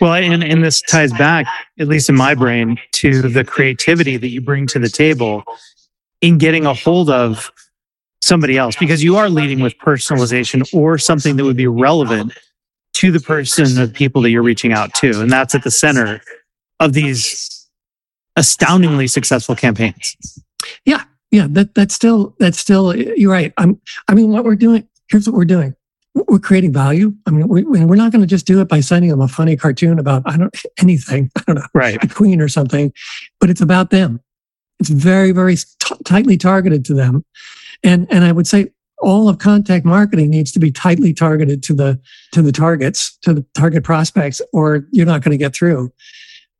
Well, 0.00 0.14
and, 0.14 0.44
and 0.44 0.62
this 0.62 0.80
ties 0.82 1.12
back, 1.12 1.46
at 1.78 1.88
least 1.88 2.08
in 2.08 2.14
my 2.14 2.34
brain, 2.34 2.78
to 2.92 3.22
the 3.22 3.44
creativity 3.44 4.16
that 4.16 4.28
you 4.28 4.40
bring 4.40 4.66
to 4.68 4.78
the 4.78 4.88
table 4.88 5.42
in 6.20 6.38
getting 6.38 6.66
a 6.66 6.74
hold 6.74 7.10
of 7.10 7.50
somebody 8.22 8.56
else 8.58 8.76
because 8.76 9.02
you 9.02 9.16
are 9.16 9.28
leading 9.28 9.60
with 9.60 9.76
personalization 9.78 10.62
or 10.72 10.98
something 10.98 11.36
that 11.36 11.44
would 11.44 11.56
be 11.56 11.66
relevant 11.66 12.32
to 12.94 13.10
the 13.12 13.20
person 13.20 13.64
or 13.78 13.86
the 13.86 13.92
people 13.92 14.22
that 14.22 14.30
you're 14.30 14.42
reaching 14.42 14.72
out 14.72 14.94
to. 14.94 15.20
And 15.20 15.30
that's 15.30 15.54
at 15.54 15.62
the 15.62 15.70
center 15.70 16.20
of 16.80 16.92
these 16.92 17.68
astoundingly 18.36 19.06
successful 19.06 19.54
campaigns. 19.54 20.16
Yeah. 20.84 21.04
Yeah. 21.30 21.46
That, 21.50 21.74
that's 21.74 21.94
still, 21.94 22.34
that's 22.38 22.58
still, 22.58 22.96
you're 22.96 23.30
right. 23.30 23.52
I'm, 23.58 23.80
I 24.08 24.14
mean, 24.14 24.30
what 24.30 24.44
we're 24.44 24.56
doing, 24.56 24.88
here's 25.08 25.28
what 25.28 25.36
we're 25.36 25.44
doing. 25.44 25.74
We're 26.28 26.38
creating 26.38 26.72
value. 26.72 27.14
I 27.26 27.30
mean, 27.30 27.46
we, 27.46 27.62
we're 27.64 27.94
not 27.96 28.10
going 28.10 28.22
to 28.22 28.26
just 28.26 28.46
do 28.46 28.60
it 28.60 28.68
by 28.68 28.80
sending 28.80 29.10
them 29.10 29.20
a 29.20 29.28
funny 29.28 29.54
cartoon 29.54 29.98
about, 29.98 30.22
I 30.24 30.38
don't, 30.38 30.54
anything, 30.78 31.30
I 31.36 31.42
don't 31.46 31.56
know, 31.56 31.66
right. 31.74 32.02
a 32.02 32.08
queen 32.08 32.40
or 32.40 32.48
something, 32.48 32.92
but 33.38 33.50
it's 33.50 33.60
about 33.60 33.90
them. 33.90 34.20
It's 34.80 34.88
very, 34.88 35.32
very 35.32 35.56
t- 35.56 35.94
tightly 36.04 36.36
targeted 36.36 36.84
to 36.86 36.94
them. 36.94 37.24
And, 37.82 38.06
and 38.10 38.24
I 38.24 38.32
would 38.32 38.46
say 38.46 38.70
all 38.98 39.28
of 39.28 39.38
contact 39.38 39.84
marketing 39.84 40.30
needs 40.30 40.52
to 40.52 40.58
be 40.58 40.70
tightly 40.70 41.12
targeted 41.12 41.62
to 41.64 41.74
the 41.74 42.00
to 42.32 42.40
the 42.40 42.52
targets 42.52 43.16
to 43.18 43.34
the 43.34 43.44
target 43.54 43.84
prospects 43.84 44.40
or 44.54 44.86
you're 44.90 45.04
not 45.04 45.22
going 45.22 45.32
to 45.32 45.36
get 45.36 45.54
through 45.54 45.92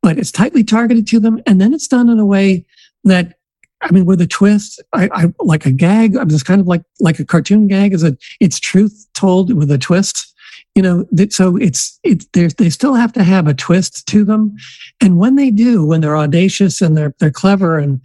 but 0.03 0.19
it's 0.19 0.31
tightly 0.31 0.63
targeted 0.63 1.07
to 1.07 1.19
them 1.19 1.41
and 1.47 1.59
then 1.59 1.73
it's 1.73 1.87
done 1.87 2.09
in 2.09 2.19
a 2.19 2.25
way 2.25 2.63
that 3.03 3.36
i 3.81 3.91
mean 3.91 4.05
with 4.05 4.21
a 4.21 4.27
twist 4.27 4.81
i, 4.93 5.09
I 5.13 5.33
like 5.39 5.65
a 5.65 5.71
gag 5.71 6.15
i'm 6.15 6.29
just 6.29 6.45
kind 6.45 6.61
of 6.61 6.67
like 6.67 6.83
like 6.99 7.19
a 7.19 7.25
cartoon 7.25 7.67
gag 7.67 7.93
is 7.93 8.03
a 8.03 8.17
it's 8.39 8.59
truth 8.59 9.07
told 9.13 9.53
with 9.53 9.71
a 9.71 9.77
twist 9.77 10.33
you 10.77 10.83
know 10.83 11.05
That, 11.11 11.33
so 11.33 11.57
it's 11.57 11.99
it's 12.03 12.27
they 12.33 12.69
still 12.69 12.93
have 12.93 13.11
to 13.13 13.23
have 13.23 13.47
a 13.47 13.53
twist 13.53 14.07
to 14.09 14.23
them. 14.23 14.55
And 15.01 15.17
when 15.17 15.35
they 15.35 15.49
do 15.49 15.83
when 15.83 16.01
they're 16.01 16.15
audacious 16.15 16.81
and 16.81 16.95
they're 16.95 17.15
they're 17.19 17.31
clever 17.31 17.79
and 17.79 17.99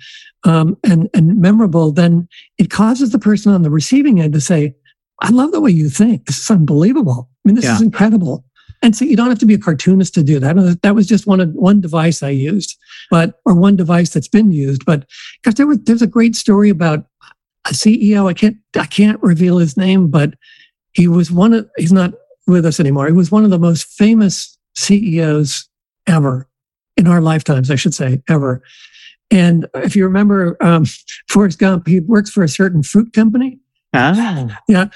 um, 0.45 0.79
and 0.83 1.09
and 1.13 1.39
memorable 1.39 1.93
then 1.93 2.27
it 2.57 2.71
causes 2.71 3.13
the 3.13 3.19
person 3.19 3.53
on 3.53 3.61
the 3.61 3.71
receiving 3.71 4.21
end 4.21 4.33
to 4.33 4.41
say 4.41 4.75
i 5.21 5.29
love 5.29 5.53
the 5.53 5.61
way 5.61 5.71
you 5.71 5.91
think. 5.91 6.25
This 6.25 6.39
is 6.39 6.51
unbelievable. 6.51 7.29
I 7.45 7.49
mean 7.49 7.57
this 7.57 7.67
yeah. 7.67 7.75
is 7.75 7.83
incredible 7.83 8.43
and 8.83 8.97
so 8.97 9.05
you 9.05 9.17
don't 9.17 9.29
have 9.29 9.39
to 9.39 9.47
be 9.47 9.55
a 9.55 9.59
cartoonist 9.59 10.13
to 10.15 10.23
do 10.23 10.41
that. 10.41 10.81
That 10.83 10.95
was 10.95 11.07
just 11.07 11.27
one 11.27 11.41
of 11.41 11.53
one 11.55 11.81
device 11.81 12.23
I 12.23 12.31
used, 12.31 12.77
but 13.11 13.41
or 13.45 13.55
one 13.55 13.77
device 13.77 14.11
that's 14.11 14.29
been 14.29 14.51
used. 14.51 14.85
But 14.85 15.07
because 15.41 15.55
there 15.55 15.67
was 15.67 15.79
there's 15.85 16.03
a 16.03 16.07
great 16.07 16.35
story 16.35 16.69
about 16.69 17.07
a 17.67 17.71
CEO. 17.71 18.29
I 18.29 18.35
can't 18.35 18.57
I 18.77 18.87
can't 18.87 19.23
reveal 19.23 19.59
his 19.59 19.77
name, 19.77 20.09
but 20.09 20.35
he 20.93 21.07
was 21.07 21.31
one 21.31 21.55
of 21.55 21.71
he's 21.77 21.93
not 21.93 22.13
with 22.47 22.67
us 22.67 22.81
anymore. 22.81 23.07
He 23.07 23.13
was 23.13 23.31
one 23.31 23.45
of 23.45 23.51
the 23.51 23.59
most 23.59 23.85
famous 23.85 24.59
CEOs 24.75 25.69
ever 26.07 26.49
in 26.97 27.07
our 27.07 27.21
lifetimes, 27.21 27.71
I 27.71 27.77
should 27.77 27.95
say, 27.95 28.23
ever. 28.29 28.63
And 29.31 29.67
if 29.77 29.97
you 29.97 30.05
remember 30.05 30.57
um, 30.61 30.85
Forrest 31.29 31.59
Gump, 31.59 31.87
he 31.87 32.01
works 32.01 32.31
for 32.31 32.43
a 32.43 32.49
certain 32.49 32.83
fruit 32.83 33.13
company. 33.13 33.59
Ah. 33.95 34.61
Yeah. 34.69 34.87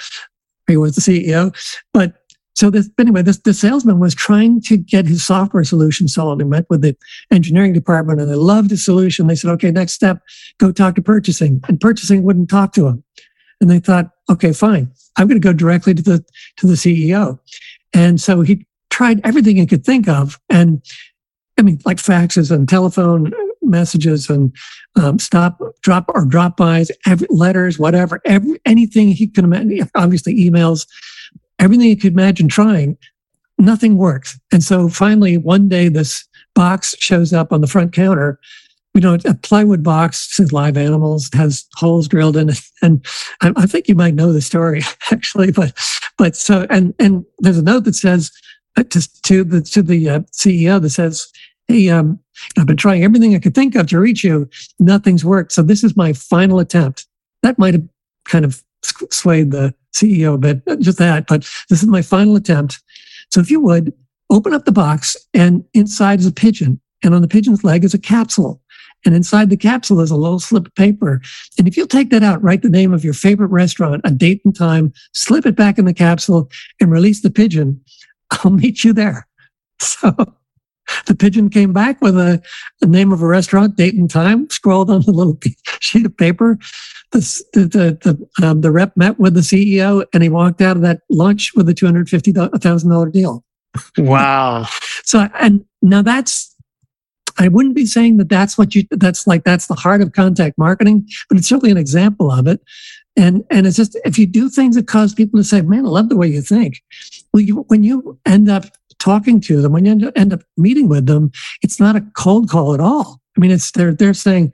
He 0.66 0.76
was 0.76 0.95
the 0.95 1.01
CEO. 1.01 1.55
But 1.95 2.14
so 2.57 2.71
this, 2.71 2.89
anyway, 2.99 3.23
this, 3.23 3.39
the 3.39 3.53
salesman 3.53 4.01
was 4.01 4.15
trying 4.15 4.63
to 4.63 4.79
get 4.79 5.07
his 5.07 5.25
software 5.25 5.63
solution 5.63 6.09
sold. 6.09 6.41
He 6.41 6.47
met 6.47 6.65
with 6.71 6.81
the 6.81 6.97
engineering 7.31 7.75
department 7.75 8.21
and 8.21 8.31
they 8.31 8.35
loved 8.35 8.71
the 8.71 8.79
solution. 8.79 9.27
They 9.27 9.35
said, 9.35 9.51
okay, 9.53 9.71
next 9.71 9.93
step, 9.93 10.23
go 10.59 10.73
talk 10.73 10.95
to 10.95 11.03
purchasing. 11.03 11.61
And 11.69 11.79
purchasing 11.79 12.23
wouldn't 12.23 12.49
talk 12.49 12.73
to 12.73 12.87
him. 12.87 13.05
And 13.61 13.71
they 13.71 13.79
thought, 13.79 14.11
okay, 14.31 14.53
fine. 14.53 14.91
I'm 15.17 15.29
going 15.29 15.41
to 15.41 15.47
go 15.47 15.53
directly 15.53 15.95
to 15.95 16.03
the 16.03 16.25
to 16.57 16.67
the 16.67 16.75
CEO. 16.75 17.39
And 17.95 18.21
so 18.21 18.41
he 18.41 18.67
tried 18.91 19.21
everything 19.25 19.57
he 19.57 19.67
could 19.67 19.85
think 19.85 20.09
of, 20.09 20.39
and 20.49 20.83
I 21.59 21.63
mean, 21.63 21.81
like 21.85 21.99
faxes 21.99 22.51
and 22.51 22.69
telephone 22.69 23.33
messages 23.63 24.31
and 24.31 24.55
um, 24.97 25.19
stop, 25.19 25.61
drop 25.83 26.05
or 26.15 26.25
drop 26.25 26.57
bys, 26.57 26.91
letters, 27.29 27.79
whatever, 27.79 28.21
every, 28.25 28.61
anything 28.65 29.09
he 29.09 29.27
could 29.27 29.45
imagine. 29.45 29.89
Obviously, 29.95 30.35
emails, 30.35 30.87
everything 31.59 31.89
you 31.89 31.97
could 31.97 32.13
imagine 32.13 32.49
trying. 32.49 32.97
Nothing 33.59 33.97
works. 33.97 34.39
And 34.53 34.63
so 34.63 34.89
finally, 34.89 35.39
one 35.39 35.69
day, 35.69 35.89
this 35.89 36.27
box 36.55 36.95
shows 36.99 37.33
up 37.33 37.53
on 37.53 37.61
the 37.61 37.67
front 37.67 37.93
counter 37.93 38.39
you 38.97 39.03
know, 39.03 39.19
a 39.27 39.35
plywood 39.35 39.83
box 39.83 40.35
says 40.35 40.55
live 40.55 40.79
animals, 40.79 41.29
has 41.35 41.67
holes 41.77 42.09
drilled 42.09 42.37
in 42.37 42.49
it. 42.49 42.59
And 42.83 43.05
I, 43.43 43.53
I, 43.57 43.67
think 43.67 43.89
you 43.89 43.95
might 43.95 44.15
know 44.15 44.33
the 44.33 44.41
story 44.41 44.81
actually, 45.11 45.53
but, 45.53 45.73
but 46.17 46.35
so, 46.35 46.67
and, 46.71 46.95
and 46.99 47.25
there's 47.39 47.59
a 47.59 47.63
note 47.63 47.85
that 47.85 47.95
says 47.95 48.31
uh, 48.77 48.85
to, 48.85 49.23
to 49.23 49.45
the, 49.45 49.61
to 49.61 49.83
the 49.83 50.09
uh, 50.09 50.21
CEO 50.33 50.81
that 50.81 50.91
says, 50.91 51.31
Hey, 51.69 51.91
um, 51.91 52.19
I've 52.57 52.67
been 52.67 52.77
trying 52.77 53.03
everything 53.03 53.35
I 53.35 53.39
could 53.39 53.55
think 53.55 53.75
of 53.75 53.87
to 53.89 53.99
reach 53.99 54.25
you. 54.25 54.49
Nothing's 54.79 55.25
worked. 55.25 55.53
So 55.53 55.63
this 55.63 55.85
is 55.85 55.97
my 55.97 56.13
final 56.13 56.59
attempt. 56.59 57.07
That 57.43 57.59
might 57.59 57.75
have 57.75 57.87
kind 58.25 58.45
of 58.45 58.63
swayed 58.83 59.51
the 59.51 59.75
CEO 59.97 60.34
a 60.34 60.38
bit, 60.38 60.62
just 60.80 60.99
that, 60.99 61.26
but 61.26 61.49
this 61.68 61.82
is 61.82 61.88
my 61.88 62.03
final 62.03 62.36
attempt. 62.36 62.82
So 63.30 63.40
if 63.40 63.51
you 63.51 63.61
would 63.61 63.92
open 64.30 64.53
up 64.53 64.64
the 64.64 64.72
box 64.72 65.16
and 65.34 65.64
inside 65.74 66.20
is 66.20 66.26
a 66.26 66.32
pigeon 66.32 66.80
and 67.03 67.14
on 67.14 67.22
the 67.22 67.28
pigeon's 67.28 67.64
leg 67.64 67.84
is 67.84 67.94
a 67.94 67.99
capsule 67.99 68.61
and 69.05 69.14
inside 69.14 69.51
the 69.51 69.57
capsule 69.57 70.01
is 70.01 70.11
a 70.11 70.16
little 70.16 70.40
slip 70.40 70.66
of 70.66 70.74
paper. 70.74 71.20
And 71.59 71.68
if 71.68 71.76
you'll 71.76 71.86
take 71.86 72.11
that 72.11 72.22
out, 72.22 72.42
write 72.42 72.62
the 72.62 72.68
name 72.68 72.92
of 72.92 73.05
your 73.05 73.14
favorite 73.14 73.49
restaurant, 73.49 74.01
a 74.05 74.11
date 74.11 74.40
and 74.44 74.55
time, 74.55 74.92
slip 75.12 75.47
it 75.47 75.55
back 75.55 75.78
in 75.78 75.84
the 75.84 75.94
capsule, 75.94 76.51
and 76.80 76.90
release 76.90 77.22
the 77.22 77.30
pigeon, 77.30 77.80
I'll 78.32 78.51
meet 78.51 78.84
you 78.84 78.92
there. 78.92 79.26
So 79.78 80.14
the 81.07 81.14
pigeon 81.14 81.51
came 81.51 81.72
back 81.72 82.01
with 82.01 82.16
a, 82.16 82.40
the 82.80 82.86
name 82.86 83.12
of 83.12 83.20
a 83.20 83.26
restaurant, 83.26 83.76
date 83.76 83.94
and 83.94 84.09
time, 84.09 84.49
scrolled 84.49 84.88
on 84.88 85.03
a 85.03 85.11
little 85.11 85.38
sheet 85.80 86.07
of 86.07 86.16
paper. 86.16 86.59
The, 87.13 87.43
the, 87.53 88.29
the, 88.39 88.47
um, 88.47 88.61
the 88.61 88.73
rep 88.73 88.97
met 88.97 89.19
with 89.19 89.35
the 89.35 89.41
CEO 89.41 90.05
and 90.13 90.23
he 90.23 90.29
walked 90.29 90.61
out 90.61 90.77
of 90.77 90.83
that 90.83 91.03
lunch 91.09 91.53
with 91.55 91.69
a 91.69 91.75
$250,000 91.75 93.13
deal. 93.13 93.45
Wow. 93.97 94.67
so, 95.05 95.29
and 95.39 95.65
now 95.83 96.03
that's 96.03 96.57
I 97.39 97.49
wouldn't 97.49 97.75
be 97.75 97.87
saying 97.87 98.17
that 98.17 98.29
that's 98.29 98.57
what 98.57 98.75
you, 98.75 98.85
that's 98.91 99.27
like, 99.27 99.45
that's 99.45 99.67
the 99.67 99.75
heart 99.75 100.01
of 100.01 100.13
contact 100.13 100.57
marketing, 100.57 101.07
but 101.29 101.39
it's 101.39 101.49
certainly 101.49 101.71
an 101.71 101.77
example 101.77 102.31
of 102.31 102.47
it. 102.47 102.61
And, 103.17 103.45
and 103.51 103.67
it's 103.67 103.77
just, 103.77 103.99
if 104.05 104.19
you 104.19 104.27
do 104.27 104.49
things 104.49 104.77
that 104.77 104.87
cause 104.87 105.15
people 105.15 105.39
to 105.41 105.45
say, 105.45 105.63
man, 105.63 105.87
I 105.87 105.89
love 105.89 106.09
the 106.09 106.17
way 106.17 106.29
you 106.29 106.43
think. 106.43 106.83
Well, 107.33 107.43
you, 107.43 107.65
when 107.69 107.83
you 107.83 108.19
end 108.27 108.51
up 108.51 108.65
talking 108.99 109.41
to 109.43 109.61
them, 109.61 109.73
when 109.73 109.85
you 109.85 110.13
end 110.17 110.33
up 110.33 110.43
meeting 110.57 110.89
with 110.89 111.07
them, 111.07 111.31
it's 111.63 111.81
not 111.81 111.97
a 111.97 112.05
cold 112.15 112.49
call 112.49 112.75
at 112.75 112.81
all. 112.81 113.21
I 113.37 113.41
mean, 113.41 113.51
it's, 113.51 113.71
they're, 113.71 113.93
they're 113.93 114.15
saying, 114.15 114.53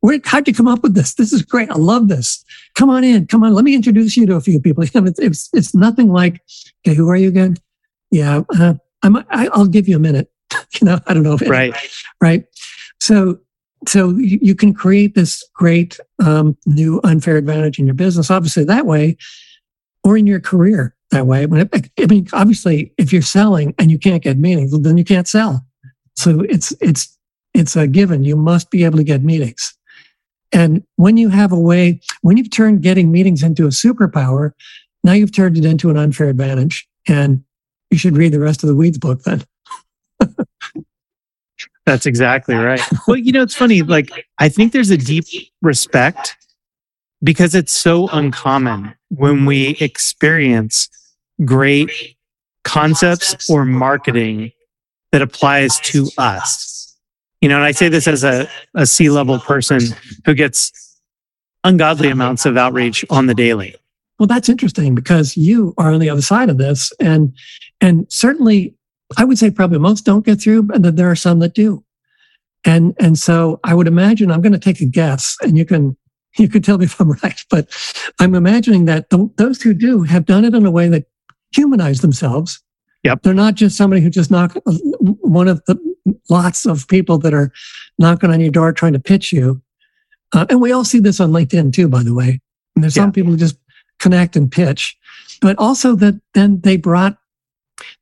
where, 0.00 0.18
how'd 0.24 0.48
you 0.48 0.54
come 0.54 0.68
up 0.68 0.82
with 0.82 0.94
this? 0.94 1.14
This 1.14 1.32
is 1.32 1.42
great. 1.42 1.70
I 1.70 1.74
love 1.74 2.08
this. 2.08 2.44
Come 2.74 2.90
on 2.90 3.04
in. 3.04 3.26
Come 3.26 3.44
on. 3.44 3.52
Let 3.54 3.64
me 3.64 3.74
introduce 3.74 4.16
you 4.16 4.26
to 4.26 4.36
a 4.36 4.40
few 4.40 4.60
people. 4.60 4.84
It's, 4.94 5.18
it's, 5.18 5.48
it's 5.52 5.74
nothing 5.74 6.10
like, 6.10 6.40
okay, 6.86 6.94
who 6.94 7.08
are 7.10 7.16
you 7.16 7.28
again? 7.28 7.56
Yeah, 8.10 8.42
uh, 8.58 8.74
I'm, 9.02 9.16
I, 9.16 9.48
I'll 9.52 9.66
give 9.66 9.88
you 9.88 9.96
a 9.96 10.00
minute. 10.00 10.30
you 10.80 10.86
know, 10.86 10.98
I 11.06 11.14
don't 11.14 11.22
know. 11.22 11.34
if 11.34 11.42
Right. 11.42 11.74
Right. 12.20 12.44
So, 13.00 13.38
so 13.86 14.10
you, 14.10 14.38
you 14.42 14.54
can 14.54 14.74
create 14.74 15.14
this 15.14 15.44
great 15.54 15.98
um, 16.24 16.56
new 16.66 17.00
unfair 17.04 17.36
advantage 17.36 17.78
in 17.78 17.86
your 17.86 17.94
business, 17.94 18.30
obviously 18.30 18.64
that 18.64 18.86
way, 18.86 19.16
or 20.04 20.16
in 20.16 20.26
your 20.26 20.40
career. 20.40 20.94
that 21.10 21.26
way. 21.26 21.42
I 21.42 21.46
mean, 21.46 21.68
I 21.72 22.06
mean, 22.06 22.28
obviously, 22.32 22.92
if 22.98 23.12
you're 23.12 23.22
selling 23.22 23.74
and 23.78 23.90
you 23.90 23.98
can't 23.98 24.22
get 24.22 24.38
meetings, 24.38 24.78
then 24.80 24.98
you 24.98 25.04
can't 25.04 25.28
sell. 25.28 25.64
So 26.16 26.40
it's 26.40 26.72
it's 26.80 27.16
it's 27.54 27.76
a 27.76 27.86
given. 27.86 28.24
You 28.24 28.36
must 28.36 28.70
be 28.70 28.84
able 28.84 28.98
to 28.98 29.04
get 29.04 29.22
meetings. 29.22 29.76
And 30.52 30.82
when 30.96 31.16
you 31.16 31.28
have 31.28 31.52
a 31.52 31.58
way, 31.58 32.00
when 32.22 32.36
you've 32.36 32.50
turned 32.50 32.82
getting 32.82 33.12
meetings 33.12 33.42
into 33.42 33.64
a 33.66 33.70
superpower, 33.70 34.52
now 35.04 35.12
you've 35.12 35.32
turned 35.32 35.56
it 35.56 35.64
into 35.64 35.90
an 35.90 35.96
unfair 35.96 36.28
advantage. 36.28 36.88
And 37.08 37.44
you 37.90 37.98
should 37.98 38.16
read 38.16 38.32
the 38.32 38.40
rest 38.40 38.62
of 38.62 38.68
the 38.68 38.76
Weeds 38.76 38.98
book 38.98 39.22
then. 39.22 39.44
That's 41.86 42.06
exactly 42.06 42.54
right. 42.54 42.80
Well, 43.06 43.16
you 43.16 43.32
know, 43.32 43.42
it's 43.42 43.54
funny. 43.54 43.82
Like, 43.82 44.10
I 44.38 44.48
think 44.48 44.72
there's 44.72 44.90
a 44.90 44.96
deep 44.96 45.24
respect 45.62 46.36
because 47.22 47.54
it's 47.54 47.72
so 47.72 48.08
uncommon 48.08 48.94
when 49.08 49.44
we 49.44 49.76
experience 49.80 50.88
great 51.44 52.16
concepts 52.64 53.48
or 53.50 53.64
marketing 53.64 54.52
that 55.12 55.22
applies 55.22 55.80
to 55.80 56.08
us. 56.18 56.79
You 57.40 57.48
know, 57.48 57.56
and 57.56 57.64
I 57.64 57.72
say 57.72 57.88
this 57.88 58.06
as 58.06 58.22
a, 58.22 58.48
a 58.74 58.86
C 58.86 59.08
level 59.08 59.38
person 59.38 59.80
who 60.24 60.34
gets 60.34 60.72
ungodly 61.64 62.08
amounts 62.08 62.46
of 62.46 62.56
outreach 62.56 63.04
on 63.10 63.26
the 63.26 63.34
daily. 63.34 63.74
Well, 64.18 64.26
that's 64.26 64.50
interesting 64.50 64.94
because 64.94 65.36
you 65.36 65.74
are 65.78 65.92
on 65.92 66.00
the 66.00 66.10
other 66.10 66.22
side 66.22 66.50
of 66.50 66.58
this. 66.58 66.92
And 67.00 67.34
and 67.80 68.06
certainly 68.12 68.74
I 69.16 69.24
would 69.24 69.38
say 69.38 69.50
probably 69.50 69.78
most 69.78 70.04
don't 70.04 70.24
get 70.24 70.40
through, 70.40 70.64
but 70.64 70.82
then 70.82 70.96
there 70.96 71.10
are 71.10 71.16
some 71.16 71.38
that 71.40 71.54
do. 71.54 71.82
And 72.64 72.94
and 73.00 73.18
so 73.18 73.58
I 73.64 73.74
would 73.74 73.86
imagine 73.86 74.30
I'm 74.30 74.42
going 74.42 74.52
to 74.52 74.58
take 74.58 74.80
a 74.80 74.86
guess, 74.86 75.36
and 75.40 75.56
you 75.56 75.64
can 75.64 75.96
you 76.36 76.48
can 76.48 76.60
tell 76.62 76.78
me 76.78 76.84
if 76.84 77.00
I'm 77.00 77.12
right, 77.22 77.42
but 77.50 77.68
I'm 78.18 78.34
imagining 78.34 78.84
that 78.84 79.10
the, 79.10 79.30
those 79.36 79.62
who 79.62 79.72
do 79.72 80.02
have 80.02 80.26
done 80.26 80.44
it 80.44 80.54
in 80.54 80.66
a 80.66 80.70
way 80.70 80.88
that 80.88 81.06
humanize 81.52 82.02
themselves. 82.02 82.62
Yep. 83.02 83.22
They're 83.22 83.32
not 83.32 83.54
just 83.54 83.78
somebody 83.78 84.02
who 84.02 84.10
just 84.10 84.30
knocked 84.30 84.58
one 84.66 85.48
of 85.48 85.64
the 85.64 85.89
lots 86.28 86.66
of 86.66 86.88
people 86.88 87.18
that 87.18 87.34
are 87.34 87.52
knocking 87.98 88.30
on 88.30 88.40
your 88.40 88.50
door 88.50 88.72
trying 88.72 88.92
to 88.92 89.00
pitch 89.00 89.32
you. 89.32 89.60
Uh, 90.32 90.46
and 90.48 90.60
we 90.60 90.72
all 90.72 90.84
see 90.84 91.00
this 91.00 91.20
on 91.20 91.30
LinkedIn 91.30 91.72
too, 91.72 91.88
by 91.88 92.02
the 92.02 92.14
way. 92.14 92.40
And 92.74 92.84
there's 92.84 92.96
yeah. 92.96 93.04
some 93.04 93.12
people 93.12 93.32
who 93.32 93.36
just 93.36 93.56
connect 93.98 94.36
and 94.36 94.50
pitch, 94.50 94.96
but 95.40 95.58
also 95.58 95.94
that 95.96 96.20
then 96.34 96.60
they 96.60 96.76
brought 96.76 97.16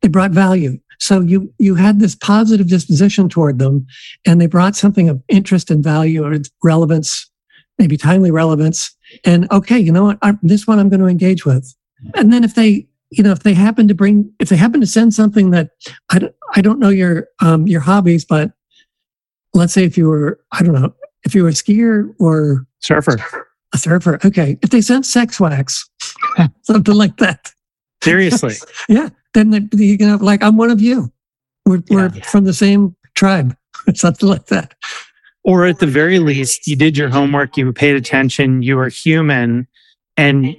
they 0.02 0.08
brought 0.08 0.32
value. 0.32 0.78
So 0.98 1.20
you 1.20 1.52
you 1.58 1.74
had 1.74 2.00
this 2.00 2.14
positive 2.14 2.68
disposition 2.68 3.28
toward 3.28 3.58
them, 3.58 3.86
and 4.26 4.40
they 4.40 4.46
brought 4.46 4.76
something 4.76 5.08
of 5.08 5.22
interest 5.28 5.70
and 5.70 5.82
value 5.82 6.24
or 6.24 6.38
relevance, 6.62 7.30
maybe 7.78 7.96
timely 7.96 8.30
relevance. 8.30 8.94
And 9.24 9.50
okay, 9.52 9.78
you 9.78 9.92
know 9.92 10.04
what? 10.04 10.18
I, 10.22 10.36
this 10.42 10.66
one 10.66 10.78
I'm 10.78 10.88
going 10.88 11.00
to 11.00 11.06
engage 11.06 11.46
with. 11.46 11.74
And 12.14 12.32
then 12.32 12.44
if 12.44 12.54
they 12.54 12.87
you 13.10 13.22
know 13.22 13.32
if 13.32 13.40
they 13.40 13.54
happen 13.54 13.88
to 13.88 13.94
bring 13.94 14.32
if 14.38 14.48
they 14.48 14.56
happen 14.56 14.80
to 14.80 14.86
send 14.86 15.14
something 15.14 15.50
that 15.50 15.70
I 16.10 16.18
don't, 16.18 16.34
I 16.54 16.60
don't 16.60 16.78
know 16.78 16.90
your 16.90 17.28
um, 17.40 17.66
your 17.66 17.80
hobbies, 17.80 18.24
but 18.24 18.52
let's 19.54 19.72
say 19.72 19.84
if 19.84 19.96
you 19.96 20.08
were 20.08 20.40
I 20.52 20.62
don't 20.62 20.74
know 20.74 20.94
if 21.24 21.34
you 21.34 21.42
were 21.42 21.48
a 21.48 21.52
skier 21.52 22.14
or 22.18 22.66
surfer 22.80 23.18
a 23.74 23.78
surfer. 23.78 24.18
Okay, 24.24 24.58
if 24.62 24.70
they 24.70 24.80
sent 24.80 25.04
sex 25.06 25.38
wax, 25.38 25.88
something 26.62 26.94
like 26.94 27.16
that. 27.18 27.52
Seriously, 28.02 28.54
yeah 28.88 29.08
then 29.34 29.68
you 29.72 29.96
know, 29.98 30.16
like 30.16 30.42
I'm 30.42 30.56
one 30.56 30.70
of 30.70 30.80
you. 30.80 31.12
We're, 31.66 31.82
yeah. 31.88 31.96
we're 31.96 32.10
from 32.22 32.44
the 32.44 32.54
same 32.54 32.96
tribe, 33.14 33.56
something 33.94 34.28
like 34.28 34.46
that. 34.46 34.74
Or 35.44 35.66
at 35.66 35.78
the 35.78 35.86
very 35.86 36.18
least, 36.18 36.66
you 36.66 36.76
did 36.76 36.96
your 36.96 37.08
homework, 37.08 37.56
you 37.56 37.72
paid 37.72 37.96
attention, 37.96 38.62
you 38.62 38.76
were 38.76 38.88
human, 38.88 39.66
and 40.16 40.54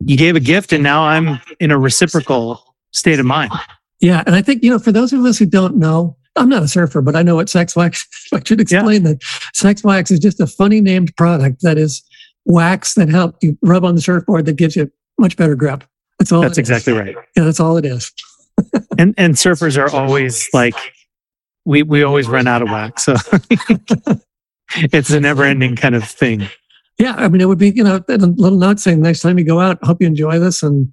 you 0.00 0.16
gave 0.16 0.36
a 0.36 0.40
gift, 0.40 0.72
and 0.72 0.82
now 0.82 1.02
I'm 1.02 1.40
in 1.60 1.70
a 1.70 1.78
reciprocal 1.78 2.62
state 2.92 3.18
of 3.18 3.26
mind. 3.26 3.52
Yeah. 4.00 4.22
And 4.26 4.34
I 4.34 4.42
think, 4.42 4.62
you 4.62 4.70
know, 4.70 4.78
for 4.78 4.92
those 4.92 5.12
of 5.12 5.24
us 5.24 5.38
who 5.38 5.46
don't 5.46 5.76
know, 5.76 6.16
I'm 6.36 6.48
not 6.48 6.62
a 6.62 6.68
surfer, 6.68 7.00
but 7.00 7.16
I 7.16 7.22
know 7.22 7.36
what 7.36 7.48
sex 7.48 7.74
wax. 7.74 8.06
I 8.32 8.42
should 8.44 8.60
explain 8.60 9.02
yeah. 9.02 9.12
that 9.12 9.22
sex 9.54 9.82
wax 9.82 10.10
is 10.10 10.18
just 10.18 10.40
a 10.40 10.46
funny 10.46 10.80
named 10.80 11.16
product 11.16 11.62
that 11.62 11.78
is 11.78 12.02
wax 12.44 12.94
that 12.94 13.08
help 13.08 13.36
you 13.42 13.58
rub 13.62 13.84
on 13.84 13.94
the 13.94 14.00
surfboard 14.00 14.46
that 14.46 14.56
gives 14.56 14.76
you 14.76 14.90
much 15.18 15.36
better 15.36 15.54
grip. 15.54 15.84
That's 16.18 16.32
all. 16.32 16.42
That's 16.42 16.58
exactly 16.58 16.92
is. 16.92 16.98
right. 16.98 17.16
Yeah, 17.36 17.44
that's 17.44 17.60
all 17.60 17.76
it 17.76 17.84
is. 17.84 18.12
and 18.98 19.14
and 19.18 19.34
surfers 19.34 19.76
are 19.78 19.94
always 19.94 20.48
like, 20.52 20.74
we 21.64 21.82
we 21.82 22.02
always 22.02 22.28
run 22.28 22.46
out 22.46 22.62
of 22.62 22.68
wax, 22.68 23.04
so 23.04 23.16
it's 24.76 25.10
a 25.10 25.20
never 25.20 25.44
ending 25.44 25.76
kind 25.76 25.94
of 25.94 26.04
thing. 26.04 26.48
Yeah, 26.98 27.14
I 27.16 27.28
mean, 27.28 27.40
it 27.40 27.46
would 27.46 27.58
be 27.58 27.70
you 27.70 27.84
know 27.84 28.02
a 28.08 28.16
little 28.16 28.58
note 28.58 28.80
saying 28.80 29.02
next 29.02 29.20
time 29.20 29.38
you 29.38 29.44
go 29.44 29.60
out, 29.60 29.82
hope 29.84 30.00
you 30.00 30.06
enjoy 30.06 30.38
this 30.38 30.62
and 30.62 30.92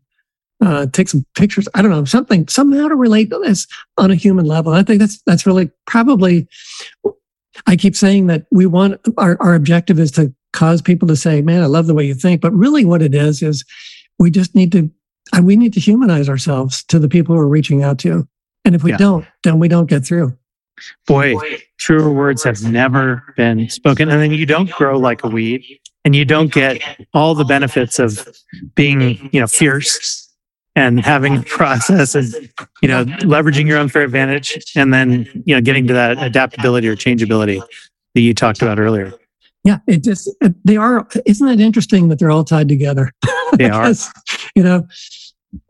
uh, 0.62 0.88
take 0.88 1.10
some 1.10 1.26
pictures. 1.36 1.68
I 1.74 1.82
don't 1.82 1.92
know 1.92 2.06
something 2.06 2.48
somehow 2.48 2.88
to 2.88 2.96
relate 2.96 3.30
to 3.30 3.40
this 3.40 3.68
on 3.98 4.12
a 4.12 4.16
human 4.16 4.46
level. 4.46 4.74
I 4.74 4.84
think 4.84 5.00
that's 5.00 5.22
that's 5.24 5.46
really 5.46 5.72
probably. 5.86 6.48
I 7.68 7.76
keep 7.76 7.96
saying 7.96 8.28
that 8.28 8.46
we 8.52 8.66
want 8.66 9.00
our 9.18 9.38
our 9.40 9.54
objective 9.54 10.00
is 10.00 10.12
to 10.12 10.34
cause 10.52 10.82
people 10.82 11.08
to 11.08 11.16
say, 11.16 11.42
"Man, 11.42 11.64
I 11.64 11.68
love 11.68 11.88
the 11.88 11.94
way 11.94 12.06
you 12.06 12.16
think," 12.16 12.42
but 12.42 12.54
really, 12.54 12.84
what 12.84 13.02
it 13.02 13.16
is 13.16 13.42
is 13.42 13.64
we 14.20 14.30
just 14.30 14.56
need 14.56 14.72
to 14.74 14.90
we 15.42 15.56
need 15.56 15.74
to 15.74 15.80
humanize 15.80 16.30
ourselves 16.30 16.84
to 16.86 17.00
the 17.00 17.10
people 17.10 17.36
we're 17.36 17.46
reaching 17.46 17.84
out 17.84 18.00
to. 18.00 18.28
And 18.66 18.76
if 18.76 18.84
we 18.84 18.92
yeah. 18.92 18.98
don't, 18.98 19.26
then 19.44 19.60
we 19.60 19.68
don't 19.68 19.90
get 19.90 20.06
through. 20.06 20.38
Boy, 21.08 21.36
truer 21.78 22.12
words 22.12 22.44
have 22.44 22.64
never 22.64 23.34
been 23.38 23.70
spoken. 23.70 24.10
And 24.10 24.22
then 24.22 24.32
you 24.32 24.46
don't 24.46 24.72
grow 24.72 24.98
like 24.98 25.24
a 25.24 25.28
weed 25.28 25.64
and 26.06 26.16
you 26.16 26.26
don't 26.26 26.52
get 26.52 26.82
all 27.14 27.36
the 27.36 27.46
benefits 27.46 28.00
of 28.00 28.28
being, 28.76 29.30
you 29.32 29.40
know, 29.40 29.48
fierce 29.48 30.30
and 30.76 31.00
having 31.00 31.38
a 31.38 31.44
process 31.44 32.16
and, 32.16 32.34
you 32.82 32.88
know, 32.88 33.06
leveraging 33.06 33.68
your 33.68 33.78
unfair 33.78 34.04
advantage 34.04 34.72
and 34.76 34.94
then, 34.94 35.44
you 35.46 35.56
know, 35.56 35.62
getting 35.62 35.88
to 35.88 35.94
that 35.94 36.22
adaptability 36.22 36.88
or 36.88 36.96
changeability 36.96 37.62
that 38.16 38.22
you 38.22 38.34
talked 38.34 38.62
about 38.62 38.80
earlier. 38.80 39.14
Yeah, 39.64 39.80
it 39.88 40.04
just, 40.04 40.30
they 40.66 40.76
are, 40.76 41.08
isn't 41.26 41.48
it 41.48 41.62
interesting 41.62 42.10
that 42.10 42.20
they're 42.20 42.32
all 42.32 42.44
tied 42.44 42.70
together? 42.70 43.12
They 43.58 43.70
are. 43.70 43.94
you 44.56 44.64
know, 44.64 44.88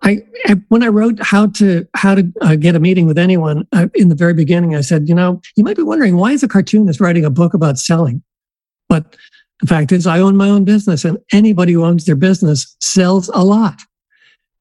I, 0.03 0.21
I, 0.45 0.55
when 0.69 0.84
I 0.84 0.88
wrote 0.88 1.21
how 1.21 1.47
to 1.47 1.86
how 1.93 2.15
to 2.15 2.31
uh, 2.41 2.55
get 2.55 2.75
a 2.75 2.79
meeting 2.79 3.05
with 3.07 3.17
anyone 3.17 3.67
uh, 3.73 3.88
in 3.93 4.09
the 4.09 4.15
very 4.15 4.34
beginning, 4.34 4.73
I 4.73 4.79
said, 4.79 5.09
you 5.09 5.15
know, 5.15 5.41
you 5.57 5.63
might 5.65 5.75
be 5.75 5.84
wondering 5.84 6.15
why 6.15 6.31
is 6.31 6.43
a 6.43 6.47
cartoonist 6.47 7.01
writing 7.01 7.25
a 7.25 7.29
book 7.29 7.53
about 7.53 7.77
selling, 7.77 8.23
but 8.88 9.17
the 9.64 9.68
fact 9.68 9.93
is, 9.93 10.05
I 10.05 10.20
own 10.20 10.36
my 10.36 10.49
own 10.49 10.66
business, 10.66 11.05
and 11.05 11.18
anybody 11.32 11.72
who 11.72 11.86
owns 11.86 12.03
their 12.03 12.18
business 12.18 12.76
sells 12.82 13.30
a 13.30 13.45
lot, 13.45 13.80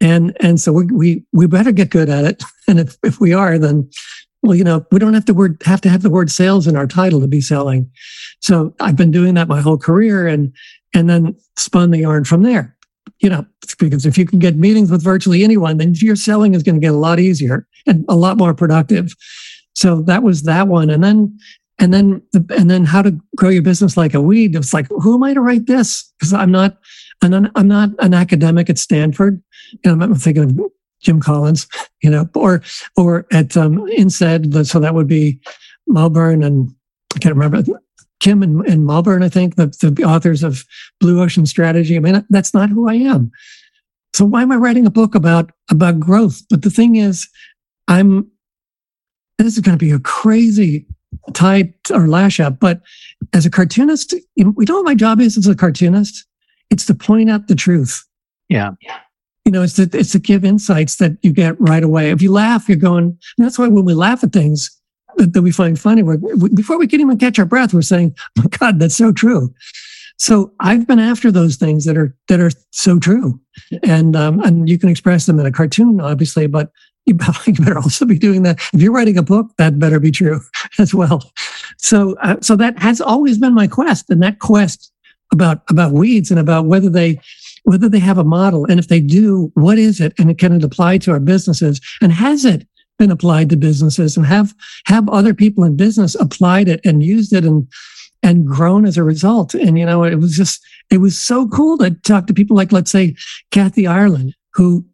and 0.00 0.36
and 0.38 0.60
so 0.60 0.72
we 0.72 0.84
we, 0.86 1.24
we 1.32 1.48
better 1.48 1.72
get 1.72 1.90
good 1.90 2.08
at 2.08 2.24
it. 2.24 2.42
And 2.68 2.78
if 2.78 2.96
if 3.02 3.20
we 3.20 3.34
are, 3.34 3.58
then 3.58 3.90
well, 4.40 4.54
you 4.54 4.62
know, 4.62 4.86
we 4.92 5.00
don't 5.00 5.14
have 5.14 5.24
to 5.24 5.34
word 5.34 5.60
have 5.64 5.80
to 5.80 5.90
have 5.90 6.02
the 6.02 6.08
word 6.08 6.30
sales 6.30 6.68
in 6.68 6.76
our 6.76 6.86
title 6.86 7.20
to 7.20 7.26
be 7.26 7.40
selling. 7.40 7.90
So 8.40 8.72
I've 8.78 8.94
been 8.96 9.10
doing 9.10 9.34
that 9.34 9.48
my 9.48 9.60
whole 9.60 9.76
career, 9.76 10.28
and 10.28 10.54
and 10.94 11.10
then 11.10 11.34
spun 11.56 11.90
the 11.90 11.98
yarn 11.98 12.24
from 12.24 12.44
there 12.44 12.76
you 13.22 13.30
know, 13.30 13.46
because 13.78 14.04
if 14.04 14.18
you 14.18 14.26
can 14.26 14.40
get 14.40 14.56
meetings 14.56 14.90
with 14.90 15.02
virtually 15.02 15.44
anyone, 15.44 15.76
then 15.78 15.94
your 15.96 16.16
selling 16.16 16.54
is 16.54 16.62
going 16.62 16.74
to 16.74 16.80
get 16.80 16.92
a 16.92 16.96
lot 16.96 17.20
easier 17.20 17.66
and 17.86 18.04
a 18.08 18.16
lot 18.16 18.36
more 18.36 18.52
productive. 18.52 19.14
So 19.74 20.02
that 20.02 20.22
was 20.22 20.42
that 20.42 20.68
one. 20.68 20.90
And 20.90 21.02
then, 21.02 21.38
and 21.78 21.92
then, 21.92 22.22
and 22.34 22.70
then 22.70 22.84
how 22.84 23.02
to 23.02 23.18
grow 23.36 23.48
your 23.48 23.62
business 23.62 23.96
like 23.96 24.14
a 24.14 24.20
weed. 24.20 24.54
It's 24.54 24.74
like, 24.74 24.86
who 24.88 25.14
am 25.14 25.22
I 25.22 25.34
to 25.34 25.40
write 25.40 25.66
this? 25.66 26.12
Because 26.18 26.32
I'm 26.32 26.50
not, 26.50 26.78
and 27.22 27.50
I'm 27.54 27.68
not 27.68 27.90
an 27.98 28.14
academic 28.14 28.70
at 28.70 28.78
Stanford. 28.78 29.42
Know, 29.84 29.92
I'm 29.92 30.14
thinking 30.14 30.44
of 30.44 30.60
Jim 31.00 31.20
Collins, 31.20 31.66
you 32.02 32.10
know, 32.10 32.28
or, 32.34 32.62
or 32.96 33.26
at 33.32 33.56
um. 33.56 33.88
So 34.08 34.80
that 34.80 34.94
would 34.94 35.08
be 35.08 35.40
Mauborgne 35.88 36.44
and 36.44 36.74
I 37.14 37.18
can't 37.18 37.34
remember 37.34 37.62
Kim 38.20 38.42
and, 38.42 38.64
and 38.66 38.86
Mauborgne, 38.88 39.24
I 39.24 39.28
think, 39.28 39.56
the, 39.56 39.66
the 39.66 40.04
authors 40.04 40.44
of 40.44 40.64
Blue 41.00 41.20
Ocean 41.20 41.44
Strategy. 41.44 41.96
I 41.96 41.98
mean, 41.98 42.24
that's 42.30 42.54
not 42.54 42.70
who 42.70 42.88
I 42.88 42.94
am. 42.94 43.32
So 44.14 44.24
why 44.24 44.42
am 44.42 44.52
I 44.52 44.56
writing 44.56 44.86
a 44.86 44.90
book 44.90 45.14
about 45.14 45.50
about 45.70 45.98
growth? 45.98 46.42
But 46.48 46.62
the 46.62 46.70
thing 46.70 46.96
is, 46.96 47.28
I'm 47.88 48.30
this 49.38 49.54
is 49.54 49.60
going 49.60 49.76
to 49.76 49.84
be 49.84 49.90
a 49.90 49.98
crazy 49.98 50.86
tie 51.32 51.72
or 51.90 52.08
lash 52.08 52.40
up. 52.40 52.60
But 52.60 52.80
as 53.32 53.46
a 53.46 53.50
cartoonist, 53.50 54.14
we 54.36 54.64
know 54.64 54.76
what 54.76 54.84
my 54.84 54.94
job 54.94 55.20
is 55.20 55.36
as 55.36 55.46
a 55.46 55.54
cartoonist. 55.54 56.26
It's 56.70 56.86
to 56.86 56.94
point 56.94 57.30
out 57.30 57.48
the 57.48 57.54
truth. 57.54 58.04
Yeah. 58.48 58.72
You 59.44 59.52
know, 59.52 59.62
it's 59.62 59.74
to, 59.74 59.88
it's 59.92 60.12
to 60.12 60.18
give 60.18 60.44
insights 60.44 60.96
that 60.96 61.16
you 61.22 61.32
get 61.32 61.60
right 61.60 61.82
away. 61.82 62.10
If 62.10 62.22
you 62.22 62.32
laugh, 62.32 62.68
you're 62.68 62.76
going, 62.76 63.18
that's 63.38 63.58
why 63.58 63.68
when 63.68 63.84
we 63.84 63.94
laugh 63.94 64.22
at 64.22 64.32
things, 64.32 64.70
that 65.16 65.42
we 65.42 65.52
find 65.52 65.78
funny. 65.78 66.02
We're, 66.02 66.18
before 66.54 66.78
we 66.78 66.86
can 66.86 67.00
even 67.00 67.18
catch 67.18 67.38
our 67.38 67.44
breath, 67.44 67.74
we're 67.74 67.82
saying, 67.82 68.14
oh 68.38 68.48
God, 68.58 68.78
that's 68.78 68.96
so 68.96 69.12
true. 69.12 69.52
So 70.18 70.52
I've 70.60 70.86
been 70.86 70.98
after 70.98 71.30
those 71.30 71.56
things 71.56 71.84
that 71.84 71.96
are 71.96 72.14
that 72.28 72.38
are 72.38 72.50
so 72.70 72.98
true, 72.98 73.40
and 73.82 74.14
um, 74.14 74.40
and 74.40 74.68
you 74.68 74.78
can 74.78 74.88
express 74.88 75.26
them 75.26 75.40
in 75.40 75.46
a 75.46 75.50
cartoon, 75.50 76.00
obviously, 76.00 76.46
but 76.46 76.70
you 77.06 77.14
better 77.14 77.78
also 77.78 78.04
be 78.04 78.18
doing 78.18 78.42
that. 78.42 78.60
If 78.72 78.80
you're 78.80 78.92
writing 78.92 79.18
a 79.18 79.22
book, 79.22 79.48
that 79.58 79.78
better 79.78 80.00
be 80.00 80.10
true 80.10 80.40
as 80.78 80.94
well. 80.94 81.32
So 81.78 82.16
uh, 82.22 82.36
so 82.40 82.56
that 82.56 82.78
has 82.78 83.00
always 83.00 83.38
been 83.38 83.54
my 83.54 83.66
quest, 83.66 84.08
and 84.10 84.22
that 84.22 84.38
quest 84.38 84.92
about 85.32 85.62
about 85.68 85.92
weeds 85.92 86.30
and 86.30 86.38
about 86.38 86.66
whether 86.66 86.88
they 86.88 87.20
whether 87.64 87.88
they 87.88 87.98
have 87.98 88.18
a 88.18 88.24
model. 88.24 88.64
And 88.66 88.78
if 88.78 88.88
they 88.88 89.00
do, 89.00 89.50
what 89.54 89.78
is 89.78 90.00
it? 90.00 90.12
And 90.18 90.36
can 90.38 90.52
it 90.52 90.64
apply 90.64 90.98
to 90.98 91.12
our 91.12 91.20
businesses? 91.20 91.80
And 92.00 92.12
has 92.12 92.44
it 92.44 92.66
been 92.98 93.10
applied 93.10 93.50
to 93.50 93.56
businesses? 93.56 94.16
And 94.16 94.26
have, 94.26 94.54
have 94.86 95.08
other 95.08 95.34
people 95.34 95.64
in 95.64 95.76
business 95.76 96.14
applied 96.16 96.68
it 96.68 96.80
and 96.84 97.02
used 97.02 97.32
it 97.32 97.44
and, 97.44 97.68
and 98.22 98.46
grown 98.46 98.84
as 98.84 98.96
a 98.96 99.04
result? 99.04 99.54
And, 99.54 99.78
you 99.78 99.86
know, 99.86 100.04
it 100.04 100.16
was 100.16 100.36
just, 100.36 100.60
it 100.90 100.98
was 100.98 101.18
so 101.18 101.48
cool 101.48 101.78
to 101.78 101.90
talk 101.90 102.26
to 102.26 102.34
people 102.34 102.56
like, 102.56 102.72
let's 102.72 102.90
say, 102.90 103.14
Kathy 103.50 103.86
Ireland, 103.86 104.34
who 104.54 104.84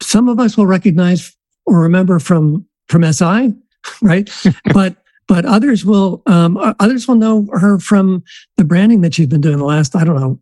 some 0.00 0.28
of 0.28 0.38
us 0.38 0.56
will 0.56 0.66
recognize 0.66 1.34
or 1.66 1.80
remember 1.80 2.18
from, 2.18 2.66
from 2.88 3.10
SI, 3.12 3.54
right? 4.00 4.30
but 4.72 4.96
but 5.28 5.46
others 5.46 5.84
will 5.84 6.20
um, 6.26 6.58
others 6.80 7.06
will 7.06 7.14
know 7.14 7.46
her 7.52 7.78
from 7.78 8.24
the 8.56 8.64
branding 8.64 9.02
that 9.02 9.14
she's 9.14 9.28
been 9.28 9.40
doing 9.40 9.56
the 9.56 9.64
last 9.64 9.94
I 9.96 10.04
don't 10.04 10.20
know 10.20 10.38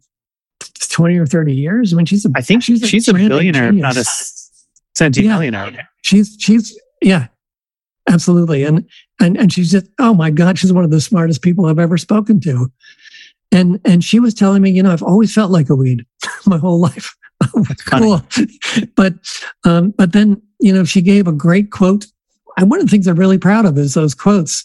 20 0.91 1.17
or 1.17 1.27
30 1.27 1.55
years. 1.55 1.93
I 1.93 1.97
mean, 1.97 2.07
she's 2.07 2.25
a, 2.25 2.31
I 2.35 2.43
think 2.43 2.63
she's, 2.63 2.87
she's 2.89 3.09
a, 3.09 3.15
billionaire, 3.15 3.73
not 3.73 3.97
a 3.97 4.05
centimillionaire. 4.97 5.75
Yeah. 5.75 5.83
She's, 6.03 6.37
she's, 6.39 6.79
yeah, 7.01 7.29
absolutely. 8.09 8.65
And, 8.65 8.89
and, 9.21 9.37
and 9.37 9.53
she's 9.53 9.71
just, 9.71 9.87
oh 9.99 10.15
my 10.15 10.31
God, 10.31 10.59
she's 10.59 10.73
one 10.73 10.85
of 10.85 10.91
the 10.91 11.01
smartest 11.01 11.43
people 11.43 11.67
I've 11.67 11.79
ever 11.79 11.97
spoken 11.97 12.41
to. 12.41 12.71
And, 13.53 13.81
and 13.85 14.05
she 14.05 14.21
was 14.21 14.35
telling 14.35 14.63
me, 14.63 14.71
you 14.71 14.83
know, 14.83 14.93
I've 14.93 15.03
always 15.03 15.33
felt 15.33 15.51
like 15.51 15.71
a 15.71 15.75
weed 15.75 16.05
my 16.47 16.59
whole 16.59 16.81
life. 16.81 17.17
cool. 17.87 18.23
but, 18.97 19.15
um, 19.65 19.93
but 19.97 20.13
then, 20.13 20.43
you 20.61 20.73
know, 20.73 20.85
she 20.85 21.03
gave 21.03 21.27
a 21.27 21.33
great 21.33 21.71
quote. 21.71 22.07
And 22.57 22.71
one 22.71 22.81
of 22.81 22.87
the 22.87 22.91
things 22.91 23.07
I'm 23.07 23.17
really 23.17 23.39
proud 23.39 23.65
of 23.65 23.79
is 23.79 23.95
those 23.95 24.15
quotes. 24.15 24.65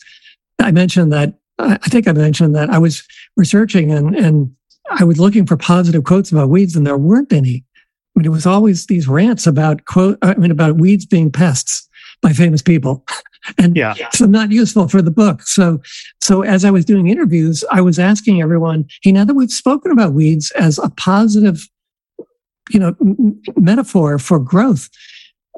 I 0.60 0.72
mentioned 0.72 1.14
that, 1.14 1.36
I 1.60 1.78
think 1.78 2.08
I 2.08 2.12
mentioned 2.12 2.56
that 2.56 2.70
I 2.70 2.78
was 2.78 3.04
researching 3.38 3.92
and, 3.92 4.16
and 4.16 4.56
I 4.90 5.04
was 5.04 5.20
looking 5.20 5.46
for 5.46 5.58
positive 5.58 6.04
quotes 6.04 6.32
about 6.32 6.50
weeds, 6.50 6.76
and 6.76 6.86
there 6.86 6.98
weren't 6.98 7.34
any. 7.34 7.64
I 8.16 8.20
mean, 8.20 8.26
it 8.26 8.32
was 8.32 8.46
always 8.46 8.86
these 8.86 9.08
rants 9.08 9.48
about 9.48 9.86
quote. 9.86 10.18
I 10.22 10.36
mean, 10.36 10.52
about 10.52 10.78
weeds 10.78 11.06
being 11.06 11.32
pests 11.32 11.88
by 12.22 12.34
famous 12.34 12.62
people, 12.62 13.06
and 13.58 13.76
yeah. 13.76 13.96
so 14.12 14.26
not 14.26 14.52
useful 14.52 14.88
for 14.88 15.02
the 15.02 15.12
book. 15.12 15.42
So, 15.44 15.82
so 16.22 16.44
as 16.44 16.64
I 16.64 16.72
was 16.72 16.86
doing 16.86 17.08
interviews, 17.08 17.64
I 17.72 17.82
was 17.82 18.00
asking 18.00 18.42
everyone, 18.42 18.86
"Hey, 19.02 19.12
now 19.12 19.26
that 19.26 19.34
we've 19.34 19.52
spoken 19.52 19.92
about 19.92 20.14
weeds 20.14 20.52
as 20.52 20.78
a 20.78 20.90
positive, 20.90 21.68
you 22.70 22.80
know, 22.80 22.96
m- 23.02 23.42
metaphor 23.58 24.20
for 24.20 24.40
growth, 24.40 24.90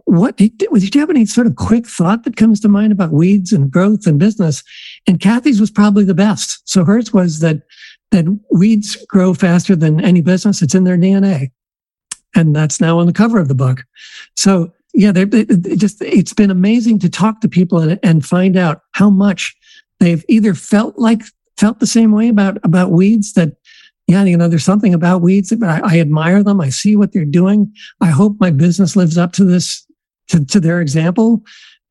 what 0.07 0.37
did, 0.37 0.57
did 0.57 0.95
you 0.95 1.01
have 1.01 1.09
any 1.09 1.25
sort 1.25 1.47
of 1.47 1.55
quick 1.55 1.85
thought 1.85 2.23
that 2.23 2.37
comes 2.37 2.59
to 2.61 2.69
mind 2.69 2.91
about 2.91 3.11
weeds 3.11 3.51
and 3.51 3.69
growth 3.69 4.07
and 4.07 4.17
business?" 4.19 4.63
And 5.05 5.19
Kathy's 5.19 5.59
was 5.59 5.71
probably 5.71 6.03
the 6.03 6.13
best. 6.13 6.67
So 6.67 6.83
hers 6.83 7.13
was 7.13 7.39
that 7.39 7.63
that 8.11 8.25
weeds 8.51 8.95
grow 9.07 9.33
faster 9.33 9.75
than 9.75 10.03
any 10.03 10.21
business. 10.21 10.61
It's 10.61 10.75
in 10.75 10.85
their 10.85 10.97
DNA. 10.97 11.51
And 12.35 12.55
that's 12.55 12.79
now 12.79 12.99
on 12.99 13.05
the 13.05 13.13
cover 13.13 13.39
of 13.39 13.47
the 13.47 13.55
book. 13.55 13.83
So 14.35 14.71
yeah, 14.93 15.11
they, 15.11 15.23
it 15.23 15.77
just 15.77 16.01
it's 16.01 16.33
been 16.33 16.51
amazing 16.51 16.99
to 16.99 17.09
talk 17.09 17.41
to 17.41 17.49
people 17.49 17.79
and, 17.79 17.99
and 18.01 18.25
find 18.25 18.55
out 18.55 18.81
how 18.93 19.09
much 19.09 19.55
they've 19.99 20.23
either 20.27 20.53
felt 20.53 20.97
like 20.97 21.21
felt 21.57 21.79
the 21.79 21.87
same 21.87 22.11
way 22.11 22.29
about 22.29 22.57
about 22.63 22.91
weeds 22.91 23.33
that 23.33 23.57
yeah, 24.07 24.23
you 24.23 24.37
know, 24.37 24.47
there's 24.47 24.63
something 24.63 24.93
about 24.93 25.21
weeds. 25.21 25.51
I, 25.61 25.81
I 25.83 25.99
admire 25.99 26.41
them. 26.41 26.61
I 26.61 26.69
see 26.69 26.95
what 26.95 27.11
they're 27.11 27.25
doing. 27.25 27.73
I 27.99 28.07
hope 28.07 28.37
my 28.39 28.51
business 28.51 28.95
lives 28.95 29.17
up 29.17 29.33
to 29.33 29.43
this, 29.43 29.85
to, 30.29 30.45
to 30.45 30.59
their 30.59 30.81
example, 30.81 31.43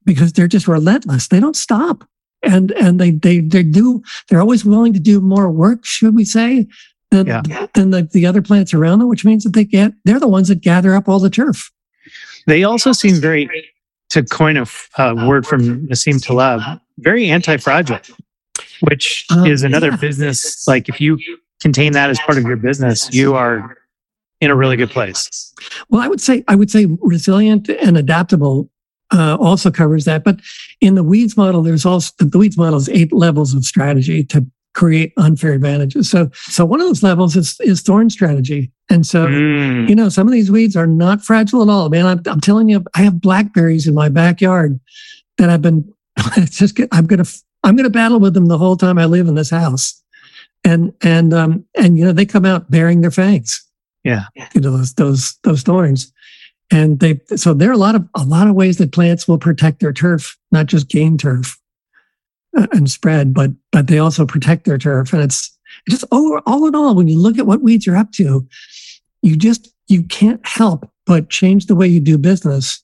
because 0.05 0.32
they're 0.32 0.49
just 0.49 0.68
relentless. 0.68 1.28
They 1.28 1.41
don't 1.41 1.57
stop 1.57 2.05
and 2.43 2.72
and 2.72 3.01
they 3.01 3.11
they 3.11 3.41
they 3.41 3.62
do 3.62 4.03
they're 4.28 4.41
always 4.41 4.64
willing 4.64 4.93
to 4.93 5.01
do 5.01 5.20
more 5.20 5.51
work, 5.51 5.84
should 5.84 6.14
we 6.14 6.24
say, 6.24 6.66
than 7.11 7.26
yeah. 7.26 7.66
than 7.74 7.91
the, 7.91 8.03
the 8.03 8.26
other 8.26 8.43
plants 8.43 8.72
around 8.72 9.01
them, 9.01 9.09
which 9.09 9.24
means 9.24 9.45
that 9.45 9.53
they 9.53 9.64
get 9.64 9.93
they're 10.05 10.20
the 10.20 10.28
ones 10.28 10.49
that 10.49 10.61
gather 10.61 10.95
up 10.95 11.09
all 11.09 11.18
the 11.18 11.30
turf. 11.30 11.70
They 12.47 12.62
also 12.62 12.93
seem 12.93 13.16
very, 13.16 13.51
to 14.11 14.22
coin 14.22 14.57
a 14.57 14.66
uh, 14.99 15.26
word 15.26 15.47
from 15.47 15.89
Nassim 15.89 16.22
Taleb, 16.22 16.80
very 16.99 17.28
anti-fragile, 17.28 17.99
which 18.82 19.26
um, 19.30 19.47
is 19.47 19.64
another 19.64 19.91
yeah. 19.91 19.97
business. 19.97 20.66
Like 20.68 20.89
if 20.89 21.01
you 21.01 21.18
contain 21.61 21.93
that 21.93 22.09
as 22.09 22.20
part 22.20 22.39
of 22.39 22.45
your 22.45 22.57
business, 22.57 23.12
you 23.12 23.34
are 23.34 23.76
in 24.41 24.51
a 24.51 24.57
really 24.57 24.76
good 24.76 24.91
place. 24.91 25.53
Well, 25.89 26.01
I 26.01 26.09
would 26.09 26.20
say 26.20 26.45
I 26.49 26.55
would 26.55 26.70
say 26.70 26.87
resilient 27.01 27.68
and 27.68 27.97
adaptable 27.97 28.70
uh, 29.12 29.37
also 29.41 29.70
covers 29.70 30.05
that. 30.05 30.24
But 30.24 30.41
in 30.80 30.95
the 30.95 31.05
weeds 31.05 31.37
model, 31.37 31.62
there's 31.62 31.87
also 31.87 32.12
the 32.18 32.39
weeds 32.39 32.57
model 32.57 32.78
is 32.78 32.89
eight 32.89 33.12
levels 33.12 33.55
of 33.55 33.64
strategy 33.64 34.24
to 34.24 34.47
create 34.74 35.12
unfair 35.16 35.53
advantages. 35.53 36.11
So, 36.11 36.30
so 36.34 36.64
one 36.64 36.80
of 36.80 36.87
those 36.87 37.03
levels 37.03 37.34
is 37.37 37.57
is 37.61 37.80
thorn 37.80 38.11
strategy. 38.11 38.70
And 38.91 39.07
so, 39.07 39.26
mm. 39.26 39.89
you 39.89 39.95
know, 39.95 40.09
some 40.09 40.28
of 40.28 40.32
these 40.32 40.51
weeds 40.51 40.76
are 40.76 40.87
not 40.87 41.22
fragile 41.22 41.62
at 41.62 41.68
all. 41.68 41.89
Man, 41.89 42.07
I'm, 42.07 42.20
I'm 42.26 42.41
telling 42.41 42.68
you, 42.68 42.84
I 42.95 43.03
have 43.03 43.20
blackberries 43.20 43.89
in 43.89 43.95
my 43.95 44.09
backyard 44.09 44.78
that 45.39 45.51
I've 45.51 45.62
been. 45.62 45.93
It's 46.37 46.57
just 46.59 46.78
I'm 46.93 47.07
gonna 47.07 47.26
I'm 47.62 47.76
gonna 47.76 47.91
battle 47.91 48.20
with 48.20 48.34
them 48.34 48.47
the 48.47 48.59
whole 48.59 48.76
time 48.76 48.99
I 48.99 49.05
live 49.05 49.28
in 49.28 49.34
this 49.34 49.51
house, 49.51 50.03
and 50.64 50.95
and 51.03 51.34
um 51.34 51.64
and 51.74 51.99
you 51.99 52.05
know 52.05 52.12
they 52.12 52.24
come 52.24 52.47
out 52.47 52.70
bearing 52.70 53.01
their 53.03 53.11
fangs. 53.11 53.65
Yeah, 54.07 54.26
you 54.54 54.61
know 54.61 54.70
those 54.70 54.94
those 54.94 55.36
those 55.42 55.62
thorns. 55.62 56.12
And 56.70 57.00
they 57.00 57.20
so 57.34 57.54
there 57.54 57.70
are 57.70 57.74
a 57.74 57.78
lot 57.78 57.94
of 57.96 58.09
a 58.14 58.24
lot 58.24 58.48
of 58.48 58.54
ways 58.54 58.78
that 58.78 58.92
plants 58.92 59.26
will 59.26 59.38
protect 59.38 59.80
their 59.80 59.92
turf 59.92 60.36
not 60.52 60.66
just 60.66 60.88
gain 60.88 61.18
turf 61.18 61.61
uh, 62.57 62.66
and 62.72 62.90
spread 62.90 63.34
but 63.34 63.50
but 63.72 63.88
they 63.88 63.98
also 63.98 64.24
protect 64.26 64.64
their 64.64 64.78
turf. 64.78 65.12
And 65.12 65.22
it's 65.22 65.57
just 65.88 66.04
all, 66.12 66.40
all 66.46 66.66
in 66.66 66.74
all 66.74 66.94
when 66.94 67.09
you 67.09 67.18
look 67.18 67.38
at 67.38 67.46
what 67.46 67.62
weeds 67.62 67.86
are 67.88 67.96
up 67.96 68.12
to 68.12 68.46
you 69.22 69.36
just 69.36 69.72
you 69.88 70.02
can't 70.04 70.44
help 70.46 70.88
but 71.04 71.28
change 71.28 71.66
the 71.66 71.74
way 71.74 71.86
you 71.86 72.00
do 72.00 72.18
business 72.18 72.82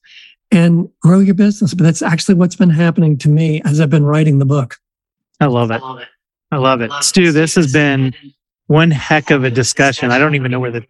and 0.51 0.89
grow 1.01 1.21
your 1.21 1.35
business. 1.35 1.73
But 1.73 1.85
that's 1.85 2.03
actually 2.03 2.35
what's 2.35 2.57
been 2.57 2.71
happening 2.71 3.17
to 3.19 3.29
me 3.29 3.63
as 3.65 3.81
i've 3.81 3.91
been 3.91 4.05
writing 4.05 4.39
the 4.39 4.45
book. 4.45 4.77
I 5.41 5.47
love 5.47 5.71
it. 5.71 5.83
I 6.51 6.57
love 6.57 6.81
it. 6.83 6.93
Stu 7.01 7.33
this 7.33 7.55
has 7.55 7.73
been 7.73 8.15
one 8.67 8.91
heck 8.91 9.31
of 9.31 9.45
a 9.45 9.51
discussion. 9.51 10.11
I 10.11 10.19
don't 10.19 10.35
even 10.35 10.51
know 10.51 10.61
where 10.61 10.71
the, 10.71 10.87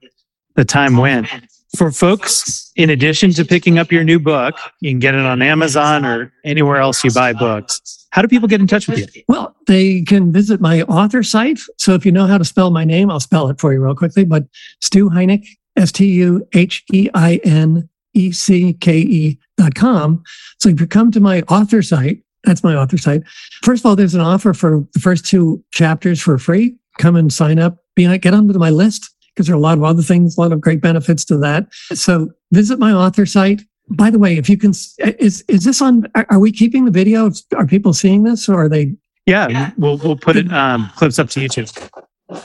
the 0.55 0.65
time 0.65 0.97
went 0.97 1.29
for 1.77 1.91
folks, 1.91 2.71
in 2.77 2.91
addition 2.91 3.33
to 3.33 3.45
picking 3.45 3.79
up 3.79 3.91
your 3.91 4.05
new 4.05 4.19
book, 4.19 4.55
you 4.81 4.91
can 4.91 4.99
get 4.99 5.15
it 5.15 5.25
on 5.25 5.41
Amazon 5.41 6.05
or 6.05 6.33
anywhere 6.45 6.77
else 6.77 7.03
you 7.03 7.11
buy 7.11 7.33
books. 7.33 8.07
How 8.11 8.21
do 8.21 8.29
people 8.29 8.49
get 8.49 8.61
in 8.61 8.67
touch 8.67 8.89
with 8.89 8.99
you? 8.99 9.23
Well, 9.29 9.57
they 9.67 10.03
can 10.03 10.33
visit 10.33 10.61
my 10.61 10.83
author 10.83 11.23
site. 11.23 11.59
So 11.79 11.95
if 11.95 12.05
you 12.05 12.13
know 12.13 12.27
how 12.27 12.37
to 12.37 12.45
spell 12.45 12.71
my 12.71 12.85
name, 12.85 13.11
I'll 13.11 13.21
spell 13.21 13.49
it 13.49 13.59
for 13.59 13.73
you 13.73 13.83
real 13.83 13.95
quickly. 13.95 14.25
But 14.25 14.45
Stu 14.81 15.09
Heinecke, 15.09 15.47
S 15.77 15.93
T 15.93 16.07
U 16.07 16.47
H 16.53 16.85
E 16.93 17.09
I 17.15 17.41
N 17.45 17.89
E 18.13 18.33
C 18.33 18.75
K 18.75 18.99
E 18.99 19.39
dot 19.57 19.75
com. 19.75 20.23
So 20.61 20.69
if 20.69 20.79
you 20.79 20.87
come 20.87 21.11
to 21.13 21.21
my 21.21 21.41
author 21.43 21.81
site, 21.81 22.23
that's 22.45 22.63
my 22.63 22.75
author 22.75 22.99
site. 22.99 23.23
First 23.63 23.83
of 23.83 23.87
all, 23.87 23.97
there's 23.97 24.15
an 24.15 24.21
offer 24.21 24.53
for 24.53 24.87
the 24.93 25.01
first 25.01 25.25
two 25.25 25.65
chapters 25.71 26.21
for 26.21 26.37
free. 26.37 26.77
Come 26.99 27.17
and 27.17 27.33
sign 27.33 27.59
up. 27.59 27.79
Be 27.95 28.19
get 28.19 28.35
onto 28.35 28.59
my 28.59 28.71
list 28.71 29.12
because 29.35 29.47
there 29.47 29.55
are 29.55 29.59
a 29.59 29.62
lot 29.62 29.78
of 29.78 29.85
other 29.85 30.03
things, 30.03 30.37
a 30.37 30.41
lot 30.41 30.53
of 30.53 30.61
great 30.61 30.80
benefits 30.80 31.24
to 31.26 31.39
that. 31.39 31.72
So 31.95 32.30
visit 32.53 32.78
my 32.78 32.93
author 32.93 33.26
site. 33.26 33.62
By 33.89 34.11
the 34.11 34.18
way, 34.18 34.37
if 34.37 34.49
you 34.49 34.57
can, 34.57 34.70
is 34.70 35.45
is 35.49 35.64
this 35.64 35.83
on? 35.83 36.07
Are 36.14 36.39
we 36.39 36.53
keeping 36.53 36.85
the 36.85 36.91
video? 36.91 37.30
Are 37.57 37.66
people 37.66 37.93
seeing 37.93 38.22
this, 38.22 38.49
or 38.49 38.62
are 38.62 38.68
they? 38.68 38.95
Yeah, 39.26 39.49
yeah. 39.49 39.70
we'll 39.76 39.99
we'll 39.99 40.16
put 40.16 40.37
it 40.37 40.51
um, 40.53 40.91
clips 40.97 41.18
up 41.18 41.28
to 41.30 41.41
YouTube. 41.41 41.91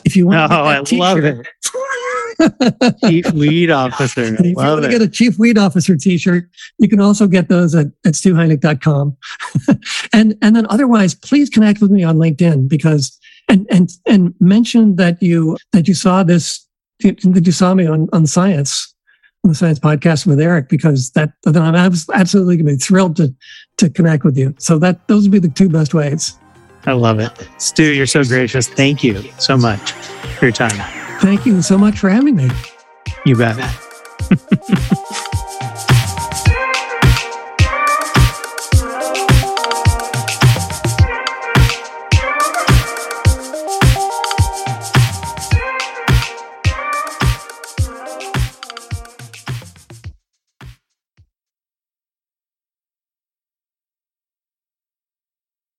If 0.04 0.16
you 0.16 0.28
want, 0.28 0.52
oh, 0.52 0.64
I 0.64 0.80
love 0.92 1.20
it. 1.24 1.48
chief 3.08 3.32
weed 3.34 3.72
officer. 3.72 4.36
if 4.40 4.46
you 4.46 4.56
want 4.56 4.84
to 4.84 4.90
get 4.90 5.02
a 5.02 5.08
chief 5.08 5.40
weed 5.40 5.58
officer 5.58 5.96
t-shirt, 5.96 6.50
you 6.78 6.90
can 6.90 7.00
also 7.00 7.28
get 7.28 7.50
those 7.50 7.74
at, 7.74 7.88
at 8.06 8.14
stuheinecke.com. 8.14 9.18
and 10.14 10.38
and 10.42 10.56
then 10.56 10.68
otherwise, 10.70 11.16
please 11.16 11.50
connect 11.50 11.82
with 11.82 11.92
me 11.92 12.04
on 12.04 12.18
LinkedIn 12.18 12.68
because 12.68 13.18
and 13.48 13.66
and 13.70 13.90
and 14.06 14.34
mention 14.40 14.96
that 14.98 15.22
you 15.22 15.58
that 15.72 15.88
you 15.88 15.94
saw 15.94 16.24
this 16.24 16.67
that 17.00 17.46
you 17.46 17.52
saw 17.52 17.74
me 17.74 17.86
on, 17.86 18.08
on 18.14 18.26
CIENCE, 18.26 18.94
on 19.44 19.52
the 19.52 19.56
CIENCE 19.56 19.80
podcast 19.80 20.26
with 20.26 20.40
Eric, 20.40 20.70
because 20.70 21.12
that 21.12 21.32
then 21.44 21.62
I'm 21.62 21.76
absolutely 21.76 22.58
going 22.58 22.66
to 22.66 22.74
be 22.74 22.78
thrilled 22.78 23.16
to, 23.18 23.34
to 23.78 23.90
connect 23.90 24.24
with 24.24 24.38
you. 24.38 24.56
So 24.60 24.80
that 24.80 25.08
those 25.08 25.24
would 25.24 25.32
be 25.32 25.40
the 25.40 25.50
two 25.50 25.70
best 25.70 25.94
ways. 25.94 26.38
I 26.86 26.94
love 26.94 27.20
it. 27.20 27.32
Stu, 27.58 27.94
you're 27.94 28.06
so 28.06 28.24
gracious. 28.24 28.68
Thank 28.68 29.04
you 29.04 29.22
so 29.40 29.58
much 29.58 29.92
for 29.92 30.46
your 30.46 30.54
time. 30.54 30.72
Thank 31.20 31.46
you 31.46 31.62
so 31.62 31.78
much 31.78 32.00
for 32.00 32.10
having 32.10 32.36
me. 32.36 32.50
You 33.26 33.36
bet. 33.36 33.58